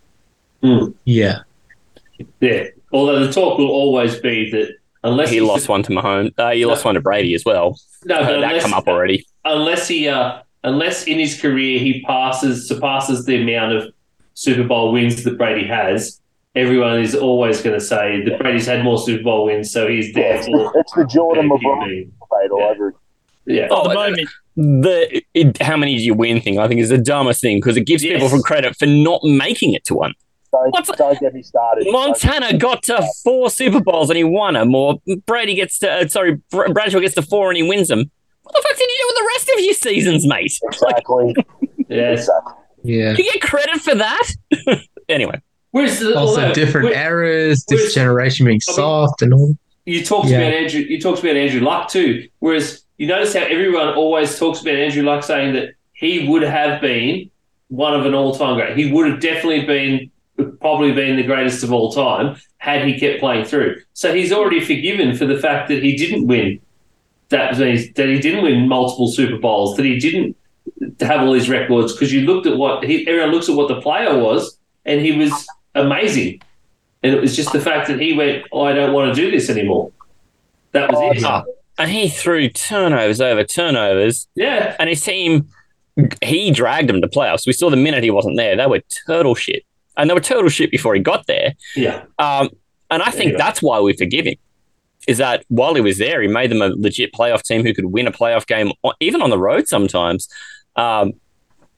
[0.62, 0.92] Hmm.
[1.04, 1.40] Yeah.
[2.40, 2.68] Yeah.
[2.92, 4.76] Although the talk will always be that
[5.06, 6.34] unless He lost one to Mahomes.
[6.38, 7.80] Uh, he lost one to Brady as well.
[8.06, 9.26] No, but Heard that come up already.
[9.46, 13.94] unless he, uh, unless in his career he passes surpasses the amount of
[14.34, 16.20] Super Bowl wins that Brady has,
[16.56, 20.08] everyone is always going to say that Brady's had more Super Bowl wins, so he's
[20.16, 22.66] Yeah, it's, therefore the, it's the Jordan their LeBron debate all Yeah.
[22.68, 22.96] over.
[23.48, 23.68] Yeah.
[23.70, 26.90] Oh, At the moment, the it, how many do you win thing, I think, is
[26.90, 28.14] the dumbest thing because it gives Yes.
[28.14, 30.14] people from credit for not making it to one.
[30.64, 31.88] Don't, What's- don't get me started.
[31.92, 36.08] Montana got to four Super Bowls and he won them, or Brady gets to, uh,
[36.08, 38.10] sorry, Br- Bradshaw gets to four and he wins them.
[38.44, 40.54] What the fuck did you do with the rest of your seasons, mate?
[40.82, 41.36] Like, Exactly.
[41.90, 42.20] Yes.
[42.22, 42.54] exactly.
[42.84, 43.12] Yeah.
[43.18, 44.24] you get credit for that?
[45.10, 45.40] anyway,
[45.72, 49.56] Whereas the, Also, although- different where- eras, this generation being I mean- soft and all.
[49.86, 50.38] you talked Yeah.
[50.40, 50.82] about Andrew.
[50.82, 52.28] You talked about Andrew Luck too.
[52.40, 56.80] Whereas you notice how everyone always talks about Andrew Luck saying that he would have
[56.82, 57.30] been
[57.70, 58.78] one of an all-time great.
[58.78, 60.12] He would have definitely been,
[60.60, 63.82] probably been the greatest of all time had he kept playing through.
[63.94, 66.60] So he's already forgiven for the fact that he didn't win.
[67.30, 69.76] That means that he didn't win multiple Super Bowls.
[69.78, 70.36] That he didn't
[71.00, 73.82] have all these records because you looked at what he, everyone looks at what the
[73.82, 76.42] player was, and he was amazing.
[77.04, 79.30] And it was just the fact that he went, oh, I don't want to do
[79.32, 79.92] this anymore.
[80.72, 81.46] That was Oh, it.
[81.78, 84.76] And he threw turnovers over turnovers, Yeah.
[84.80, 85.50] and his team,
[86.24, 87.46] he dragged them to playoffs.
[87.46, 89.64] We saw the minute he wasn't there, they were turtle shit.
[89.98, 91.54] And they were turtle shit before he got there.
[91.76, 92.04] Yeah.
[92.20, 92.50] Um,
[92.92, 93.38] and I think Anyway.
[93.38, 94.36] that's why we forgive him.
[95.08, 97.86] Is that while he was there, he made them a legit playoff team who could
[97.86, 100.28] win a playoff game, even on the road sometimes.
[100.76, 101.14] Um,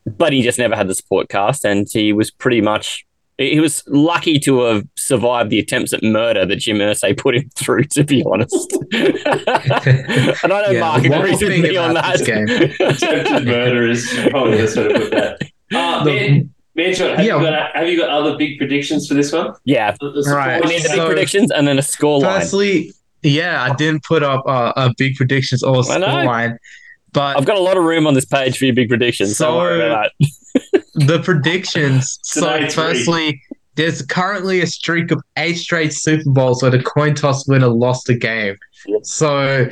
[0.05, 3.05] but he just never had the support cast, and he was pretty much
[3.37, 7.49] he was lucky to have survived the attempts at murder that Jim Irsay put him
[7.55, 7.83] through.
[7.91, 12.17] To be honest, and I know Yeah, Mark the one agrees with me on about
[12.19, 12.75] that.
[12.79, 15.41] this Attempted murder is probably the best way to put that.
[15.73, 17.37] Uh, The- man, Manjot, have, Yeah.
[17.37, 19.53] you got, have you got other big predictions for this one?
[19.65, 20.63] yeah, The- the Right.
[20.63, 22.41] we need the big predictions and then a score line.
[22.41, 22.91] Firstly,
[23.23, 26.05] yeah, I didn't put up uh, a big predictions or I know.
[26.07, 26.57] scoreline,
[27.13, 29.35] but I've got a lot of room on this page for your big predictions.
[29.37, 30.83] So, don't worry about that.
[30.95, 32.19] the predictions.
[32.23, 32.83] so, Tonight, three.
[32.83, 33.41] firstly,
[33.75, 38.07] there's currently a streak of eight straight Super Bowls where the coin toss winner lost
[38.09, 38.55] a game.
[38.85, 38.99] Yep.
[39.03, 39.67] So,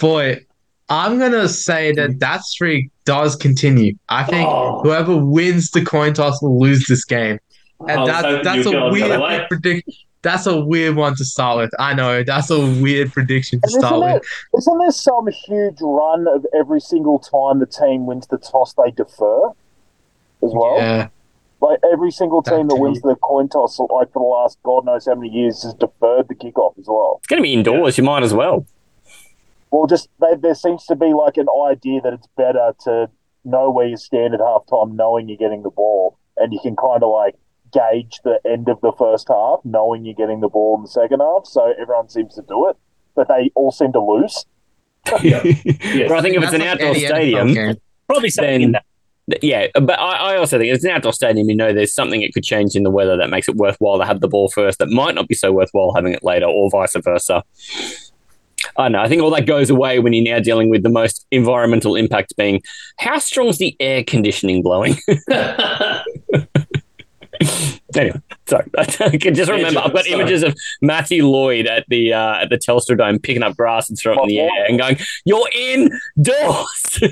[0.00, 0.44] boy,
[0.90, 3.94] I'm gonna say that that streak does continue.
[4.08, 4.80] I think Oh.
[4.82, 7.38] whoever wins the coin toss will lose this game,
[7.80, 9.46] and I was that's that's a weird way.
[9.48, 9.94] prediction.
[10.22, 11.70] That's a weird one to start with.
[11.78, 14.24] I know that's a weird prediction to And isn't, start there, with.
[14.62, 18.90] isn't there some huge run of every single time the team wins the toss, they
[18.90, 19.48] defer
[20.42, 20.76] as well?
[20.78, 21.08] Yeah,
[21.60, 24.84] Like every single team that That wins the coin toss, like for the last God
[24.86, 27.16] knows how many years, has deferred the kickoff as well.
[27.18, 27.96] It's going to be indoors.
[27.96, 28.66] You might as well.
[29.70, 33.08] Well, just they, there seems to be like an idea that it's better to
[33.44, 37.02] know where you stand at halftime, knowing you're getting the ball, and you can kind
[37.02, 37.34] of like
[37.72, 41.20] gauge the end of the first half, knowing you're getting the ball in the second
[41.20, 41.46] half.
[41.46, 42.76] So everyone seems to do it,
[43.14, 44.44] but they all seem to lose.
[45.22, 45.62] Yes.
[46.08, 47.76] But I think if it's an like outdoor any stadium, game.
[48.08, 49.42] Probably something Then- in that.
[49.42, 49.66] yeah.
[49.74, 51.48] But I, I also think if it's an outdoor stadium.
[51.48, 54.04] You know, there's something it could change in the weather that makes it worthwhile to
[54.04, 54.78] have the ball first.
[54.80, 57.42] That might not be so worthwhile having it later, or vice versa.
[58.78, 59.00] I don't know.
[59.00, 62.36] I think all that goes away when you're now dealing with the most environmental impact
[62.36, 62.62] being
[62.98, 64.96] how strong's the air conditioning blowing.
[67.96, 68.70] anyway, sorry.
[68.78, 70.20] I can just remember I've got sorry.
[70.20, 73.98] images of Matthew Lloyd at the uh, at the Telstra Dome picking up grass and
[73.98, 77.00] throwing it in the air and going, "You're indoors."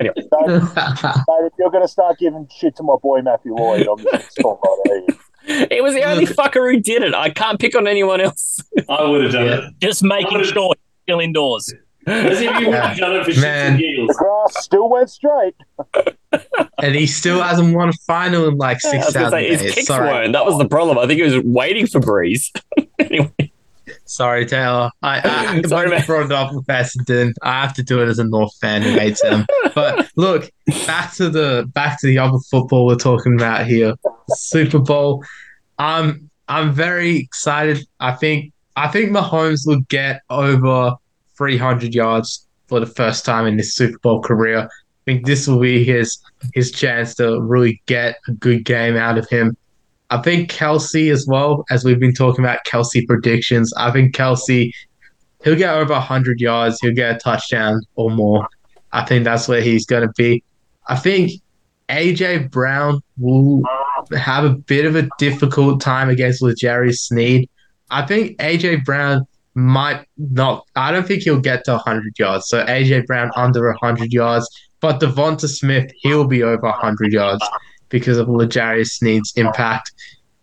[0.00, 3.98] anyway, Mate, if you're going to start giving shit to my boy Matthew Lloyd, I'm
[3.98, 4.60] just going to stop
[5.46, 7.14] it was the only fucker who did it.
[7.14, 8.60] I can't pick on anyone else.
[8.88, 9.68] I would have done Yeah.
[9.78, 10.74] Just making sure you're
[11.04, 11.72] still indoors.
[12.06, 13.66] As if you would have done it for shits Man.
[13.72, 14.16] and The giggles.
[14.16, 15.54] grass still went straight.
[16.82, 19.64] and he still hasn't won a final in like I six was gonna thousand say,
[19.64, 20.32] his kicks Sorry, weren't.
[20.34, 20.98] That was the problem.
[20.98, 22.52] I think he was waiting for Breeze.
[22.98, 23.30] anyway,
[24.04, 24.90] sorry, Taylor.
[25.02, 26.04] I, I Sorry, sorry, man.
[26.04, 27.32] brought it up with Essendon.
[27.42, 29.46] I have to do it as a North fan who hates them.
[29.74, 30.50] But look,
[30.86, 33.94] back to the back to the other football we're talking about here,
[34.34, 35.24] Super Bowl.
[35.78, 37.86] I'm I'm very excited.
[37.98, 40.94] I think I think Mahomes will get over
[41.36, 44.60] 300 yards for the first time in his Super Bowl career.
[44.60, 46.18] I think this will be his
[46.54, 49.56] his chance to really get a good game out of him.
[50.10, 53.72] I think Kelce as well, as we've been talking about Kelce predictions.
[53.76, 54.72] I think Kelce
[55.44, 58.48] he'll get over 100 yards, he'll get a touchdown or more.
[58.92, 60.42] I think that's where he's going to be.
[60.88, 61.32] I think
[61.88, 63.62] AJ Brown will
[64.16, 67.48] have a bit of a difficult time against Jerry Sneed.
[67.90, 70.66] I think AJ Brown might not.
[70.76, 72.48] I don't think he'll get to 100 yards.
[72.48, 74.48] So AJ Brown under 100 yards,
[74.80, 77.44] but DeVonta Smith he'll be over 100 yards
[77.88, 79.92] because of L'Jarius Sneed's impact.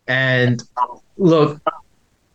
[0.08, 0.64] And
[1.18, 1.62] look,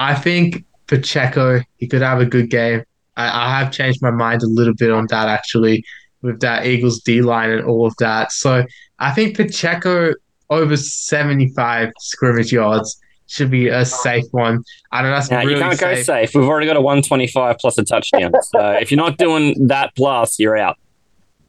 [0.01, 2.85] I think Pacheco he could have a good game.
[3.17, 5.85] I, I have changed my mind a little bit on that actually
[6.23, 8.33] with that Eagles D line and all of that.
[8.33, 8.65] So
[8.99, 10.13] I think Pacheco
[10.51, 14.63] over 75 scrimmage yards should be a safe one.
[14.93, 16.07] I don't know that's now, really you can't go safe.
[16.07, 16.35] safe.
[16.35, 18.33] We've already got a 125 plus a touchdown.
[18.43, 20.77] so if you're not doing that plus, you're out.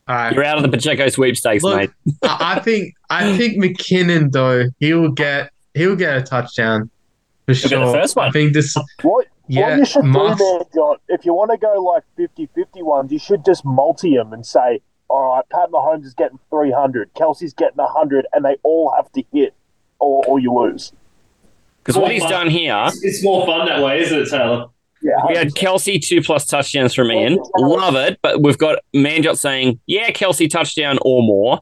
[0.08, 0.34] All right.
[0.34, 1.90] You're out of the Pacheco sweepstakes, Look, mate.
[2.24, 6.90] I, I think I think McKinnon though he will get he will get a touchdown
[7.46, 7.86] for He'll get sure.
[7.86, 8.28] the first one.
[8.28, 8.76] I think this.
[9.02, 12.04] What, Yeah, what you should Mark's- do, man, John, if you want to go like
[12.16, 16.14] 50 50 ones, you should just multi them and say, all right, Pat Mahomes is
[16.14, 19.54] getting 300, Kelce's getting 100, and they all have to hit
[20.00, 20.92] or, or you lose.
[21.88, 24.66] Because what he's done here, It's, it's more fun that way, isn't it, Taylor?
[25.02, 25.14] Yeah.
[25.30, 27.40] we had Kelce two plus touchdowns from Ian.
[27.58, 31.62] Love it, but we've got Manjot saying, yeah, Kelce touchdown or more,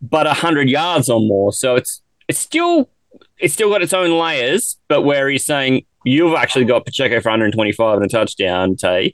[0.00, 1.52] but hundred yards or more.
[1.52, 2.88] So it's it's still
[3.38, 7.30] it's still got its own layers, but where he's saying you've actually got Pacheco for
[7.30, 9.12] 125 and a touchdown, Tay,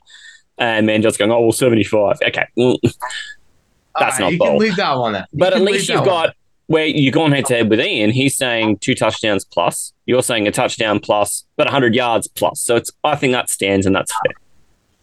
[0.59, 2.17] and Manjot's going, oh well, 75.
[2.27, 2.77] Okay, mm.
[2.83, 2.95] That's
[3.95, 4.61] All right, not you can bold.
[4.61, 5.13] leave that one.
[5.13, 5.27] There.
[5.33, 6.33] But at least you've got one.
[6.71, 8.11] Got where you've gone head to head with Ian.
[8.11, 9.93] He's saying two touchdowns plus.
[10.05, 12.61] You're saying a touchdown plus, but 100 yards plus.
[12.61, 14.33] So it's I think that stands and that's fair.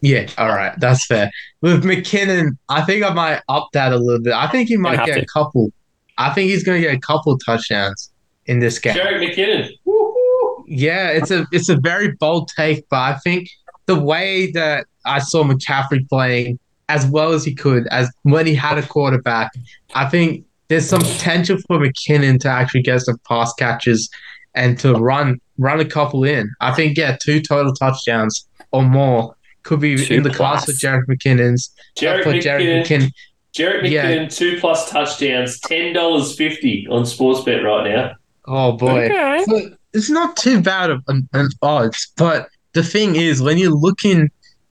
[0.01, 1.29] Yeah, all right, that's fair.
[1.61, 4.33] With McKinnon, I think I might up that a little bit.
[4.33, 5.21] I think he might get to.
[5.21, 5.71] a couple.
[6.17, 8.11] I think he's going to get a couple touchdowns
[8.45, 8.95] in this game.
[8.95, 9.69] Jerick McKinnon.
[9.85, 10.65] Woo-hoo.
[10.67, 13.49] Yeah, it's a it's a very bold take, but I think
[13.87, 18.55] the way that I saw McCaffrey playing as well as he could, as when he
[18.55, 19.51] had a quarterback,
[19.95, 24.09] I think there's some potential for McKinnon to actually get some pass catches
[24.55, 26.49] and to run run a couple in.
[26.61, 30.71] I think yeah, two total touchdowns or more could be Two in the class for.
[30.73, 31.71] Jared McKinnon's.
[31.97, 33.01] Uh, Jerick for Jared McKinnon.
[33.01, 33.11] McKinnon.
[33.53, 34.27] Jerick McKinnon, Yeah.
[34.29, 38.13] two plus touchdowns, ten dollars fifty on Sportsbet right now.
[38.45, 39.05] Oh boy.
[39.05, 39.43] Okay.
[39.47, 39.63] But
[39.93, 44.29] it's not too bad of an, an odds, but the thing is, when you're looking,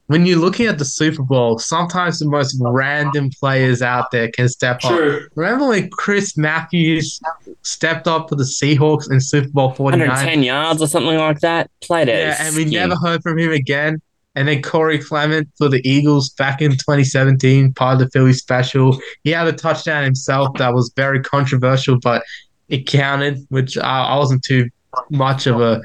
[0.08, 4.48] when you're looking at the Super Bowl, sometimes the most random players out there can
[4.48, 4.98] step up.
[5.36, 7.20] Remember when Chris Matthews
[7.62, 10.06] stepped up for the Seahawks in Super Bowl 49?
[10.08, 11.70] 110 yards or something like that.
[11.80, 12.18] Played it.
[12.18, 14.00] Yeah, and we never heard from him again.
[14.34, 18.98] And then Corey Clement for the Eagles back in 2017, part of the Philly special.
[19.24, 22.22] He had a touchdown himself that was very controversial, but
[22.68, 24.68] it counted, which I, I wasn't too
[25.10, 25.82] much of a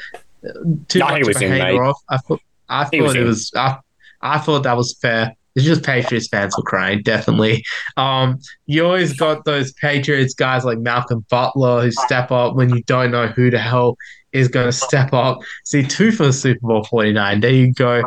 [0.88, 1.90] too No, much he of a in, hater mate.
[1.90, 1.96] of.
[2.10, 3.28] I thought I He was thought it in.
[3.28, 3.78] was I,
[4.24, 5.36] I thought that was fair.
[5.56, 7.64] It's just Patriots fans were crying, definitely.
[7.96, 12.82] Um, you always got those Patriots guys like Malcolm Butler who step up when you
[12.84, 13.98] don't know who the hell
[14.32, 15.40] is going to step up.
[15.64, 17.40] See, two for the Super Bowl 49.
[17.40, 18.02] There you go.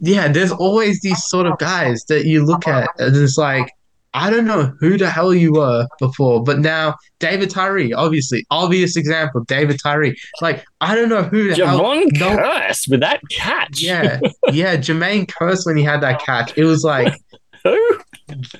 [0.00, 3.70] Yeah, there's always these sort of guys that you look at and it's like,
[4.12, 8.96] I don't know who the hell you were before, but now David Tyree, obviously, obvious
[8.96, 10.16] example, David Tyree.
[10.40, 11.78] Like, I don't know who the hell.
[11.80, 13.80] Javon no- Kearse with that catch.
[13.80, 14.18] yeah,
[14.52, 16.56] yeah, Jermaine Kearse when he had that catch.
[16.58, 17.14] It was like,
[17.64, 17.98] Who?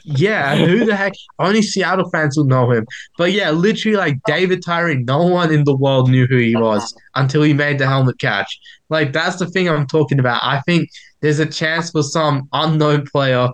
[0.04, 1.12] yeah, who the heck?
[1.38, 2.86] Only Seattle fans will know him.
[3.16, 6.94] But yeah, literally, like David Tyree, no one in the world knew who he was
[7.14, 8.60] until he made the helmet catch.
[8.90, 10.40] Like that's the thing I'm talking about.
[10.44, 10.90] I think
[11.22, 13.48] there's a chance for some unknown player,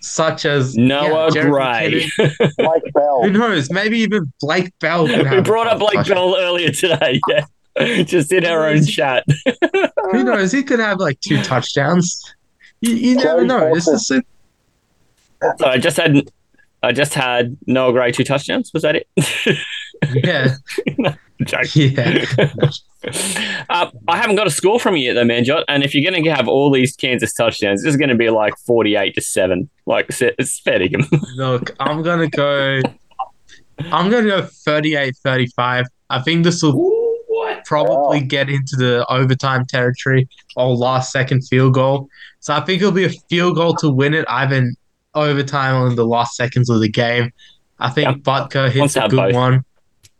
[0.00, 2.08] such as Noah yeah, Gray.
[2.58, 3.22] Blake Bell.
[3.24, 3.70] Who knows?
[3.70, 5.06] Maybe even Blake Bell.
[5.06, 6.06] We brought up Blake.
[6.06, 7.20] Bell earlier today.
[7.80, 8.02] Yeah.
[8.02, 9.24] Just in our own chat.
[10.10, 10.50] Who knows?
[10.50, 12.20] He could have like two touchdowns.
[12.80, 13.72] You, you never know.
[13.72, 14.20] Just a,
[15.58, 16.28] So I just had
[16.82, 18.72] I just had Noah Gray two touchdowns.
[18.74, 19.08] Was that it?
[20.24, 20.56] yeah,
[21.44, 21.76] Joke.
[21.76, 22.24] yeah.
[23.68, 25.64] uh, I haven't got a score from you yet, though, Manjot.
[25.68, 28.30] And if you're going to have all these Kansas touchdowns, this is going to be
[28.30, 29.68] like 48 to seven.
[29.86, 31.06] Like it's fair to them.
[31.36, 32.80] Look, I'm gonna go.
[33.92, 35.84] I'm gonna go 38-35.
[36.10, 37.64] I think this will Ooh, what?
[37.64, 42.08] probably get into the overtime territory or last second field goal.
[42.40, 44.74] So I think it'll be a field goal to win it, either in
[45.14, 47.30] overtime or in the last seconds of the game.
[47.78, 48.14] I think Yeah.
[48.14, 49.34] Butker hits a good both.
[49.34, 49.64] one.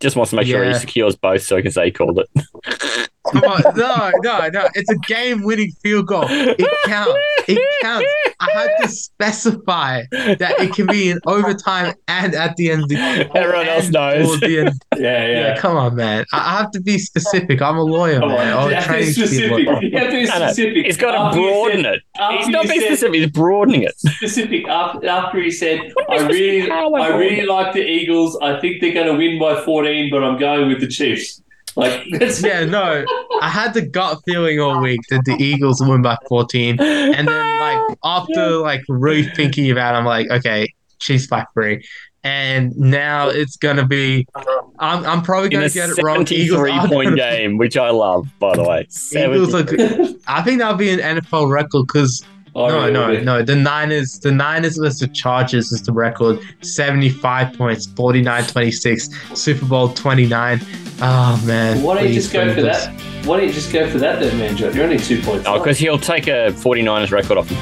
[0.01, 3.09] Just wants to make sure he secures both, so he can say he called it.
[3.33, 4.69] Come on, no, no, no.
[4.75, 6.25] It's a game-winning field goal.
[6.29, 7.13] It counts.
[7.49, 8.07] It counts.
[8.41, 12.89] I had to specify that it can be in overtime and at the end of
[12.89, 12.97] the
[13.35, 14.41] Everyone else knows.
[14.41, 14.71] the end.
[14.99, 15.39] Yeah, Yeah.
[15.55, 15.57] yeah.
[15.59, 16.25] come on, man.
[16.33, 17.63] I I have to be specific.
[17.63, 18.53] I'm a lawyer, Come man.
[18.53, 19.67] on, Oh, you have to be training to be a specific.
[19.67, 19.83] lawyer.
[19.85, 20.87] You have to be No, no, specific.
[20.87, 22.03] He's got to After you broaden said- it.
[22.19, 23.99] after He's not being said- specific, he's broadening it.
[23.99, 27.85] specific after, after he said, I I supposed to- really, I I really like the
[27.85, 28.37] Eagles.
[28.43, 31.43] I think they're going to win by 14, but I'm going with the Chiefs.
[31.79, 33.05] Like, that's, Yeah, no.
[33.41, 36.81] I had the gut feeling all week that the Eagles win by 14.
[36.81, 41.85] And then, like, after, like, really thinking about it, I'm like, okay, Chiefs by three.
[42.25, 44.27] And now it's going to be,
[44.81, 46.27] I'm, I'm probably gonna get it wrong.
[46.27, 48.81] 73 are point game, which I love, by the way.
[49.13, 49.55] Eagles 70.
[49.55, 50.21] are good.
[50.27, 52.25] I think that'll be an NFL record because
[52.65, 53.25] I no, really no, would.
[53.25, 53.43] no.
[53.43, 56.39] The Niners, the Niners versus the Chargers is the record.
[56.63, 60.61] 75 points, 49-26, Super Bowl 29.
[61.01, 61.83] Oh man.
[61.83, 62.85] Why don't you just go for Eagles.
[62.87, 63.01] that?
[63.27, 65.47] Why don't you just go for that then, man, You're only two points.
[65.47, 67.59] Oh, because he'll take a 49ers record off him.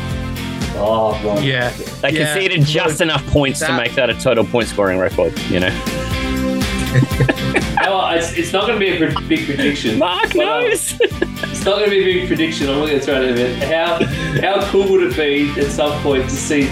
[0.78, 1.42] Oh, right.
[1.44, 1.70] Yeah.
[2.02, 5.38] They Yeah, conceded just look, enough points to make that a total point scoring record.
[5.50, 5.68] You know,
[7.80, 9.98] Well, it's, it's not going to be a pre- big prediction.
[9.98, 10.96] Mark but, um, knows.
[11.00, 12.68] It's not going to be a big prediction.
[12.68, 13.66] I'm not going to throw it in a.
[13.66, 14.04] How
[14.40, 16.64] how cool would it be at some point to see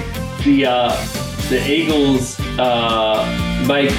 [0.44, 0.96] the uh,
[1.48, 3.90] the Eagles uh, make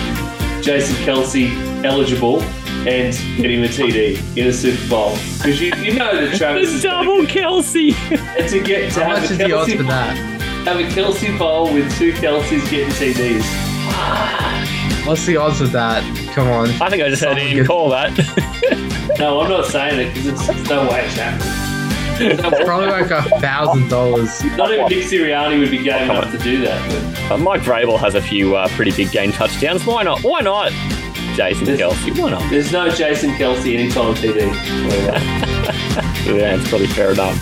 [0.64, 1.49] Jason Kelce
[1.84, 2.41] eligible
[2.88, 5.11] and get him a TD in a Super Bowl?
[5.38, 7.94] Because you, you know that Travis is gonna Double get- Kelce.
[8.40, 10.15] and to get to How have much a is the odds Kelce for that?
[10.65, 13.44] have a Kelce bowl with two Kelces getting TDs.
[15.06, 16.03] What's the odds of that?
[16.34, 16.69] Come on.
[16.82, 18.91] I think I just heard Someone Ian get- call that.
[19.19, 22.65] No, I'm not saying it because it's, it's no way it's happening.
[22.65, 24.44] Probably like a thousand dollars.
[24.57, 26.90] Not even Nick Sirianni would be game enough to do that.
[27.30, 29.86] But Uh, Mike Vrabel has a few uh, pretty big game touchdowns.
[29.86, 30.22] Why not?
[30.22, 30.72] Why not?
[31.36, 32.19] Jason There's- Kelce.
[32.19, 32.49] Why not?
[32.49, 34.52] there's no Jason Kelce anytime TD.
[36.26, 37.40] Yeah, it's probably fair enough.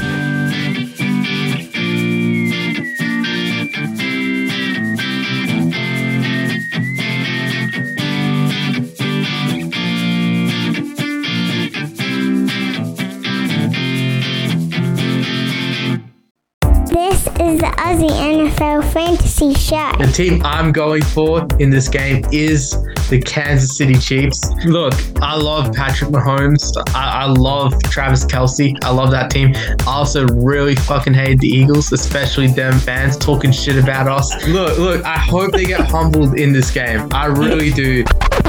[17.74, 19.91] The Aussie NFL Fantasy Show.
[19.98, 22.78] The team I'm going for in this game is
[23.10, 24.40] the Kansas City Chiefs.
[24.66, 24.94] Look,
[25.24, 26.72] I love Patrick Mahomes.
[26.94, 28.78] I, I love Travis Kelce.
[28.84, 29.54] I love that team.
[29.56, 34.48] I also really fucking hate the Eagles, especially them fans talking shit about us.
[34.48, 37.08] Look, look, I hope they get humbled in this game.
[37.12, 38.04] I really do.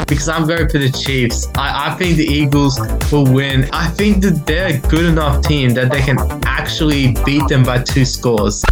[0.06, 1.48] Because I'm going for the Chiefs.
[1.56, 2.78] I, I think the Eagles
[3.10, 3.70] will win.
[3.72, 7.82] I think that they're a good enough team that they can actually beat them by
[7.82, 8.62] two scores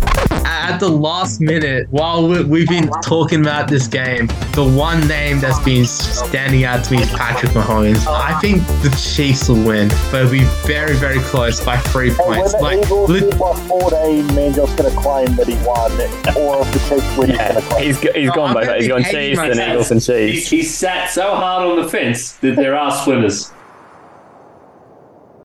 [0.62, 5.40] at the last minute, while we- we've been talking about this game, the one name
[5.40, 8.06] that's been standing out to me is Patrick Mahomes.
[8.06, 12.16] I think the Chiefs will win, but it'll be very, very close by three Hey,
[12.24, 12.52] when points.
[12.54, 15.90] the Like, Eagles lit- by 14, Manjot's going to claim that he won,
[16.36, 17.84] or if the Chiefs win, he's going to claim.
[17.84, 18.64] He's, go- he's No, gone I'm both.
[18.66, 19.60] gonna He's be gone Chiefs and.
[19.60, 20.48] Eagles and He's, Chiefs.
[20.50, 23.50] he's sat so hard on the fence that there are swimmers.